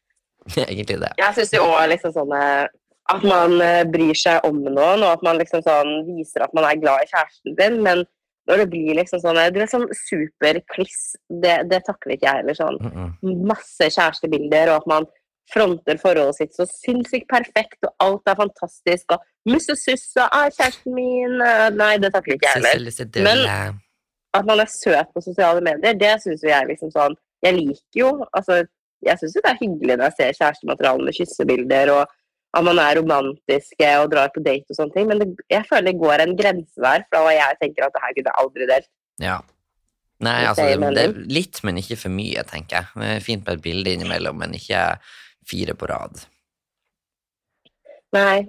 Egentlig 0.70 1.00
det. 1.02 1.10
jeg 1.20 1.36
syns 1.36 1.52
jo 1.54 1.64
òg 1.66 1.90
liksom 1.92 2.14
sånne 2.16 2.44
At 3.10 3.24
man 3.26 3.56
eh, 3.62 3.84
bryr 3.90 4.14
seg 4.16 4.46
om 4.46 4.60
noen, 4.64 5.02
og 5.04 5.12
at 5.16 5.24
man 5.26 5.38
liksom 5.42 5.64
sånn 5.66 5.92
viser 6.08 6.44
at 6.46 6.54
man 6.54 6.64
er 6.70 6.78
glad 6.82 7.02
i 7.04 7.10
kjæresten 7.10 7.56
din, 7.58 7.80
men 7.84 8.06
når 8.50 8.64
det 8.64 8.68
blir 8.72 8.96
liksom 8.98 9.20
sånn 9.24 9.38
Du 9.54 9.60
er 9.62 9.70
sånn 9.70 9.88
superkliss, 9.94 11.16
det, 11.30 11.56
det 11.70 11.82
takler 11.88 12.16
ikke 12.16 12.28
jeg 12.30 12.44
heller. 12.44 12.58
Sånn 12.58 13.44
masse 13.50 13.90
kjærestebilder, 13.94 14.70
og 14.74 14.84
at 14.84 14.88
man 14.90 15.08
fronter 15.54 16.00
forholdet 16.02 16.38
sitt 16.38 16.56
så 16.56 16.66
sinnssykt 16.70 17.28
perfekt, 17.32 17.80
og 17.88 17.94
alt 18.06 18.32
er 18.32 18.40
fantastisk, 18.40 19.16
og 19.16 19.24
mussesuss 19.50 20.12
og 20.20 20.28
er 20.28 20.52
'kjæresten 20.56 20.96
min' 20.98 21.38
Nei, 21.78 21.94
det 21.98 22.14
takler 22.14 22.38
ikke 22.38 22.50
jeg 22.50 22.64
heller. 22.64 23.24
Men 23.28 23.80
At 24.34 24.46
man 24.46 24.60
er 24.62 24.70
søt 24.70 25.10
på 25.14 25.22
sosiale 25.26 25.62
medier, 25.66 25.98
det 25.98 26.14
syns 26.22 26.44
jo 26.44 26.50
jeg 26.50 26.68
liksom 26.70 26.92
sånn 26.94 27.16
Jeg 27.42 27.56
liker 27.56 27.98
jo 27.98 28.10
Altså, 28.38 28.68
jeg 29.02 29.18
syns 29.18 29.36
jo 29.36 29.42
det 29.46 29.52
er 29.52 29.64
hyggelig 29.64 29.96
når 29.98 30.06
jeg 30.10 30.18
ser 30.18 30.38
kjærestemateriale 30.40 31.06
med 31.06 31.16
kyssebilder, 31.18 31.92
og 31.98 32.04
at 32.58 32.64
man 32.66 32.82
er 32.82 32.98
romantiske 33.00 33.90
og 34.02 34.12
drar 34.12 34.32
på 34.34 34.42
date 34.44 34.74
og 34.74 34.78
sånne 34.78 34.96
ting, 34.96 35.08
men 35.10 35.22
det, 35.22 35.28
jeg 35.54 35.66
føler 35.70 35.92
det 35.92 36.02
går 36.02 36.24
en 36.24 36.36
grense 36.38 36.84
der 36.86 37.06
fra 37.10 37.22
hva 37.24 37.34
jeg 37.36 37.58
tenker 37.62 37.86
at 37.86 37.96
det 37.96 38.04
her 38.04 38.16
kunne 38.18 38.32
jeg 38.32 38.42
aldri 38.44 38.70
delt. 38.74 38.90
Ja. 39.22 39.38
Nei, 40.20 40.40
altså, 40.50 40.66
det, 40.68 40.90
det 40.98 41.04
er 41.06 41.20
litt, 41.32 41.62
men 41.64 41.80
ikke 41.80 41.96
for 42.02 42.12
mye, 42.12 42.44
tenker 42.50 42.82
jeg. 42.82 42.88
Det 43.00 43.12
er 43.16 43.24
fint 43.24 43.46
med 43.46 43.56
et 43.56 43.64
bilde 43.64 43.94
innimellom, 43.96 44.42
men 44.42 44.58
ikke 44.58 44.82
fire 45.50 45.76
på 45.78 45.90
rad. 45.90 46.24
Nei. 48.16 48.48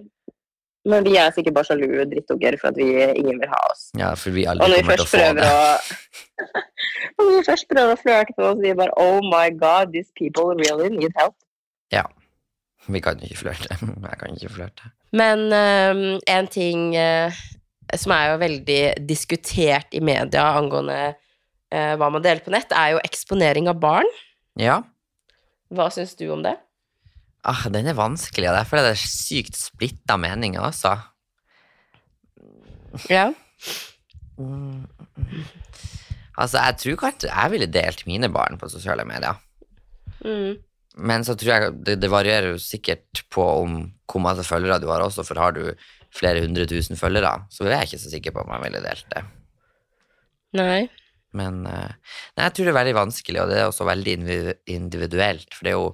Men 0.88 1.04
vi 1.04 1.16
er 1.20 1.32
sikkert 1.34 1.58
bare 1.58 1.68
sjalu 1.68 2.04
drittunger 2.08 2.56
for 2.60 2.72
at 2.72 2.78
vi, 2.80 2.88
ingen 3.20 3.40
vil 3.42 3.50
ha 3.52 3.60
oss. 3.68 3.90
Ja, 3.98 4.14
for 4.16 4.32
vi 4.32 4.46
aldri 4.48 4.80
kommer 4.80 5.02
til 5.02 5.04
å 5.04 5.10
få 5.10 5.26
det. 5.36 5.48
å 5.50 6.60
Og 7.20 7.26
når 7.26 7.34
vi 7.34 7.42
først 7.50 7.68
prøver 7.68 7.92
å 7.92 8.00
flørte 8.00 8.34
med 8.36 8.46
oss, 8.46 8.60
sier 8.62 8.72
vi 8.72 8.78
bare 8.78 8.96
Oh 9.00 9.20
my 9.26 9.50
god, 9.52 9.92
these 9.92 10.08
people 10.16 10.56
really 10.56 10.88
need 10.94 11.12
help. 11.18 11.36
Ja. 11.92 12.06
Vi 12.88 13.02
kan 13.04 13.20
ikke 13.20 13.42
flørte. 13.42 13.76
Jeg 14.08 14.20
kan 14.22 14.36
ikke 14.38 14.54
flørte. 14.54 14.92
Men 15.12 15.50
um, 15.52 16.04
en 16.30 16.48
ting 16.48 16.94
uh, 16.96 17.42
som 17.98 18.14
er 18.16 18.30
jo 18.30 18.40
veldig 18.40 18.80
diskutert 19.08 19.92
i 19.92 20.00
media 20.04 20.46
angående 20.56 21.00
uh, 21.12 21.94
hva 22.00 22.08
man 22.08 22.24
deler 22.24 22.40
på 22.44 22.54
nett, 22.54 22.72
er 22.72 22.94
jo 22.94 23.04
eksponering 23.04 23.68
av 23.68 23.82
barn. 23.82 24.08
Ja. 24.58 24.80
Hva 25.70 25.90
syns 25.92 26.16
du 26.18 26.24
om 26.32 26.44
det? 26.46 26.56
Ah, 27.46 27.62
den 27.72 27.88
er 27.88 27.96
vanskelig, 27.96 28.50
og 28.50 28.57
derfor 28.59 28.81
er 28.81 28.90
det 28.90 29.00
sykt 29.00 29.57
splitta 29.57 30.18
meninger, 30.20 30.61
altså. 30.61 30.96
Ja. 33.09 33.31
Mm. 34.37 34.85
Altså, 36.37 36.59
jeg 36.59 36.76
tror 36.83 36.98
kanskje 37.05 37.31
jeg 37.31 37.53
ville 37.55 37.70
delt 37.70 38.05
mine 38.09 38.29
barn 38.33 38.59
på 38.61 38.68
sosiale 38.72 39.07
medier. 39.09 39.40
Mm. 40.24 40.61
Men 41.00 41.24
så 41.24 41.37
tror 41.38 41.53
jeg 41.53 41.74
det, 41.87 41.96
det 42.03 42.11
varierer 42.12 42.55
jo 42.55 42.61
sikkert 42.61 43.24
på 43.33 43.44
om 43.62 43.81
hvor 44.11 44.22
mange 44.24 44.44
følgere 44.44 44.81
du 44.83 44.88
har 44.90 45.05
også, 45.05 45.24
for 45.24 45.40
har 45.40 45.55
du 45.57 45.62
flere 46.14 46.42
hundre 46.42 46.66
tusen 46.66 46.98
følgere, 46.98 47.46
så 47.53 47.64
er 47.64 47.76
jeg 47.79 47.90
ikke 47.90 48.03
så 48.03 48.12
sikker 48.12 48.35
på 48.35 48.42
om 48.42 48.50
jeg 48.57 48.64
ville 48.66 48.83
delt 48.85 49.07
det. 49.14 49.22
Nei. 50.59 50.81
Men 51.38 51.61
eh, 51.70 51.92
nei, 52.35 52.46
jeg 52.48 52.55
tror 52.57 52.66
det 52.66 52.72
er 52.72 52.81
veldig 52.81 52.96
vanskelig, 52.98 53.40
og 53.42 53.53
det 53.53 53.61
er 53.61 53.68
også 53.68 53.87
veldig 53.87 54.16
individuelt, 54.74 55.55
for 55.55 55.66
det 55.66 55.72
er 55.72 55.79
jo 55.79 55.92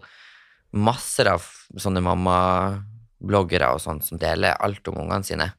masser 0.76 1.30
av 1.32 1.44
sånne 1.80 2.02
mammabloggere 2.04 3.72
og 3.74 3.80
sånn 3.82 4.02
som 4.04 4.18
deler 4.20 4.56
alt 4.60 4.88
om 4.92 5.02
ungene 5.04 5.24
sine, 5.26 5.52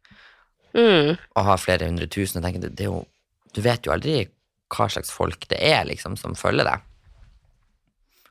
Mm. 0.77 1.15
og 1.36 1.43
har 1.47 1.58
flere 1.58 1.88
hundre 1.88 2.06
tusen, 2.08 2.38
og 2.38 2.43
tenker 2.45 2.62
det, 2.62 2.75
det 2.75 2.86
jo 2.86 3.06
Du 3.56 3.62
vet 3.63 3.82
jo 3.88 3.91
aldri 3.91 4.27
hva 4.69 4.86
slags 4.91 5.10
folk 5.10 5.47
det 5.49 5.58
er, 5.63 5.86
liksom, 5.88 6.17
som 6.19 6.36
følger 6.36 6.67
deg. 6.67 6.82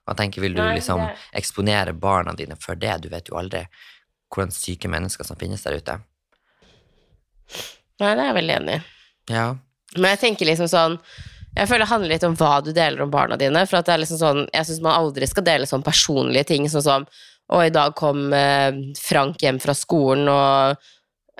Og 0.07 0.13
jeg 0.13 0.17
tenker, 0.21 0.41
vil 0.45 0.55
du 0.55 0.61
liksom 0.63 1.01
eksponere 1.35 1.93
barna 1.99 2.35
dine 2.37 2.55
for 2.61 2.77
det? 2.79 3.01
Du 3.03 3.09
vet 3.09 3.27
jo 3.27 3.35
aldri 3.41 3.65
hvordan 4.31 4.53
syke 4.55 4.87
mennesker 4.93 5.25
som 5.27 5.37
finnes 5.41 5.65
der 5.65 5.79
ute. 5.81 5.97
Nei, 7.99 8.13
det 8.15 8.21
er 8.21 8.29
jeg 8.29 8.37
veldig 8.37 8.57
enig 8.61 8.77
i. 8.77 8.83
Ja. 9.35 9.47
Men 9.97 10.13
jeg 10.13 10.21
tenker 10.21 10.47
liksom 10.47 10.69
sånn 10.71 10.99
Jeg 11.57 11.69
føler 11.71 11.85
det 11.87 11.91
handler 11.93 12.13
litt 12.13 12.27
om 12.29 12.35
hva 12.37 12.59
du 12.65 12.73
deler 12.77 13.01
om 13.07 13.11
barna 13.13 13.39
dine. 13.41 13.63
For 13.69 13.79
at 13.81 13.87
det 13.89 13.95
er 13.95 14.03
liksom 14.03 14.19
sånn 14.21 14.43
Jeg 14.53 14.69
syns 14.69 14.83
man 14.85 14.97
aldri 14.99 15.29
skal 15.31 15.47
dele 15.47 15.69
sånn 15.69 15.85
personlige 15.87 16.51
ting, 16.53 16.69
sånn 16.69 16.85
som 16.85 17.07
Å, 17.47 17.63
i 17.63 17.71
dag 17.73 17.95
kom 17.97 18.33
eh, 18.35 18.75
Frank 18.99 19.41
hjem 19.43 19.61
fra 19.63 19.75
skolen 19.77 20.29
og 20.29 20.77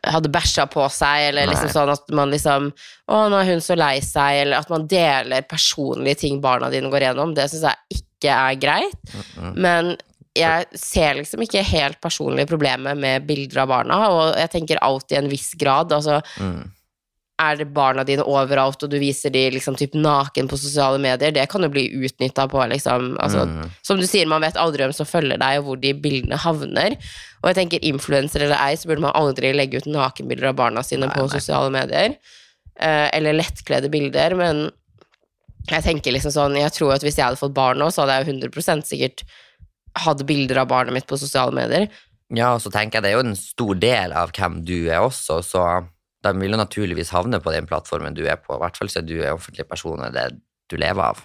hadde 0.07 0.29
bæsja 0.31 0.67
på 0.71 0.85
seg, 0.93 1.31
eller 1.31 1.49
liksom 1.51 1.71
sånn 1.73 1.91
at 1.91 2.11
man 2.15 2.31
liksom 2.31 2.69
Å, 3.11 3.23
nå 3.33 3.41
er 3.41 3.49
hun 3.49 3.63
så 3.65 3.75
lei 3.75 3.97
seg, 4.05 4.43
eller 4.45 4.61
at 4.61 4.71
man 4.71 4.85
deler 4.87 5.43
personlige 5.51 6.21
ting 6.27 6.41
barna 6.45 6.69
dine 6.71 6.93
går 6.93 7.09
gjennom. 7.09 7.33
Det 7.35 7.49
syns 7.51 7.65
jeg 7.67 7.99
ikke 8.03 8.37
er 8.37 8.61
greit. 8.61 9.17
Men 9.57 9.97
jeg 10.37 10.67
ser 10.77 11.17
liksom 11.17 11.43
ikke 11.43 11.63
helt 11.65 11.99
personlige 12.05 12.47
problemer 12.51 12.95
med 12.95 13.25
bilder 13.27 13.63
av 13.65 13.71
barna, 13.73 13.99
og 14.13 14.37
jeg 14.37 14.51
tenker 14.53 14.83
alltid 14.85 15.17
i 15.17 15.21
en 15.25 15.31
viss 15.33 15.55
grad. 15.59 15.93
Altså, 15.97 16.21
Mm. 16.39 16.71
Er 17.37 17.59
det 17.61 17.67
barna 17.77 18.05
dine 18.09 18.25
overalt, 18.25 18.81
og 18.83 18.91
du 18.93 18.97
viser 19.01 19.33
de 19.35 19.43
liksom 19.53 19.77
typ 19.77 19.93
naken 19.99 20.49
på 20.49 20.57
sosiale 20.57 21.01
medier, 21.03 21.35
det 21.37 21.45
kan 21.53 21.65
jo 21.67 21.69
bli 21.73 21.85
utnytta 22.07 22.47
på 22.49 22.63
liksom 22.73 23.17
altså, 23.21 23.45
Mm. 23.47 23.71
Som 23.83 24.01
du 24.01 24.07
sier, 24.09 24.27
man 24.27 24.41
vet 24.41 24.57
aldri 24.57 24.83
hvem 24.83 24.95
som 24.97 25.07
følger 25.07 25.39
deg, 25.39 25.59
og 25.61 25.65
hvor 25.67 25.81
de 25.81 25.93
bildene 25.93 26.39
havner. 26.41 26.97
Og 27.43 27.51
jeg 27.51 27.59
tenker 27.59 27.85
influenser 27.85 28.47
eller 28.47 28.57
ei, 28.57 28.75
så 28.77 28.89
burde 28.89 29.05
man 29.05 29.15
aldri 29.15 29.53
legge 29.53 29.79
ut 29.79 29.87
nakenbilder 29.87 30.51
av 30.51 30.57
barna 30.57 30.83
sine 30.83 31.07
Nei, 31.07 31.15
på 31.15 31.27
nei. 31.27 31.35
sosiale 31.37 31.71
medier. 31.71 32.17
Eh, 32.81 33.09
eller 33.17 33.37
lettkledde 33.37 33.93
bilder, 33.93 34.35
men 34.37 34.71
jeg 35.67 35.83
tenker 35.83 36.13
liksom 36.13 36.31
sånn 36.31 36.57
Jeg 36.61 36.71
tror 36.77 36.93
at 36.95 37.03
hvis 37.03 37.17
jeg 37.19 37.25
hadde 37.25 37.41
fått 37.41 37.55
barn 37.57 37.81
nå, 37.81 37.89
så 37.91 38.05
hadde 38.05 38.19
jeg 38.19 38.27
jo 38.27 38.49
100% 38.49 38.87
sikkert 38.87 39.25
hatt 39.97 40.23
bilder 40.29 40.61
av 40.63 40.69
barnet 40.69 40.95
mitt 40.95 41.07
på 41.09 41.19
sosiale 41.21 41.55
medier. 41.57 41.89
Ja, 42.35 42.55
og 42.55 42.61
så 42.65 42.73
tenker 42.75 42.99
jeg 42.99 43.07
det 43.07 43.13
er 43.13 43.21
jo 43.21 43.29
en 43.29 43.39
stor 43.39 43.79
del 43.81 44.13
av 44.17 44.33
hvem 44.37 44.61
du 44.67 44.89
er 44.89 45.05
også, 45.05 45.41
så 45.47 45.67
de 46.25 46.33
vil 46.41 46.51
jo 46.51 46.59
naturligvis 46.59 47.11
havne 47.15 47.41
på 47.43 47.53
den 47.55 47.67
plattformen 47.67 48.15
du 48.17 48.25
er 48.27 48.37
på, 48.37 48.57
i 48.57 48.63
hvert 48.63 48.77
fall 48.77 48.89
er 48.97 49.03
du 49.07 49.17
er 49.23 49.35
offentlig 49.37 49.67
person, 49.69 50.01
og 50.01 50.13
det 50.17 50.31
du 50.71 50.77
lever 50.81 51.03
av. 51.13 51.21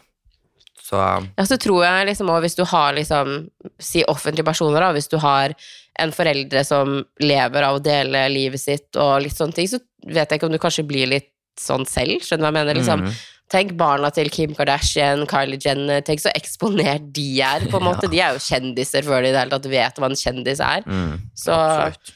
Så 0.81 0.97
Ja, 1.37 1.43
så 1.47 1.57
tror 1.61 1.83
jeg 1.85 2.07
liksom 2.09 2.29
også 2.29 2.41
hvis 2.45 2.57
du 2.57 2.63
har 2.65 2.93
liksom 2.97 3.49
Si 3.79 4.03
offentlige 4.09 4.45
personer, 4.45 4.79
da. 4.81 4.91
Hvis 4.93 5.07
du 5.09 5.17
har 5.21 5.53
en 5.99 6.11
foreldre 6.11 6.63
som 6.65 7.03
lever 7.21 7.63
av 7.63 7.77
å 7.77 7.83
dele 7.83 8.25
livet 8.29 8.59
sitt 8.61 8.95
og 8.97 9.21
litt 9.23 9.35
sånne 9.37 9.53
ting, 9.57 9.67
så 9.69 9.79
vet 10.05 10.29
jeg 10.29 10.39
ikke 10.39 10.47
om 10.49 10.55
du 10.55 10.61
kanskje 10.61 10.85
blir 10.87 11.07
litt 11.09 11.29
sånn 11.59 11.85
selv. 11.89 12.21
Skjønner 12.25 12.41
du 12.41 12.47
hva 12.47 12.51
jeg 12.51 12.59
mener? 12.59 12.79
Liksom, 12.79 13.05
mm, 13.05 13.21
Tenk 13.51 13.73
barna 13.75 14.07
til 14.15 14.29
Kim 14.31 14.53
Kardashian, 14.55 15.25
Kylie 15.27 15.59
Jenner. 15.59 15.99
Tenk 16.07 16.21
så 16.23 16.31
eksponert 16.31 17.09
de 17.11 17.25
er, 17.43 17.65
på 17.67 17.81
en 17.81 17.87
måte. 17.89 18.07
De 18.09 18.21
er 18.23 18.37
jo 18.37 18.39
kjendiser 18.45 19.03
før 19.03 19.21
de 19.25 19.27
i 19.27 19.33
det 19.35 19.41
hele 19.41 19.51
tatt 19.57 19.67
vet 19.73 19.99
hva 19.99 20.07
en 20.07 20.15
kjendis 20.15 20.61
er. 20.63 20.85
mm, 20.87 21.17
Så- 21.35 21.51
absolutt. 21.57 22.13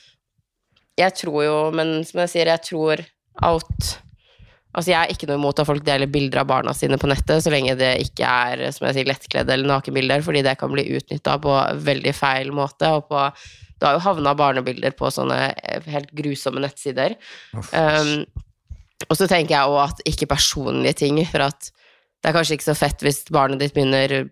Jeg 0.99 1.15
tror 1.19 1.43
jo, 1.43 1.55
men 1.75 1.97
som 2.07 2.23
jeg 2.23 2.31
sier, 2.31 2.51
jeg 2.53 2.63
tror 2.69 3.05
alt 3.43 3.95
Altså, 4.75 4.89
jeg 4.91 4.97
er 4.99 5.11
ikke 5.13 5.27
noe 5.29 5.37
imot 5.39 5.59
at 5.61 5.67
folk 5.69 5.83
deler 5.87 6.09
bilder 6.11 6.41
av 6.41 6.49
barna 6.49 6.73
sine 6.75 6.97
på 6.99 7.07
nettet, 7.07 7.39
så 7.45 7.51
lenge 7.53 7.77
det 7.79 7.93
ikke 8.03 8.27
er 8.27 8.63
som 8.75 8.89
jeg 8.89 8.97
sier, 8.97 9.07
lettkledde 9.07 9.53
eller 9.53 9.69
nakenbilder, 9.69 10.23
fordi 10.25 10.41
det 10.43 10.57
kan 10.59 10.73
bli 10.73 10.83
utnytta 10.97 11.37
på 11.39 11.53
veldig 11.85 12.11
feil 12.11 12.51
måte. 12.51 12.89
Og 12.97 13.07
på 13.07 13.21
Det 13.79 13.87
har 13.87 13.95
jo 13.95 14.03
havna 14.03 14.33
barnebilder 14.35 14.91
på 14.99 15.07
sånne 15.11 15.37
eh, 15.63 15.87
helt 15.91 16.11
grusomme 16.15 16.59
nettsider. 16.63 17.15
Um, 17.71 18.25
og 19.07 19.15
så 19.15 19.27
tenker 19.31 19.55
jeg 19.55 19.71
òg 19.71 19.79
at 19.85 20.03
ikke 20.11 20.29
personlige 20.31 20.99
ting, 21.05 21.19
for 21.27 21.43
at 21.47 21.71
det 22.23 22.31
er 22.31 22.35
kanskje 22.35 22.55
ikke 22.57 22.67
så 22.69 22.77
fett 22.79 23.03
hvis 23.03 23.25
barnet 23.31 23.59
ditt 23.61 23.75
begynner 23.75 24.25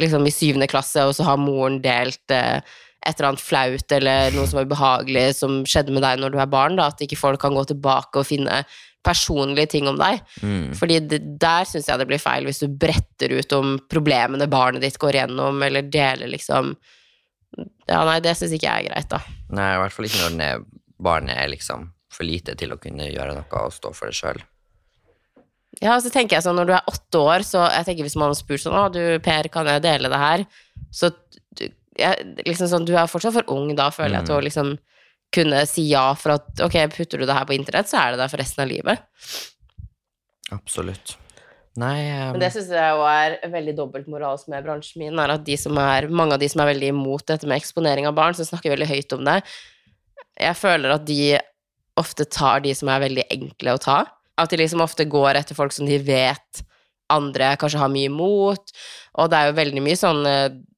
liksom 0.00 0.24
i 0.26 0.32
syvende 0.32 0.68
klasse, 0.68 1.04
og 1.04 1.14
så 1.16 1.24
har 1.28 1.40
moren 1.40 1.80
delt 1.84 2.34
eh, 2.34 2.60
et 3.06 3.14
eller 3.14 3.30
annet 3.30 3.42
flaut 3.42 3.94
eller 3.94 4.34
noe 4.34 4.48
som 4.48 4.58
var 4.58 4.68
ubehagelig 4.68 5.24
som 5.38 5.60
skjedde 5.68 5.94
med 5.94 6.04
deg 6.04 6.20
når 6.20 6.34
du 6.34 6.38
er 6.42 6.50
barn, 6.50 6.78
da, 6.78 6.88
at 6.90 7.02
ikke 7.04 7.18
folk 7.18 7.40
kan 7.42 7.54
gå 7.56 7.64
tilbake 7.70 8.20
og 8.20 8.26
finne 8.26 8.62
personlige 9.06 9.70
ting 9.76 9.88
om 9.88 9.98
deg. 10.00 10.20
Mm. 10.42 10.72
Fordi 10.76 10.98
det, 11.06 11.20
der 11.40 11.68
syns 11.68 11.88
jeg 11.88 12.00
det 12.00 12.08
blir 12.10 12.20
feil, 12.22 12.48
hvis 12.48 12.60
du 12.64 12.68
bretter 12.68 13.36
ut 13.38 13.54
om 13.56 13.76
problemene 13.90 14.50
barnet 14.50 14.84
ditt 14.84 14.98
går 15.00 15.22
gjennom, 15.22 15.62
eller 15.64 15.86
deler 15.86 16.30
liksom 16.30 16.74
Ja, 17.88 18.02
nei, 18.04 18.18
det 18.20 18.34
syns 18.36 18.52
ikke 18.52 18.68
jeg 18.68 18.88
er 18.88 18.90
greit, 18.90 19.08
da. 19.08 19.22
Nei, 19.56 19.70
i 19.72 19.80
hvert 19.80 19.94
fall 19.94 20.08
ikke 20.10 20.26
når 20.26 20.42
er, 20.44 20.66
barnet 21.00 21.38
er 21.38 21.48
liksom 21.54 21.88
for 22.12 22.26
lite 22.26 22.56
til 22.58 22.74
å 22.74 22.80
kunne 22.82 23.06
gjøre 23.08 23.38
noe 23.38 23.62
og 23.64 23.72
stå 23.72 23.94
for 23.96 24.10
det 24.10 24.18
sjøl. 24.18 24.42
Ja, 25.78 25.94
så 26.02 26.10
tenker 26.10 26.36
jeg 26.36 26.44
sånn, 26.44 26.58
når 26.58 26.68
du 26.68 26.74
er 26.74 26.90
åtte 26.90 27.20
år, 27.22 27.44
så 27.46 27.62
jeg 27.70 27.86
tenker 27.86 28.06
hvis 28.06 28.18
man 28.18 28.32
har 28.32 28.38
spurt 28.38 28.64
sånn, 28.64 28.76
å 28.76 28.88
du 28.92 29.02
Per, 29.22 29.48
kan 29.54 29.68
jeg 29.70 29.84
dele 29.84 30.10
det 30.10 30.20
her? 30.20 30.44
Så 30.90 31.12
jeg, 31.98 32.32
liksom 32.46 32.70
sånn, 32.70 32.86
du 32.88 32.94
er 32.96 33.10
fortsatt 33.10 33.36
for 33.40 33.54
ung 33.54 33.72
da, 33.78 33.90
føler 33.94 34.20
jeg, 34.20 34.28
til 34.28 34.38
å 34.38 34.42
liksom 34.44 34.74
kunne 35.34 35.62
si 35.68 35.84
ja 35.90 36.06
for 36.16 36.38
at 36.38 36.62
ok, 36.64 36.76
putter 36.94 37.20
du 37.20 37.26
det 37.28 37.36
her 37.36 37.48
på 37.48 37.56
internett, 37.56 37.90
så 37.90 38.00
er 38.00 38.14
det 38.14 38.22
der 38.22 38.30
for 38.32 38.40
resten 38.40 38.64
av 38.64 38.70
livet. 38.70 39.02
Absolutt. 40.54 41.18
Nei 41.78 42.08
um, 42.08 42.32
Men 42.34 42.42
det 42.42 42.50
syns 42.54 42.70
jeg 42.74 42.94
jo 42.96 43.04
er 43.06 43.36
veldig 43.52 43.74
dobbeltmoralsk 43.78 44.48
med 44.50 44.64
bransjen 44.66 45.02
min, 45.04 45.18
er 45.20 45.34
at 45.36 45.44
de 45.46 45.58
som 45.60 45.76
er, 45.82 46.08
mange 46.10 46.34
av 46.34 46.42
de 46.42 46.48
som 46.50 46.62
er 46.64 46.72
veldig 46.72 46.94
imot 46.94 47.26
dette 47.28 47.46
med 47.46 47.60
eksponering 47.60 48.08
av 48.08 48.16
barn, 48.16 48.34
som 48.34 48.48
snakker 48.48 48.72
veldig 48.74 48.88
høyt 48.88 49.14
om 49.18 49.26
det, 49.28 49.36
jeg 50.38 50.58
føler 50.58 50.94
at 50.94 51.04
de 51.06 51.36
ofte 51.98 52.26
tar 52.30 52.62
de 52.64 52.72
som 52.78 52.90
er 52.92 53.04
veldig 53.04 53.26
enkle 53.34 53.74
å 53.74 53.82
ta. 53.82 53.98
At 54.38 54.52
de 54.52 54.60
liksom 54.60 54.82
ofte 54.84 55.06
går 55.10 55.40
etter 55.40 55.58
folk 55.58 55.74
som 55.74 55.88
de 55.88 55.98
vet 55.98 56.62
andre 57.10 57.54
kanskje 57.58 57.80
har 57.80 57.90
mye 57.90 58.10
imot. 58.10 58.70
Og 59.18 59.30
det 59.30 59.38
er 59.38 59.48
jo 59.48 59.58
veldig 59.58 59.82
mye 59.82 59.98
sånne 59.98 60.34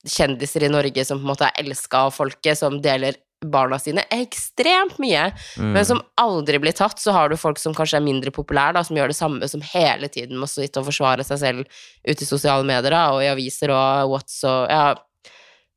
kjendiser 0.09 0.65
i 0.65 0.73
Norge 0.73 1.05
som 1.05 1.21
på 1.21 1.27
en 1.27 1.33
måte 1.35 1.49
er 1.51 1.61
elska 1.61 2.07
av 2.07 2.15
folket, 2.17 2.59
som 2.59 2.79
deler 2.83 3.19
barna 3.41 3.79
sine 3.81 4.03
ekstremt 4.13 4.99
mye, 5.01 5.31
mm, 5.57 5.71
men 5.73 5.87
som 5.89 6.03
aldri 6.21 6.59
blir 6.61 6.77
tatt. 6.77 7.01
Så 7.01 7.13
har 7.17 7.31
du 7.31 7.39
folk 7.41 7.61
som 7.61 7.75
kanskje 7.77 7.99
er 8.01 8.05
mindre 8.05 8.33
populære, 8.35 8.75
da, 8.77 8.85
som 8.85 8.99
gjør 8.99 9.13
det 9.13 9.17
samme, 9.17 9.49
som 9.49 9.65
hele 9.73 10.11
tiden 10.13 10.41
må 10.41 10.49
sitte 10.51 10.83
og 10.83 10.91
forsvare 10.91 11.25
seg 11.27 11.41
selv 11.41 11.81
ute 12.05 12.21
i 12.21 12.29
sosiale 12.29 12.67
medier 12.69 12.93
da, 12.93 13.07
og 13.15 13.25
i 13.25 13.31
aviser 13.33 13.73
og 13.77 14.13
what's 14.13 14.43
og 14.49 14.69
Ja, 14.71 14.85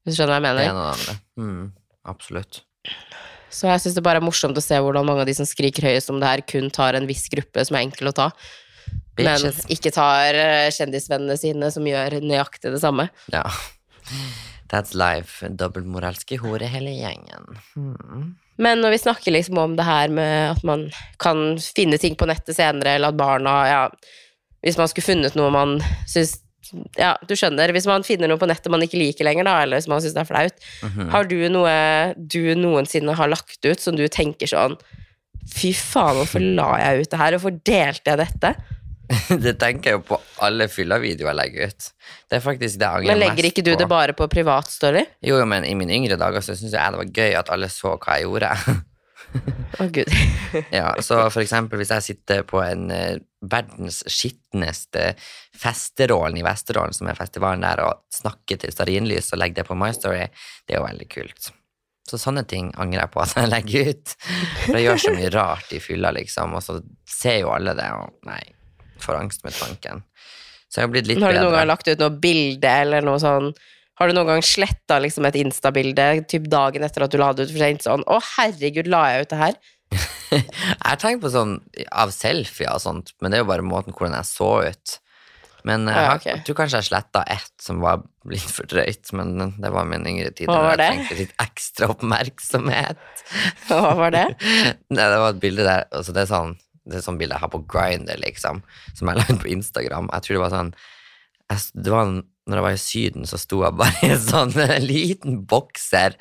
du 0.03 0.11
skjønner 0.11 0.35
hva 0.35 0.39
jeg 0.41 0.47
mener? 0.49 0.67
En 0.67 0.81
og 0.81 0.89
andre. 0.91 1.17
Mm, 1.39 1.63
absolutt. 2.11 2.63
Så 3.53 3.69
jeg 3.69 3.83
syns 3.83 3.95
det 3.95 4.03
bare 4.03 4.19
er 4.19 4.25
morsomt 4.25 4.57
å 4.57 4.63
se 4.63 4.75
hvordan 4.81 5.05
mange 5.07 5.23
av 5.23 5.29
de 5.29 5.35
som 5.37 5.47
skriker 5.47 5.85
høyest 5.87 6.11
om 6.11 6.19
det 6.19 6.29
her, 6.29 6.43
kun 6.49 6.71
tar 6.73 6.97
en 6.97 7.07
viss 7.07 7.29
gruppe 7.31 7.63
som 7.63 7.77
er 7.77 7.85
enkel 7.85 8.09
å 8.09 8.15
ta, 8.17 8.31
men 9.17 9.43
ikke 9.69 9.91
tar 9.93 10.33
eh, 10.35 10.69
kjendisvennene 10.73 11.37
sine, 11.37 11.69
som 11.71 11.85
gjør 11.85 12.19
nøyaktig 12.23 12.71
det 12.73 12.81
samme. 12.81 13.09
Ja. 13.33 13.43
That's 14.73 14.95
life. 14.97 15.45
Dobbeltmoralske 15.53 16.39
hore 16.41 16.65
hele 16.71 16.93
gjengen. 16.95 17.59
Hmm. 17.75 18.31
Men 18.57 18.81
når 18.81 18.93
vi 18.95 19.01
snakker 19.03 19.33
liksom 19.33 19.57
om 19.57 19.75
det 19.77 19.85
her 19.85 20.09
med 20.13 20.51
at 20.57 20.63
man 20.65 20.87
kan 21.21 21.57
finne 21.57 21.97
ting 22.01 22.15
på 22.17 22.27
nettet 22.29 22.57
senere, 22.57 22.95
eller 22.97 23.13
at 23.13 23.17
barna 23.17 23.53
ja, 23.69 23.83
Hvis 24.63 24.77
man 24.77 24.87
skulle 24.87 25.03
funnet 25.09 25.33
noe 25.35 25.49
man 25.51 25.79
syns 26.07 26.37
Ja, 26.97 27.17
du 27.27 27.33
skjønner. 27.35 27.73
Hvis 27.75 27.85
man 27.89 28.05
finner 28.07 28.29
noe 28.31 28.39
på 28.39 28.47
nettet 28.47 28.71
man 28.71 28.81
ikke 28.85 28.97
liker 29.01 29.27
lenger, 29.27 29.43
da, 29.49 29.55
eller 29.65 29.81
som 29.83 29.91
man 29.93 30.01
syns 30.05 30.15
er 30.17 30.25
flaut, 30.29 30.61
Mhm. 30.81 31.09
har 31.11 31.23
du 31.27 31.35
noe 31.49 32.13
du 32.17 32.55
noensinne 32.55 33.13
har 33.17 33.27
lagt 33.29 33.65
ut 33.65 33.79
som 33.83 33.95
du 33.99 34.07
tenker 34.07 34.47
sånn 34.47 34.77
Fy 35.53 35.73
faen, 35.75 36.15
hvorfor 36.15 36.39
la 36.55 36.69
jeg 36.79 37.01
ut 37.03 37.09
det 37.11 37.19
her? 37.19 37.35
Hvorfor 37.35 37.57
delte 37.67 38.13
jeg 38.13 38.17
dette? 38.21 38.53
Det 39.45 39.55
tenker 39.59 39.91
jeg 39.91 39.99
jo 39.99 40.05
på 40.07 40.19
alle 40.45 40.69
fylla-videoer 40.71 41.31
jeg 41.31 41.39
legger 41.39 41.73
ut. 41.73 41.89
Det 42.29 42.39
er 42.39 42.45
faktisk 42.45 42.79
det 42.79 42.87
jeg 42.87 43.01
angrer 43.01 43.11
Men 43.11 43.21
legger 43.21 43.49
ikke 43.49 43.65
du 43.65 43.73
på. 43.73 43.81
det 43.81 43.89
bare 43.91 44.15
på 44.17 44.29
privatstory? 44.31 45.03
Jo, 45.25 45.37
jo, 45.41 45.45
men 45.49 45.67
i 45.67 45.75
mine 45.77 45.95
yngre 45.97 46.17
dager 46.19 46.43
så 46.43 46.55
syntes 46.55 46.75
jeg 46.77 46.95
det 46.95 47.01
var 47.01 47.13
gøy 47.19 47.37
at 47.41 47.53
alle 47.53 47.69
så 47.73 47.95
hva 47.97 48.17
jeg 48.17 48.29
gjorde. 48.29 48.51
Å, 49.81 49.87
gud. 49.89 50.11
ja, 50.79 50.93
så 51.01 51.17
for 51.33 51.41
eksempel 51.41 51.81
hvis 51.81 51.93
jeg 51.95 52.05
sitter 52.05 52.43
på 52.47 52.61
en 52.61 52.91
uh, 52.93 53.17
verdens 53.49 54.03
skitneste 54.05 55.13
festerålen 55.57 56.37
i 56.39 56.45
Vesterålen, 56.45 56.93
som 56.95 57.09
er 57.09 57.17
festivalen 57.17 57.65
der, 57.65 57.81
og 57.87 58.03
snakker 58.13 58.61
til 58.61 58.73
stearinlys 58.73 59.33
og 59.33 59.41
legger 59.41 59.61
det 59.61 59.67
på 59.69 59.77
My 59.79 59.89
Story, 59.95 60.27
det 60.67 60.75
er 60.75 60.81
jo 60.81 60.87
veldig 60.87 61.09
kult. 61.11 61.51
Så 62.09 62.19
sånne 62.19 62.43
ting 62.45 62.69
angrer 62.77 63.05
jeg 63.05 63.13
på 63.13 63.21
at 63.23 63.37
jeg 63.39 63.49
legger 63.49 63.93
ut. 63.93 64.15
For 64.65 64.75
jeg 64.77 64.85
gjør 64.85 65.01
så 65.05 65.13
mye 65.15 65.31
rart 65.33 65.71
i 65.71 65.79
fylla, 65.81 66.11
liksom, 66.13 66.57
og 66.59 66.65
så 66.65 66.77
ser 67.09 67.39
jo 67.45 67.53
alle 67.55 67.73
det, 67.79 67.87
og 67.95 68.27
nei, 68.27 68.41
får 69.03 69.19
angst 69.19 69.43
med 69.45 69.53
tanken. 69.57 70.01
Så 70.71 70.79
jeg 70.81 70.87
har 70.87 70.93
blitt 70.95 71.07
litt 71.11 71.21
Har 71.21 71.35
du 71.35 71.37
noen 71.37 71.51
bedre. 71.51 71.59
gang 71.61 71.69
lagt 71.69 71.87
ut 71.91 71.99
noe 72.01 72.15
bilde 72.23 72.69
eller 72.81 73.05
noe 73.05 73.19
sånn 73.21 73.51
Har 74.01 74.09
du 74.09 74.15
noen 74.17 74.25
gang 74.31 74.41
sletta 74.41 74.97
liksom 75.03 75.27
et 75.29 75.35
Insta-bilde 75.37 76.07
typ 76.31 76.47
dagen 76.49 76.81
etter 76.87 77.03
at 77.05 77.11
du 77.13 77.19
la 77.21 77.27
det 77.37 77.45
ut 77.45 77.51
for 77.53 77.61
sent? 77.61 77.83
Sånn 77.85 78.01
'Å, 78.09 78.17
herregud, 78.39 78.87
la 78.89 79.03
jeg 79.13 79.27
ut 79.27 79.29
det 79.35 79.41
her?' 79.43 79.59
Jeg 80.33 80.81
har 80.81 80.97
tenkt 80.97 81.21
på 81.21 81.29
sånn 81.29 81.59
av 81.93 82.09
selfier 82.09 82.73
og 82.73 82.81
sånt, 82.81 83.11
men 83.21 83.29
det 83.29 83.37
er 83.37 83.43
jo 83.43 83.49
bare 83.51 83.61
måten 83.61 83.93
hvordan 83.93 84.15
jeg 84.17 84.25
så 84.25 84.47
ut. 84.65 84.95
Men 85.63 85.85
jeg, 85.87 85.93
Ja, 85.95 86.07
har, 86.09 86.17
ok. 86.17 86.25
jeg 86.25 86.41
tror 86.47 86.55
kanskje 86.57 86.79
jeg 86.81 86.87
sletta 86.89 87.21
ett 87.29 87.53
som 87.61 87.79
var 87.85 88.01
litt 88.27 88.49
for 88.51 88.65
drøyt, 88.65 89.13
men 89.13 89.53
det 89.61 89.69
var 89.71 89.85
min 89.85 90.03
yngre 90.09 90.33
tid. 90.33 90.47
Hva 90.49 90.57
var 90.57 90.63
var 90.73 90.73
jeg 90.73 90.81
det? 90.81 90.89
trengte 90.89 91.19
litt 91.21 91.35
ekstra 91.45 91.87
oppmerksomhet. 91.93 92.97
Hva 93.69 93.93
var 94.01 94.11
det? 94.17 94.25
Nei, 94.95 95.05
det 95.13 95.19
var 95.21 95.29
et 95.29 95.39
bilde 95.45 95.63
der, 95.69 95.85
altså 95.93 96.11
det 96.17 96.25
er 96.25 96.33
sånn 96.33 96.57
det 96.89 96.99
er 96.99 97.05
sånn 97.05 97.19
bilde 97.19 97.37
jeg 97.37 97.45
har 97.45 97.53
på 97.53 97.63
Grindr, 97.69 98.19
liksom, 98.21 98.61
som 98.97 99.09
jeg 99.09 99.17
la 99.19 99.27
ut 99.29 99.41
på 99.43 99.53
Instagram. 99.53 100.11
Jeg 100.13 100.25
tror 100.25 100.37
det 100.37 100.43
var 100.43 100.53
sånn 100.57 100.75
jeg, 101.51 101.63
det 101.85 101.91
var, 101.91 102.11
Når 102.49 102.59
jeg 102.59 102.65
var 102.65 102.75
i 102.75 102.83
Syden, 102.83 103.27
så 103.29 103.39
sto 103.41 103.63
jeg 103.63 103.79
bare 103.79 104.05
i 104.05 104.13
en 104.15 104.23
sånn 104.33 104.53
liten 104.83 105.41
bokser 105.49 106.17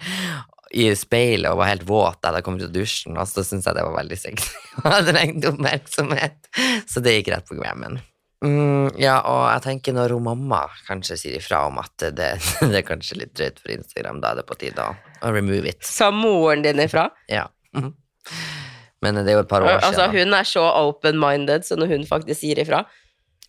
i 0.73 0.87
speilet 0.97 1.53
og 1.53 1.59
var 1.61 1.69
helt 1.69 1.85
våt 1.89 2.23
da 2.25 2.33
jeg 2.37 2.47
kom 2.47 2.57
ut 2.57 2.65
av 2.65 2.73
dusjen, 2.73 3.19
og 3.21 3.29
så 3.29 3.45
syntes 3.45 3.69
jeg 3.69 3.77
det 3.77 3.85
var 3.85 3.99
veldig 3.99 4.19
sexy. 4.19 4.55
Og 4.81 4.89
hadde 4.89 5.13
trengte 5.13 5.51
oppmerksomhet, 5.53 6.49
så 6.89 7.03
det 7.05 7.19
gikk 7.19 7.29
rett 7.35 7.51
på 7.51 7.59
grammen. 7.59 7.99
Mm, 8.43 8.89
ja, 8.99 9.21
og 9.29 9.45
jeg 9.53 9.63
tenker 9.69 9.95
når 9.95 10.17
hun 10.17 10.25
mamma 10.27 10.65
kanskje 10.89 11.19
sier 11.21 11.37
ifra 11.39 11.61
om 11.69 11.77
at 11.79 12.09
det, 12.17 12.33
det 12.73 12.81
er 12.81 12.87
kanskje 12.87 13.21
litt 13.21 13.35
drøyt 13.39 13.61
for 13.63 13.75
Instagram, 13.77 14.19
da 14.25 14.33
er 14.33 14.41
det 14.41 14.47
på 14.49 14.57
tide 14.59 14.87
å, 14.89 14.97
remove 15.31 15.71
it. 15.71 15.85
Sa 15.87 16.09
moren 16.11 16.65
din 16.65 16.83
ifra? 16.83 17.07
Ja. 17.31 17.47
Mhm. 17.77 17.93
Men 19.03 19.19
det 19.21 19.29
er 19.33 19.39
jo 19.41 19.45
et 19.45 19.51
par 19.51 19.65
år 19.67 19.81
Altså, 19.81 20.07
siden. 20.09 20.17
hun 20.31 20.35
er 20.39 20.47
så 20.47 20.63
open-minded, 20.87 21.65
så 21.67 21.77
når 21.79 21.89
hun 21.97 22.05
faktisk 22.07 22.41
sier 22.45 22.61
ifra 22.63 22.85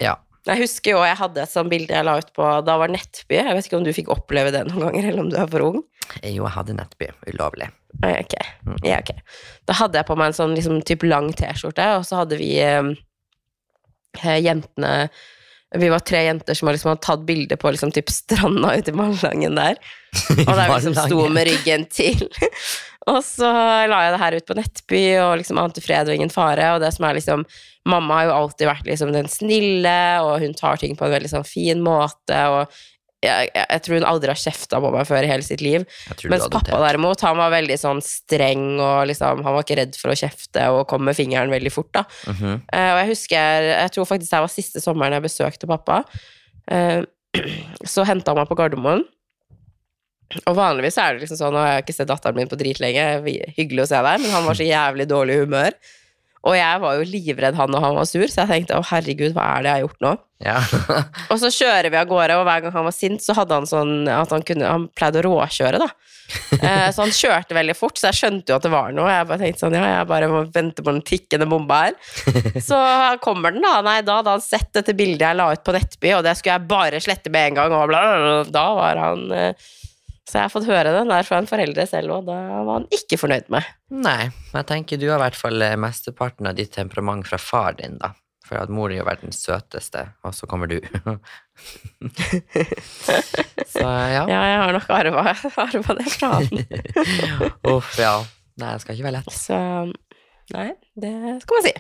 Ja. 0.02 0.16
Jeg 0.44 0.60
husker 0.60 0.92
jo 0.92 1.04
jeg 1.06 1.16
hadde 1.16 1.40
et 1.40 1.52
sånt 1.54 1.70
bilde 1.72 1.94
jeg 1.96 2.04
la 2.04 2.18
ut 2.20 2.34
på 2.36 2.48
Da 2.68 2.74
var 2.82 2.90
Nettby. 2.92 3.38
Jeg 3.38 3.54
vet 3.56 3.68
ikke 3.70 3.78
om 3.78 3.86
du 3.86 3.94
fikk 3.96 4.10
oppleve 4.12 4.52
det 4.52 4.66
noen 4.68 4.90
ganger, 4.90 5.06
eller 5.08 5.22
om 5.24 5.30
du 5.32 5.38
er 5.40 5.48
for 5.48 5.64
ung. 5.70 5.78
Jo, 6.20 6.44
jeg 6.44 6.52
hadde 6.58 6.76
Nettby. 6.76 7.08
Ulovlig. 7.32 7.70
Ok. 8.04 8.34
Ja, 8.84 8.98
ok. 9.00 9.14
Da 9.70 9.78
hadde 9.80 10.02
jeg 10.02 10.10
på 10.10 10.18
meg 10.20 10.34
en 10.34 10.36
sånn 10.42 10.56
liksom, 10.58 10.82
type 10.84 11.08
lang 11.08 11.30
T-skjorte, 11.32 11.86
og 11.96 12.04
så 12.10 12.20
hadde 12.24 12.36
vi 12.42 12.50
eh, 12.60 12.92
eh, 14.24 14.42
jentene 14.44 15.08
Vi 15.80 15.88
var 15.90 16.04
tre 16.06 16.26
jenter 16.28 16.54
som 16.54 16.68
liksom 16.70 16.92
hadde 16.92 17.02
tatt 17.08 17.24
bilde 17.26 17.56
på 17.58 17.72
liksom, 17.74 17.90
typ 17.96 18.12
stranda 18.14 18.76
ute 18.78 18.92
i 18.92 18.98
Malangen 19.00 19.56
der. 19.58 19.80
Og 20.44 20.52
der 20.52 20.68
vi 20.70 20.76
liksom 20.76 20.94
sto 21.08 21.24
med 21.34 21.48
ryggen 21.50 21.88
til. 21.90 22.28
Og 23.10 23.20
så 23.26 23.50
la 23.90 24.00
jeg 24.06 24.14
det 24.14 24.22
her 24.22 24.38
ut 24.38 24.48
på 24.48 24.56
Nettby, 24.58 25.04
og 25.24 25.36
liksom 25.42 25.60
ante 25.60 25.84
fred 25.84 26.08
og 26.08 26.16
ingen 26.16 26.32
fare. 26.34 26.74
Og 26.76 26.84
det 26.84 26.94
som 26.96 27.08
er 27.08 27.20
liksom 27.20 27.46
Mamma 27.90 28.22
har 28.22 28.30
jo 28.30 28.36
alltid 28.38 28.70
vært 28.70 28.88
liksom 28.88 29.12
den 29.12 29.28
snille, 29.28 30.00
og 30.24 30.38
hun 30.40 30.54
tar 30.56 30.80
ting 30.80 30.96
på 30.96 31.04
en 31.04 31.12
veldig 31.18 31.32
sånn 31.34 31.48
fin 31.48 31.82
måte. 31.84 32.38
og 32.48 32.72
jeg, 33.24 33.50
jeg, 33.56 33.66
jeg 33.70 33.84
tror 33.86 33.98
hun 33.98 34.08
aldri 34.08 34.32
har 34.32 34.40
kjefta 34.40 34.80
på 34.84 34.92
meg 34.94 35.08
før 35.08 35.26
i 35.26 35.32
hele 35.32 35.46
sitt 35.46 35.64
liv. 35.64 35.86
Mens 36.32 36.50
pappa 36.52 36.80
derimot, 36.84 37.24
han 37.24 37.40
var 37.40 37.54
veldig 37.54 37.78
sånn 37.80 38.02
streng, 38.04 38.66
og 38.84 39.08
liksom, 39.10 39.44
han 39.46 39.56
var 39.56 39.66
ikke 39.66 39.80
redd 39.80 39.98
for 40.00 40.14
å 40.14 40.18
kjefte 40.20 40.68
og 40.76 40.86
kom 40.92 41.06
med 41.08 41.18
fingeren 41.18 41.54
veldig 41.54 41.74
fort, 41.74 41.92
da. 41.96 42.06
Mm 42.28 42.36
-hmm. 42.40 42.62
uh, 42.76 42.92
og 42.94 43.00
jeg 43.02 43.12
husker, 43.14 43.70
jeg 43.72 43.92
tror 43.96 44.10
faktisk 44.12 44.32
det 44.32 44.44
var 44.46 44.52
siste 44.52 44.84
sommeren 44.84 45.14
jeg 45.14 45.28
besøkte 45.28 45.68
pappa. 45.68 46.04
Uh, 46.72 47.04
så 47.94 48.04
henta 48.04 48.32
han 48.32 48.42
meg 48.42 48.50
på 48.50 48.60
Gardermoen. 48.60 49.06
Og 50.50 50.56
vanligvis 50.58 50.98
er 51.02 51.14
det 51.18 51.26
liksom 51.26 51.40
sånn, 51.40 51.56
og 51.58 51.66
jeg 51.68 51.76
har 51.78 51.84
ikke 51.86 51.96
sett 51.98 52.10
datteren 52.12 52.36
min 52.40 52.52
på 52.52 52.60
dritlenge, 52.60 53.08
vi- 53.26 53.42
hyggelig 53.58 53.86
å 53.86 53.90
se 53.94 54.02
deg, 54.08 54.22
men 54.24 54.32
han 54.34 54.46
var 54.48 54.58
så 54.60 54.68
jævlig 54.68 55.08
dårlig 55.12 55.36
i 55.38 55.44
humør. 55.46 55.78
Og 56.44 56.58
jeg 56.58 56.80
var 56.84 56.98
jo 57.00 57.04
livredd 57.08 57.56
han 57.56 57.76
og 57.78 57.82
han 57.86 57.94
var 57.96 58.04
sur, 58.10 58.26
så 58.28 58.42
jeg 58.44 58.50
tenkte 58.50 58.76
å 58.76 58.84
herregud, 58.90 59.32
hva 59.32 59.46
er 59.58 59.62
det 59.64 59.70
jeg 59.70 59.78
har 59.78 59.84
gjort 59.86 60.02
nå? 60.04 60.10
Ja. 60.44 60.58
Og 61.32 61.38
så 61.40 61.48
kjører 61.56 61.88
vi 61.88 61.96
av 61.96 62.10
gårde, 62.10 62.36
og 62.36 62.44
hver 62.44 62.66
gang 62.66 62.74
han 62.76 62.84
var 62.84 62.92
sint, 62.92 63.22
så 63.24 63.32
hadde 63.38 63.56
han 63.56 63.64
sånn 63.70 64.10
at 64.12 64.34
han 64.36 64.42
kunne 64.44 64.68
Han 64.68 64.90
pleide 64.92 65.22
å 65.22 65.30
råkjøre, 65.30 65.80
da. 65.80 65.88
Eh, 66.64 66.88
så 66.96 67.04
han 67.04 67.12
kjørte 67.12 67.56
veldig 67.56 67.74
fort, 67.76 67.98
så 68.00 68.08
jeg 68.10 68.16
skjønte 68.22 68.52
jo 68.54 68.56
at 68.56 68.64
det 68.64 68.72
var 68.72 68.94
noe. 68.96 69.10
Jeg 69.12 69.28
bare 69.28 69.42
tenkte 69.42 69.64
sånn, 69.66 69.74
ja, 69.76 69.82
jeg 70.00 70.08
bare 70.08 70.30
må 70.32 70.42
vente 70.56 70.84
på 70.84 70.92
den 70.94 71.02
tikkende 71.04 71.48
bomba 71.52 71.80
her. 71.84 71.98
Så 72.70 72.78
kommer 73.24 73.52
den, 73.52 73.64
da. 73.66 73.74
Nei, 73.84 73.98
da 74.08 74.16
hadde 74.22 74.32
han 74.38 74.44
sett 74.44 74.70
dette 74.76 74.96
bildet 74.96 75.26
jeg 75.26 75.36
la 75.40 75.50
ut 75.52 75.64
på 75.68 75.76
Nettby, 75.76 76.14
og 76.16 76.24
det 76.24 76.36
skulle 76.40 76.56
jeg 76.56 76.68
bare 76.72 77.02
slette 77.04 77.32
med 77.34 77.50
en 77.52 77.58
gang, 77.60 77.76
og 77.76 77.88
bla, 77.92 78.02
bla, 78.08 78.22
bla. 78.24 78.38
Da 78.56 78.64
var 78.80 79.02
han 79.04 79.26
eh, 79.36 79.68
Så 80.24 80.40
jeg 80.40 80.48
har 80.48 80.52
fått 80.54 80.68
høre 80.70 80.94
den 80.96 81.12
der 81.12 81.26
fra 81.28 81.42
en 81.42 81.50
foreldre 81.50 81.84
selv, 81.90 82.14
og 82.18 82.28
da 82.30 82.38
var 82.64 82.78
han 82.78 82.86
ikke 82.96 83.20
fornøyd 83.20 83.50
med. 83.52 83.68
Nei, 83.92 84.30
men 84.32 84.60
jeg 84.62 84.70
tenker 84.70 85.02
du 85.02 85.10
har 85.10 85.20
i 85.20 85.26
hvert 85.26 85.40
fall 85.40 85.66
eh, 85.66 85.76
mesteparten 85.80 86.48
av 86.48 86.56
ditt 86.60 86.72
temperament 86.76 87.28
fra 87.28 87.40
far 87.42 87.76
din, 87.80 87.98
da. 88.00 88.14
For 88.44 88.60
at 88.60 88.72
mor 88.72 88.92
er 88.92 89.06
vært 89.08 89.24
den 89.24 89.36
søteste, 89.36 90.06
og 90.24 90.34
så 90.36 90.48
kommer 90.52 90.68
du. 90.72 90.78
så 93.74 93.84
ja. 93.84 94.24
Ja, 94.28 94.42
jeg 94.52 94.58
har 94.64 94.76
nok 94.76 94.90
arva, 94.92 95.24
arva 95.32 95.96
det 96.00 96.10
fra 96.12 96.34
han. 96.40 96.66
Uff, 97.76 97.96
ja. 98.00 98.18
Nei, 98.60 98.74
det 98.76 98.84
skal 98.84 98.98
ikke 98.98 99.08
være 99.08 99.20
lett. 99.22 99.32
Så 99.36 99.58
nei, 100.54 100.70
det 101.00 101.16
skal 101.46 101.60
man 101.60 101.68
si. 101.68 101.76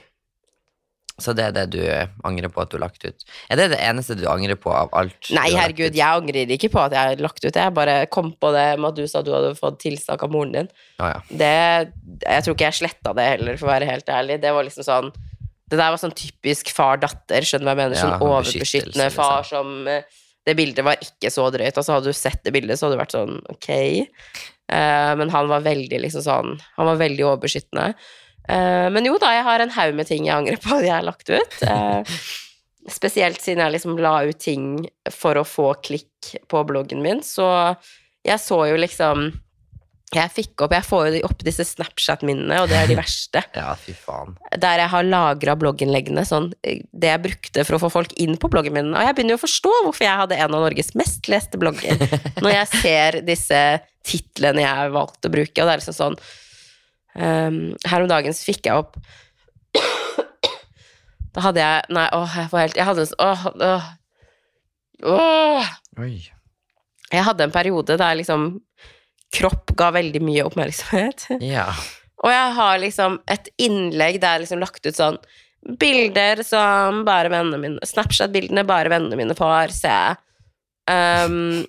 Så 1.22 1.36
det 1.38 1.43
er 1.45 1.53
det 1.53 1.64
du 1.76 1.82
angrer 2.26 2.49
på 2.49 2.64
at 2.64 2.72
du 2.72 2.80
har 2.80 2.88
lagt 2.88 3.03
ut? 3.05 3.26
Er 3.53 3.59
det 3.59 3.68
det 3.76 3.80
eneste 3.86 4.16
du 4.18 4.24
angrer 4.30 4.57
på 4.57 4.72
av 4.74 4.89
alt? 4.97 5.30
Nei, 5.36 5.51
herregud, 5.53 5.93
jeg 5.93 6.22
angrer 6.22 6.53
ikke 6.55 6.72
på 6.74 6.82
at 6.82 6.95
jeg 6.95 7.11
har 7.11 7.22
lagt 7.22 7.43
ut 7.43 7.51
det. 7.51 7.59
Jeg 7.59 7.76
bare 7.78 7.97
kom 8.14 8.32
på 8.34 8.49
det 8.55 8.66
med 8.80 8.89
at 8.89 8.97
du 8.97 9.05
sa 9.09 9.22
du 9.22 9.30
hadde 9.36 9.51
fått 9.59 9.78
tilsnakk 9.84 10.26
av 10.26 10.34
moren 10.34 10.55
din. 10.55 10.72
Ah, 10.97 11.14
ja. 11.14 11.20
Det, 11.30 11.51
jeg 12.26 12.47
tror 12.47 12.57
ikke 12.57 12.72
jeg 12.72 12.80
sletta 12.80 13.14
det 13.20 13.28
heller, 13.30 13.59
for 13.61 13.70
å 13.70 13.74
være 13.76 13.91
helt 13.91 14.09
ærlig. 14.09 14.39
Det 14.41 14.55
var 14.57 14.68
liksom 14.68 14.88
sånn 14.88 15.14
Det 15.70 15.78
der 15.78 15.93
var 15.93 16.01
sånn 16.01 16.18
typisk 16.18 16.74
far-datter, 16.74 17.45
skjønner 17.45 17.66
du 17.66 17.70
hva 17.70 17.76
jeg 17.76 17.82
mener? 17.84 18.01
Sånn 18.01 18.16
sånn 18.16 18.28
overbeskyttende 18.32 19.07
far 19.14 19.45
som 19.47 19.88
eh, 19.89 20.09
Det 20.43 20.57
bildet 20.57 20.86
var 20.86 20.97
ikke 20.97 21.32
så 21.34 21.45
drøyt. 21.53 21.78
Altså, 21.78 21.93
hadde 21.93 22.09
du 22.09 22.18
sett 22.18 22.41
det 22.43 22.55
bildet, 22.57 22.80
så 22.80 22.88
hadde 22.88 22.97
du 22.97 23.03
vært 23.03 23.16
sånn 23.16 23.38
ok. 23.53 23.70
Uh, 24.74 25.14
men 25.20 25.30
han 25.30 25.49
var 25.51 25.61
veldig 25.66 25.97
liksom 26.05 26.24
sånn 26.24 26.53
Han 26.78 26.88
var 26.88 27.01
veldig 27.01 27.26
overbeskyttende. 27.28 27.91
Eh, 28.49 28.87
men 28.91 29.07
jo 29.07 29.15
da, 29.21 29.31
jeg 29.37 29.45
har 29.47 29.63
en 29.63 29.75
haug 29.77 29.95
med 29.97 30.09
ting 30.09 30.27
jeg 30.27 30.35
angrer 30.35 30.59
på 30.63 30.75
at 30.77 30.87
jeg 30.87 30.95
har 30.95 31.05
lagt 31.07 31.29
ut. 31.31 31.59
Eh, 31.63 32.17
spesielt 32.91 33.41
siden 33.41 33.63
jeg 33.63 33.77
liksom 33.77 33.97
la 34.03 34.17
ut 34.27 34.39
ting 34.43 34.83
for 35.13 35.39
å 35.39 35.47
få 35.47 35.71
klikk 35.85 36.35
på 36.51 36.63
bloggen 36.67 37.03
min, 37.03 37.23
så 37.23 37.47
jeg 38.23 38.39
så 38.39 38.61
jo 38.69 38.77
liksom 38.79 39.33
Jeg 40.13 40.29
fikk 40.29 40.61
opp 40.61 40.71
Jeg 40.75 40.85
får 40.85 41.07
jo 41.09 41.21
opp 41.25 41.39
disse 41.43 41.65
Snapchat-minnene, 41.65 42.59
og 42.61 42.67
det 42.69 42.77
er 42.77 42.91
de 42.91 42.95
verste. 42.99 43.41
ja, 43.57 43.71
fy 43.79 43.95
faen. 43.97 44.35
Der 44.61 44.83
jeg 44.83 44.91
har 44.91 45.07
lagra 45.07 45.55
blogginnleggene, 45.57 46.21
sånn 46.27 46.51
eh, 46.61 46.83
det 46.91 47.09
jeg 47.09 47.23
brukte 47.23 47.65
for 47.65 47.79
å 47.79 47.81
få 47.85 47.89
folk 47.95 48.13
inn 48.21 48.37
på 48.37 48.51
bloggen 48.53 48.75
min. 48.75 48.93
Og 48.93 49.07
jeg 49.07 49.15
begynner 49.17 49.35
jo 49.35 49.39
å 49.41 49.45
forstå 49.47 49.73
hvorfor 49.87 50.05
jeg 50.05 50.21
hadde 50.21 50.37
en 50.37 50.53
av 50.53 50.67
Norges 50.67 50.93
mest 50.99 51.31
leste 51.31 51.57
blogger, 51.57 51.97
når 52.43 52.55
jeg 52.59 52.71
ser 52.75 53.19
disse 53.25 53.63
titlene 54.05 54.67
jeg 54.67 54.93
valgte 54.93 55.31
å 55.31 55.33
bruke, 55.33 55.57
og 55.57 55.65
det 55.65 55.73
er 55.73 55.81
liksom 55.81 55.97
sånn 55.97 56.21
ehm, 57.16 57.76
Her 57.86 58.05
om 58.05 58.09
dagen 58.11 58.36
så 58.36 58.47
fikk 58.47 58.70
jeg 58.70 58.80
opp 58.80 58.97
Da 61.34 61.43
hadde 61.47 61.64
jeg 61.64 61.93
Nei, 61.95 62.07
åh, 62.14 62.38
jeg 62.38 62.51
får 62.51 62.64
helt 62.64 62.80
Jeg 62.80 62.89
hadde 62.89 63.05
en 63.07 63.26
Åh, 63.28 63.45
åh, 63.70 63.89
åh. 65.14 65.74
Jeg 67.14 67.28
hadde 67.28 67.45
en 67.45 67.53
periode 67.53 67.97
der 67.99 68.18
liksom 68.18 68.47
kropp 69.34 69.74
ga 69.78 69.89
veldig 69.95 70.22
mye 70.22 70.43
oppmerksomhet. 70.45 71.28
Ja. 71.41 71.68
Og 72.24 72.32
jeg 72.32 72.51
har 72.57 72.82
liksom 72.82 73.18
et 73.32 73.49
innlegg 73.61 74.20
der 74.22 74.38
jeg 74.38 74.45
liksom 74.45 74.61
lagt 74.61 74.86
ut 74.86 74.97
sånn 74.97 75.18
Bilder 75.80 76.41
som 76.43 77.03
bare 77.07 77.32
vennene 77.32 77.59
mine 77.61 77.88
Snapchat-bildene 77.88 78.66
bare 78.68 78.91
vennene 78.91 79.16
mine 79.16 79.36
får 79.38 79.72
se. 79.76 79.95
Um, 80.91 81.64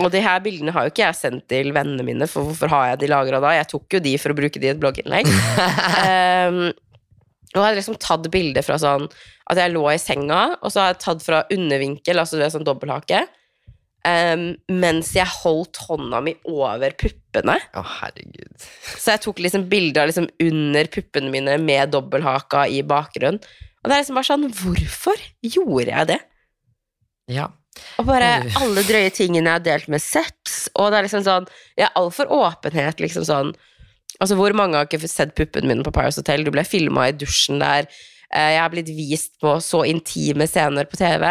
og 0.00 0.08
de 0.14 0.22
her 0.24 0.38
bildene 0.44 0.72
har 0.72 0.86
jo 0.86 0.92
ikke 0.92 1.04
jeg 1.04 1.18
sendt 1.18 1.44
til 1.52 1.72
vennene 1.76 2.06
mine, 2.06 2.28
for 2.30 2.48
hvorfor 2.48 2.72
har 2.72 2.92
jeg 2.92 3.02
de 3.02 3.10
lagra 3.12 3.42
da? 3.42 3.52
Jeg 3.58 3.68
tok 3.72 3.98
jo 3.98 4.00
de 4.04 4.14
for 4.20 4.32
å 4.32 4.38
bruke 4.38 4.62
de 4.62 4.70
i 4.70 4.72
et 4.72 4.80
blogginnlegg. 4.80 5.28
um, 5.28 6.64
Og 7.52 7.60
jeg 7.60 7.66
hadde 7.66 7.80
liksom 7.82 8.00
tatt 8.00 8.26
bilder 8.32 8.64
fra 8.64 8.78
sånn 8.80 9.02
at 9.52 9.58
jeg 9.60 9.72
lå 9.74 9.84
i 9.92 10.00
senga, 10.00 10.40
og 10.62 10.72
så 10.72 10.80
har 10.80 10.92
jeg 10.92 11.02
tatt 11.02 11.24
fra 11.24 11.42
undervinkel, 11.52 12.20
altså 12.22 12.38
det 12.38 12.46
er 12.46 12.54
sånn 12.54 12.64
dobbelthake, 12.64 13.18
um, 14.08 14.46
mens 14.72 15.10
jeg 15.16 15.28
holdt 15.42 15.82
hånda 15.84 16.22
mi 16.24 16.32
over 16.48 16.96
puppene. 16.96 17.58
Å, 17.76 17.82
herregud. 17.98 18.68
Så 18.96 19.12
jeg 19.12 19.24
tok 19.26 19.42
liksom 19.44 19.66
bilder 19.72 20.08
liksom 20.08 20.30
under 20.46 20.88
puppene 20.94 21.32
mine 21.34 21.58
med 21.60 21.92
dobbelthaka 21.92 22.64
i 22.72 22.80
bakgrunnen. 22.88 23.42
Og 23.82 23.90
det 23.90 23.96
er 23.96 24.04
liksom 24.04 24.16
bare 24.16 24.30
sånn, 24.30 24.48
hvorfor 24.62 25.24
gjorde 25.44 25.90
jeg 25.90 26.10
det? 26.14 26.20
Ja. 27.34 27.50
Og 28.00 28.06
bare 28.08 28.30
alle 28.60 28.84
drøye 28.86 29.10
tingene 29.14 29.48
jeg 29.48 29.58
har 29.58 29.66
delt 29.66 29.90
med 29.92 30.02
sex, 30.04 30.66
og 30.76 30.90
det 30.92 30.98
er 30.98 31.06
liksom 31.08 31.26
sånn 31.26 31.46
Jeg 31.78 31.88
er 31.88 31.94
altfor 32.00 32.30
åpenhet, 32.32 33.00
liksom 33.00 33.24
sånn 33.28 33.52
Altså, 34.20 34.36
hvor 34.38 34.52
mange 34.54 34.76
har 34.76 34.86
ikke 34.86 35.08
sett 35.08 35.32
puppene 35.34 35.66
mine 35.66 35.82
på 35.82 35.90
Paris 35.94 36.18
Hotel? 36.20 36.44
Du 36.44 36.50
ble 36.52 36.62
filma 36.68 37.08
i 37.08 37.14
dusjen 37.16 37.58
der. 37.62 37.88
Eh, 38.30 38.50
Jeg 38.54 38.60
har 38.60 38.70
blitt 38.70 38.90
vist 38.92 39.32
på 39.42 39.56
så 39.64 39.80
intime 39.88 40.46
scener 40.46 40.86
på 40.86 41.00
TV, 41.00 41.24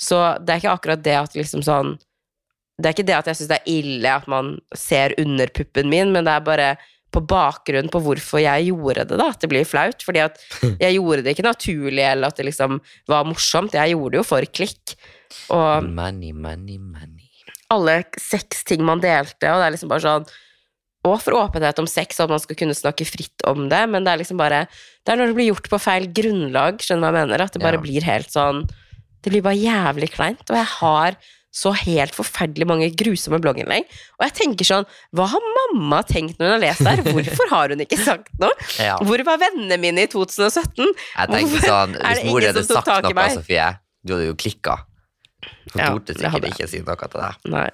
så 0.00 0.22
det 0.40 0.54
er 0.54 0.62
ikke 0.62 0.72
akkurat 0.72 1.04
det 1.04 1.14
at 1.20 1.36
liksom 1.38 1.62
sånn 1.62 1.92
Det 2.80 2.88
er 2.88 2.96
ikke 2.96 3.06
det 3.06 3.18
at 3.18 3.28
jeg 3.30 3.38
syns 3.38 3.50
det 3.52 3.58
er 3.60 3.70
ille 3.70 4.14
at 4.16 4.26
man 4.32 4.56
ser 4.74 5.14
under 5.20 5.52
puppen 5.54 5.92
min, 5.92 6.10
men 6.10 6.24
det 6.26 6.32
er 6.34 6.46
bare 6.48 6.68
på 7.12 7.20
bakgrunn 7.28 7.90
på 7.92 8.00
hvorfor 8.02 8.40
jeg 8.42 8.68
gjorde 8.70 9.04
det, 9.10 9.18
da, 9.20 9.28
at 9.34 9.40
det 9.44 9.50
blir 9.52 9.66
flaut. 9.68 10.02
Fordi 10.06 10.22
at 10.24 10.38
jeg 10.84 10.96
gjorde 10.98 11.22
det 11.26 11.34
ikke 11.36 11.46
naturlig, 11.48 12.04
eller 12.08 12.32
at 12.32 12.38
det 12.40 12.46
liksom 12.48 12.78
var 13.10 13.26
morsomt. 13.28 13.76
Jeg 13.76 13.92
gjorde 13.94 14.14
det 14.16 14.22
jo 14.22 14.28
for 14.28 14.48
klikk. 14.60 14.94
Og 15.52 15.84
Money, 15.88 16.32
money, 16.32 16.78
money. 16.78 17.28
alle 17.72 18.00
seks 18.20 18.64
ting 18.68 18.82
man 18.84 19.00
delte, 19.00 19.48
og 19.48 19.60
det 19.62 19.68
er 19.68 19.76
liksom 19.76 19.88
bare 19.92 20.04
sånn 20.04 20.26
Og 21.08 21.16
for 21.24 21.34
åpenhet 21.34 21.78
om 21.82 21.88
sex, 21.88 22.20
og 22.20 22.28
at 22.28 22.32
man 22.36 22.42
skal 22.44 22.58
kunne 22.60 22.76
snakke 22.76 23.06
fritt 23.08 23.42
om 23.48 23.64
det, 23.72 23.80
men 23.90 24.04
det 24.04 24.12
er 24.12 24.20
liksom 24.20 24.36
bare 24.38 24.66
Det 25.02 25.14
er 25.14 25.18
når 25.18 25.32
det 25.32 25.38
blir 25.38 25.48
gjort 25.48 25.70
på 25.72 25.80
feil 25.82 26.04
grunnlag, 26.14 26.78
skjønner 26.84 27.08
du 27.08 27.16
hva 27.16 27.22
jeg 27.22 27.26
mener? 27.30 27.42
At 27.46 27.56
det 27.56 27.62
bare 27.64 27.80
Ja. 27.80 27.84
blir 27.88 28.04
helt 28.06 28.30
sånn 28.30 28.60
Det 29.24 29.32
blir 29.32 29.42
bare 29.42 29.56
jævlig 29.58 30.10
kleint, 30.14 30.44
og 30.50 30.56
jeg 30.60 30.68
har 30.78 31.16
så 31.52 31.74
helt 31.76 32.14
forferdelig 32.16 32.64
mange 32.68 32.86
grusomme 32.96 33.36
blogginnlegg. 33.44 33.84
Og 34.16 34.24
jeg 34.24 34.32
tenker 34.38 34.64
sånn 34.64 34.86
Hva 35.12 35.26
har 35.34 35.44
mamma 35.58 35.98
tenkt 36.08 36.38
når 36.40 36.46
hun 36.48 36.54
har 36.54 36.62
lest 36.64 36.86
der? 36.86 37.02
Hvorfor 37.04 37.50
har 37.52 37.74
hun 37.74 37.84
ikke 37.84 37.98
sagt 38.00 38.32
noe? 38.40 38.54
Ja. 38.80 38.96
Hvor 39.04 39.20
var 39.28 39.36
vennene 39.42 39.76
mine 39.82 40.06
i 40.06 40.10
2017? 40.10 40.88
Jeg 40.88 41.32
tenker 41.34 41.66
sånn, 41.68 41.98
Hvis 42.00 42.24
mor 42.30 42.46
hadde 42.48 42.64
sagt 42.70 42.88
noe? 43.04 43.28
Sofie, 43.36 43.68
du 44.02 44.16
hadde 44.16 44.30
jo 44.30 44.38
klikka. 44.40 44.78
Hun 45.74 45.76
Ja, 45.76 45.90
torde 45.92 46.14
det 46.14 46.18
sikkert 46.22 46.48
ikke 46.54 46.70
si 46.72 46.80
noe 46.86 46.96
til 47.04 47.20
deg. 47.20 47.46
Nei. 47.52 47.68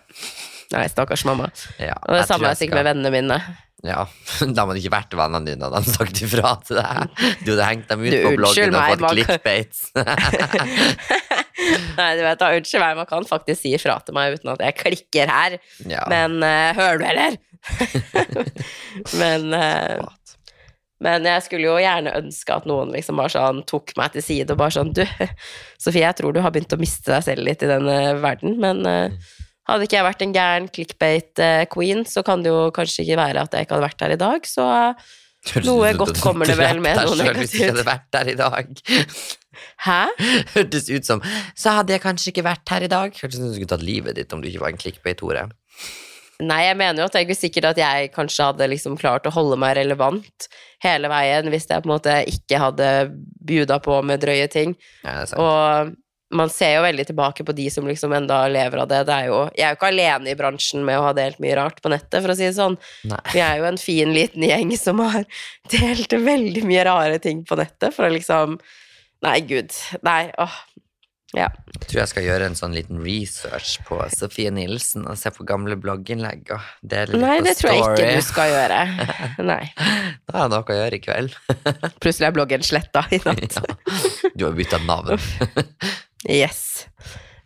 Nei, 0.74 0.84
stakkars 0.92 1.22
mamma. 1.24 1.48
Ja, 1.80 1.94
Og 2.04 2.18
det 2.18 2.26
samme 2.28 2.50
er 2.50 2.58
sikkert 2.58 2.82
med 2.82 2.90
vennene 2.90 3.14
mine. 3.14 3.38
Ja, 3.86 4.02
Da 4.56 4.64
hadde 4.66 4.80
ikke 4.82 4.90
vært 4.96 5.14
vennene 5.16 5.46
dine, 5.46 5.68
hadde 5.68 5.80
han 5.84 5.86
sagt 5.94 6.18
ifra 6.26 6.56
til 6.66 6.80
deg. 6.80 7.14
Du 7.46 7.52
hadde 7.54 7.68
hengt 7.70 7.86
dem 7.92 8.02
ut 8.02 8.10
Du, 8.10 8.18
på 8.26 8.34
bloggen 8.42 8.74
og 8.74 8.90
fått 8.90 9.06
clickbates. 9.14 9.80
Nei, 11.98 12.12
du 12.18 12.22
vet 12.24 12.40
da, 12.40 12.52
unnskyld 12.56 12.84
meg, 12.84 13.00
man 13.00 13.08
kan 13.10 13.26
faktisk 13.28 13.62
si 13.62 13.74
ifra 13.76 13.98
til 14.04 14.16
meg 14.16 14.38
uten 14.38 14.52
at 14.54 14.62
jeg 14.64 14.78
klikker 14.78 15.32
her. 15.32 15.58
Ja. 15.90 16.04
Men 16.10 16.38
uh, 16.44 16.70
hører 16.76 17.02
du, 17.02 17.06
eller? 17.08 17.38
men 19.20 19.52
uh, 19.52 20.06
Men 21.02 21.26
jeg 21.26 21.42
skulle 21.46 21.66
jo 21.66 21.76
gjerne 21.78 22.14
ønske 22.18 22.54
at 22.54 22.66
noen 22.66 22.90
liksom 22.94 23.18
bare 23.20 23.30
sånn 23.34 23.60
tok 23.70 23.92
meg 23.98 24.14
til 24.14 24.24
side 24.24 24.54
og 24.54 24.60
bare 24.60 24.74
sånn 24.74 24.90
Du, 24.94 25.04
Sofie, 25.82 26.02
jeg 26.02 26.16
tror 26.18 26.34
du 26.34 26.40
har 26.42 26.54
begynt 26.54 26.74
å 26.74 26.80
miste 26.80 27.12
deg 27.12 27.26
selv 27.26 27.46
litt 27.46 27.62
i 27.62 27.70
denne 27.70 27.98
verden, 28.22 28.56
men 28.62 28.82
uh, 28.86 29.34
hadde 29.68 29.84
ikke 29.84 29.98
jeg 29.98 30.06
vært 30.06 30.24
en 30.24 30.34
gæren 30.34 30.68
clickbait-queen, 30.72 32.06
så 32.08 32.24
kan 32.26 32.42
det 32.42 32.50
jo 32.54 32.68
kanskje 32.74 33.04
ikke 33.04 33.18
være 33.20 33.42
at 33.44 33.54
jeg 33.54 33.66
ikke 33.66 33.76
hadde 33.76 33.88
vært 33.90 34.04
her 34.06 34.14
i 34.14 34.20
dag, 34.22 34.46
så 34.48 34.68
Hørtes 35.54 35.68
noe 35.68 35.92
godt 35.98 36.20
kommer 36.22 36.48
det 36.48 36.56
vel 36.58 36.80
med 36.86 36.98
noe 37.00 37.18
negativt. 37.18 37.44
Hvis 37.44 37.54
ikke 37.58 37.70
hadde 37.72 37.86
vært 37.88 38.08
der 38.16 38.32
i 38.32 38.36
dag. 38.38 38.82
Hæ? 39.86 40.02
Hørtes 40.54 40.90
ut 40.90 41.06
som 41.08 41.22
Så 41.58 41.72
hadde 41.74 41.96
jeg 41.96 42.02
kanskje 42.04 42.32
ikke 42.32 42.46
vært 42.46 42.74
her 42.74 42.86
i 42.86 42.90
dag. 42.92 43.14
Hørtes 43.14 43.38
ut 43.38 43.42
som 43.42 43.48
du 43.50 43.56
skulle 43.56 43.72
tatt 43.72 43.86
livet 43.86 44.18
ditt 44.18 44.34
om 44.34 44.42
du 44.42 44.50
ikke 44.50 44.62
var 44.64 44.74
en 44.74 44.80
clickbait-hore. 44.80 45.48
Nei, 46.38 46.60
jeg 46.68 46.76
mener 46.78 47.02
jo 47.02 47.08
at 47.08 47.14
det 47.16 47.18
er 47.20 47.26
ikke 47.26 47.34
sikkert 47.40 47.72
at 47.72 47.78
jeg 47.82 48.10
kanskje 48.14 48.44
hadde 48.52 48.68
liksom 48.70 48.94
klart 49.00 49.26
å 49.26 49.32
holde 49.34 49.56
meg 49.58 49.74
relevant 49.80 50.46
hele 50.84 51.10
veien 51.10 51.48
hvis 51.50 51.66
jeg 51.66 51.82
på 51.82 51.88
en 51.88 51.94
måte 51.96 52.14
ikke 52.30 52.60
hadde 52.62 52.90
bjuda 53.48 53.80
på 53.82 53.96
med 54.06 54.22
drøye 54.22 54.46
ting. 54.52 54.76
Ja, 55.02 55.16
det 55.16 55.24
er 55.24 55.32
sant. 55.32 55.42
Og 55.42 55.96
man 56.34 56.50
ser 56.52 56.74
jo 56.76 56.84
veldig 56.84 57.06
tilbake 57.08 57.44
på 57.46 57.54
de 57.56 57.68
som 57.72 57.86
liksom 57.88 58.12
enda 58.12 58.42
lever 58.52 58.82
av 58.82 58.88
det. 58.90 59.00
det 59.08 59.14
er 59.14 59.28
jo, 59.30 59.38
jeg 59.56 59.64
er 59.64 59.72
jo 59.72 59.78
ikke 59.78 59.92
alene 59.92 60.32
i 60.32 60.36
bransjen 60.36 60.84
med 60.84 61.00
å 61.00 61.06
ha 61.06 61.14
delt 61.16 61.40
mye 61.40 61.56
rart 61.56 61.80
på 61.84 61.92
nettet, 61.92 62.20
for 62.20 62.32
å 62.32 62.36
si 62.36 62.44
det 62.44 62.56
sånn. 62.58 62.76
Nei. 63.08 63.22
Vi 63.32 63.44
er 63.44 63.62
jo 63.62 63.68
en 63.70 63.80
fin, 63.80 64.12
liten 64.14 64.44
gjeng 64.44 64.74
som 64.80 65.00
har 65.04 65.24
delt 65.74 66.12
veldig 66.12 66.66
mye 66.68 66.84
rare 66.88 67.22
ting 67.24 67.44
på 67.48 67.58
nettet 67.60 67.96
for 67.96 68.08
å 68.08 68.12
liksom 68.14 68.60
Nei, 69.18 69.40
gud. 69.42 69.72
Nei, 70.06 70.28
åh. 70.38 70.52
Ja. 71.36 71.48
Jeg 71.74 71.88
tror 71.90 71.98
jeg 71.98 72.10
skal 72.12 72.24
gjøre 72.24 72.46
en 72.48 72.56
sånn 72.56 72.72
liten 72.72 73.00
research 73.04 73.74
på 73.84 73.98
Sofie 74.14 74.52
Nilsen 74.54 75.04
og 75.10 75.18
se 75.20 75.32
på 75.34 75.44
gamle 75.48 75.76
blogginnlegg 75.76 76.54
og 76.54 76.70
dele 76.80 77.18
litt 77.18 77.24
Nei, 77.24 77.34
det 77.44 77.56
tror 77.58 77.74
jeg 77.74 77.82
ikke 77.82 78.14
du 78.14 78.24
skal 78.24 78.52
gjøre. 78.54 78.78
Nei. 79.50 79.60
Da 79.76 80.38
har 80.38 80.46
jeg 80.46 80.54
noe 80.54 80.62
å 80.62 80.78
gjøre 80.78 81.00
i 81.00 81.02
kveld. 81.04 81.36
Plutselig 82.02 82.30
er 82.30 82.36
bloggen 82.38 82.64
sletta 82.64 83.04
i 83.12 83.20
natt. 83.26 83.58
Ja. 83.58 84.32
Du 84.38 84.46
har 84.46 84.56
bytta 84.56 84.80
navn. 84.86 85.18
Yes. 86.26 86.88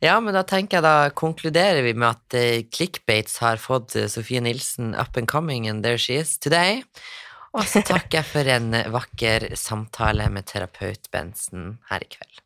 Ja, 0.03 0.17
men 0.21 0.35
da 0.35 0.43
tenker 0.43 0.81
jeg 0.81 0.87
da 0.87 1.13
konkluderer 1.15 1.85
vi 1.87 1.93
med 1.95 2.17
at 2.17 2.37
eh, 2.39 2.65
Clickbates 2.75 3.37
har 3.45 3.61
fått 3.63 3.95
eh, 3.99 4.09
Sofie 4.11 4.43
Nilsen 4.43 4.97
up 4.99 5.17
and 5.17 5.31
coming, 5.31 5.69
and 5.71 5.85
there 5.85 6.01
she 6.01 6.17
is 6.19 6.39
today. 6.43 6.83
Og 7.53 7.69
så 7.69 7.85
takker 7.85 8.23
jeg 8.23 8.29
for 8.31 8.49
en 8.49 8.73
vakker 8.95 9.53
samtale 9.61 10.27
med 10.33 10.49
terapeut 10.49 11.11
Bensen 11.13 11.77
her 11.91 12.03
i 12.03 12.09
kveld. 12.11 12.41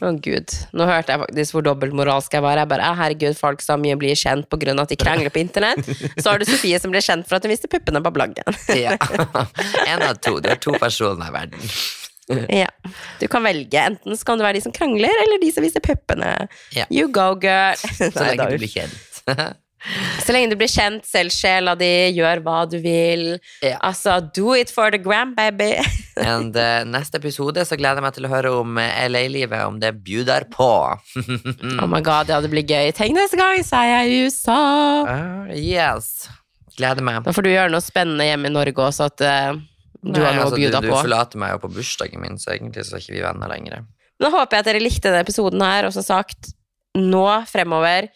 Å 0.00 0.10
gud, 0.18 0.50
nå 0.74 0.86
hørte 0.88 1.12
jeg 1.12 1.20
faktisk 1.20 1.54
hvor 1.54 1.64
dobbeltmoralsk 1.66 2.32
jeg 2.34 2.42
var. 2.42 2.58
Jeg 2.58 2.70
bare, 2.70 2.94
herregud, 2.98 3.36
folk 3.38 3.62
så 3.62 3.76
mye 3.78 3.98
blir 4.00 4.16
kjent 4.18 4.48
på 4.50 4.58
grunn 4.62 4.80
av 4.80 4.88
at 4.88 4.94
de 4.94 4.98
krangler 4.98 5.34
på 5.34 5.42
internett. 5.42 5.84
Så 6.16 6.30
har 6.30 6.40
du 6.40 6.46
Sofie 6.48 6.80
som 6.82 6.94
ble 6.94 7.02
kjent 7.04 7.28
for 7.28 7.38
at 7.38 7.44
hun 7.46 7.52
viste 7.52 7.70
puppene 7.70 8.02
på 8.02 8.14
bloggen. 8.14 8.56
Ja. 8.74 8.96
En 9.84 10.02
av 10.02 10.16
to. 10.24 10.38
Du 10.40 10.48
har 10.50 10.58
to 10.62 10.74
personer 10.80 11.28
i 11.28 11.34
verden. 11.34 11.74
Ja. 12.48 12.68
Du 13.20 13.26
kan 13.28 13.44
velge. 13.44 13.80
Enten 13.80 14.16
så 14.16 14.24
kan 14.24 14.38
du 14.38 14.44
være 14.46 14.58
de 14.58 14.64
som 14.64 14.72
krangler, 14.72 15.12
eller 15.24 15.42
de 15.42 15.50
som 15.52 15.64
viser 15.64 15.82
puppene. 15.84 16.32
Ja. 16.76 16.86
You 16.90 17.10
go, 17.12 17.34
girl. 17.40 17.76
Så 17.98 18.08
lenge 18.10 18.40
da, 18.40 18.48
du 18.50 18.58
blir 18.58 18.72
kjent. 18.72 18.96
så 20.24 20.32
lenge 20.32 20.48
du 20.52 20.56
blir 20.56 20.70
kjent, 20.70 21.04
selv 21.04 21.32
sjela 21.34 21.74
di, 21.76 21.90
gjør 22.16 22.40
hva 22.44 22.62
du 22.68 22.78
vil. 22.80 23.34
Ja. 23.64 23.76
Altså, 23.84 24.16
do 24.36 24.54
it 24.56 24.72
for 24.72 24.92
the 24.94 25.00
gram, 25.00 25.34
baby. 25.36 25.74
And 26.20 26.56
eh, 26.56 26.84
neste 26.88 27.20
episode 27.20 27.64
så 27.68 27.76
gleder 27.76 28.00
jeg 28.00 28.06
meg 28.06 28.16
til 28.16 28.28
å 28.28 28.32
høre 28.32 28.54
om 28.62 28.78
eh, 28.80 29.02
LA-livet, 29.10 29.60
om 29.68 29.76
det 29.82 29.92
bjuder 30.06 30.48
på. 30.52 30.70
Oh 30.94 31.90
my 31.90 32.00
god, 32.04 32.32
ja, 32.32 32.40
det 32.40 32.52
blir 32.52 32.64
gøy. 32.64 32.94
Tenk 32.96 33.16
neste 33.18 33.40
gang, 33.40 33.60
så 33.66 33.82
er 33.82 33.92
jeg 33.92 34.08
i 34.14 34.24
USA. 34.28 34.58
Uh, 35.08 35.52
yes. 35.58 36.30
Gleder 36.78 37.04
meg. 37.04 37.20
Da 37.26 37.34
får 37.34 37.46
du 37.46 37.52
gjøre 37.52 37.72
noe 37.74 37.84
spennende 37.84 38.26
hjemme 38.26 38.50
i 38.50 38.54
Norge 38.56 38.88
også, 38.88 39.10
at 39.12 39.24
eh, 39.26 39.52
du 40.04 40.20
har 40.20 40.34
noe 40.36 40.44
altså, 40.44 40.58
å 40.58 40.60
bjuda 40.60 40.82
på. 40.82 40.90
du 40.90 40.96
forlater 40.98 41.40
meg 41.40 41.54
jo 41.54 41.62
på 41.62 41.72
bursdagen 41.78 42.22
min, 42.22 42.36
så 42.40 42.52
egentlig 42.54 42.84
så 42.84 42.98
er 42.98 43.04
ikke 43.04 43.16
vi 43.16 43.24
venner 43.24 43.50
lenger. 43.50 43.86
Nå 44.22 44.30
håper 44.34 44.58
jeg 44.58 44.64
at 44.64 44.68
dere 44.70 44.84
likte 44.84 45.08
denne 45.08 45.24
episoden 45.24 45.64
her, 45.64 45.88
og 45.88 45.96
som 45.96 46.06
sagt, 46.06 46.54
nå 46.98 47.26
fremover 47.50 48.12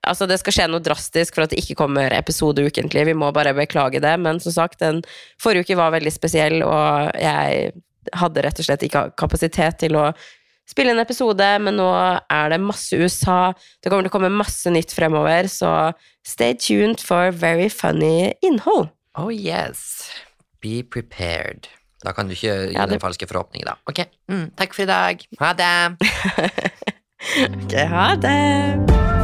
Altså, 0.00 0.24
det 0.24 0.38
skal 0.40 0.54
skje 0.56 0.64
noe 0.72 0.80
drastisk 0.80 1.36
for 1.36 1.44
at 1.44 1.52
det 1.52 1.58
ikke 1.60 1.74
kommer 1.76 2.14
episode 2.16 2.62
ukentlig. 2.64 3.02
Vi 3.10 3.14
må 3.20 3.28
bare 3.36 3.52
beklage 3.52 4.00
det. 4.00 4.14
Men 4.24 4.38
som 4.40 4.54
sagt, 4.54 4.78
den 4.80 5.02
forrige 5.36 5.68
uke 5.68 5.76
var 5.76 5.92
veldig 5.92 6.12
spesiell, 6.14 6.62
og 6.64 7.10
jeg 7.20 7.74
hadde 8.16 8.44
rett 8.46 8.62
og 8.62 8.64
slett 8.64 8.86
ikke 8.86 9.02
kapasitet 9.20 9.76
til 9.82 9.98
å 10.00 10.06
spille 10.70 10.94
en 10.94 11.02
episode, 11.02 11.46
men 11.60 11.76
nå 11.76 11.90
er 11.92 12.52
det 12.52 12.62
masse 12.62 12.96
USA. 12.96 13.52
Det 13.82 13.90
kommer 13.90 14.06
til 14.06 14.12
å 14.12 14.16
komme 14.16 14.32
masse 14.32 14.72
nytt 14.72 14.94
fremover, 14.96 15.50
så 15.52 15.92
stay 16.26 16.56
tuned 16.56 17.04
for 17.04 17.34
very 17.34 17.68
funny 17.68 18.32
innhold. 18.40 18.88
Oh 19.18 19.28
yes. 19.28 20.08
Be 20.62 20.82
prepared. 20.82 21.68
Da 22.04 22.12
kan 22.16 22.26
du 22.28 22.32
ikke 22.32 22.54
gi 22.70 22.72
Ja, 22.74 22.86
det- 22.86 22.90
den 22.96 23.00
falske 23.00 23.26
forhåpninger, 23.28 23.66
da. 23.66 23.74
Ok, 23.86 24.04
mm, 24.28 24.50
takk 24.56 24.74
for 24.74 24.82
i 24.82 24.86
dag. 24.86 25.26
Ha 25.40 25.52
det. 25.52 25.96
Ok, 27.52 27.74
ha 27.92 28.14
det! 28.16 29.19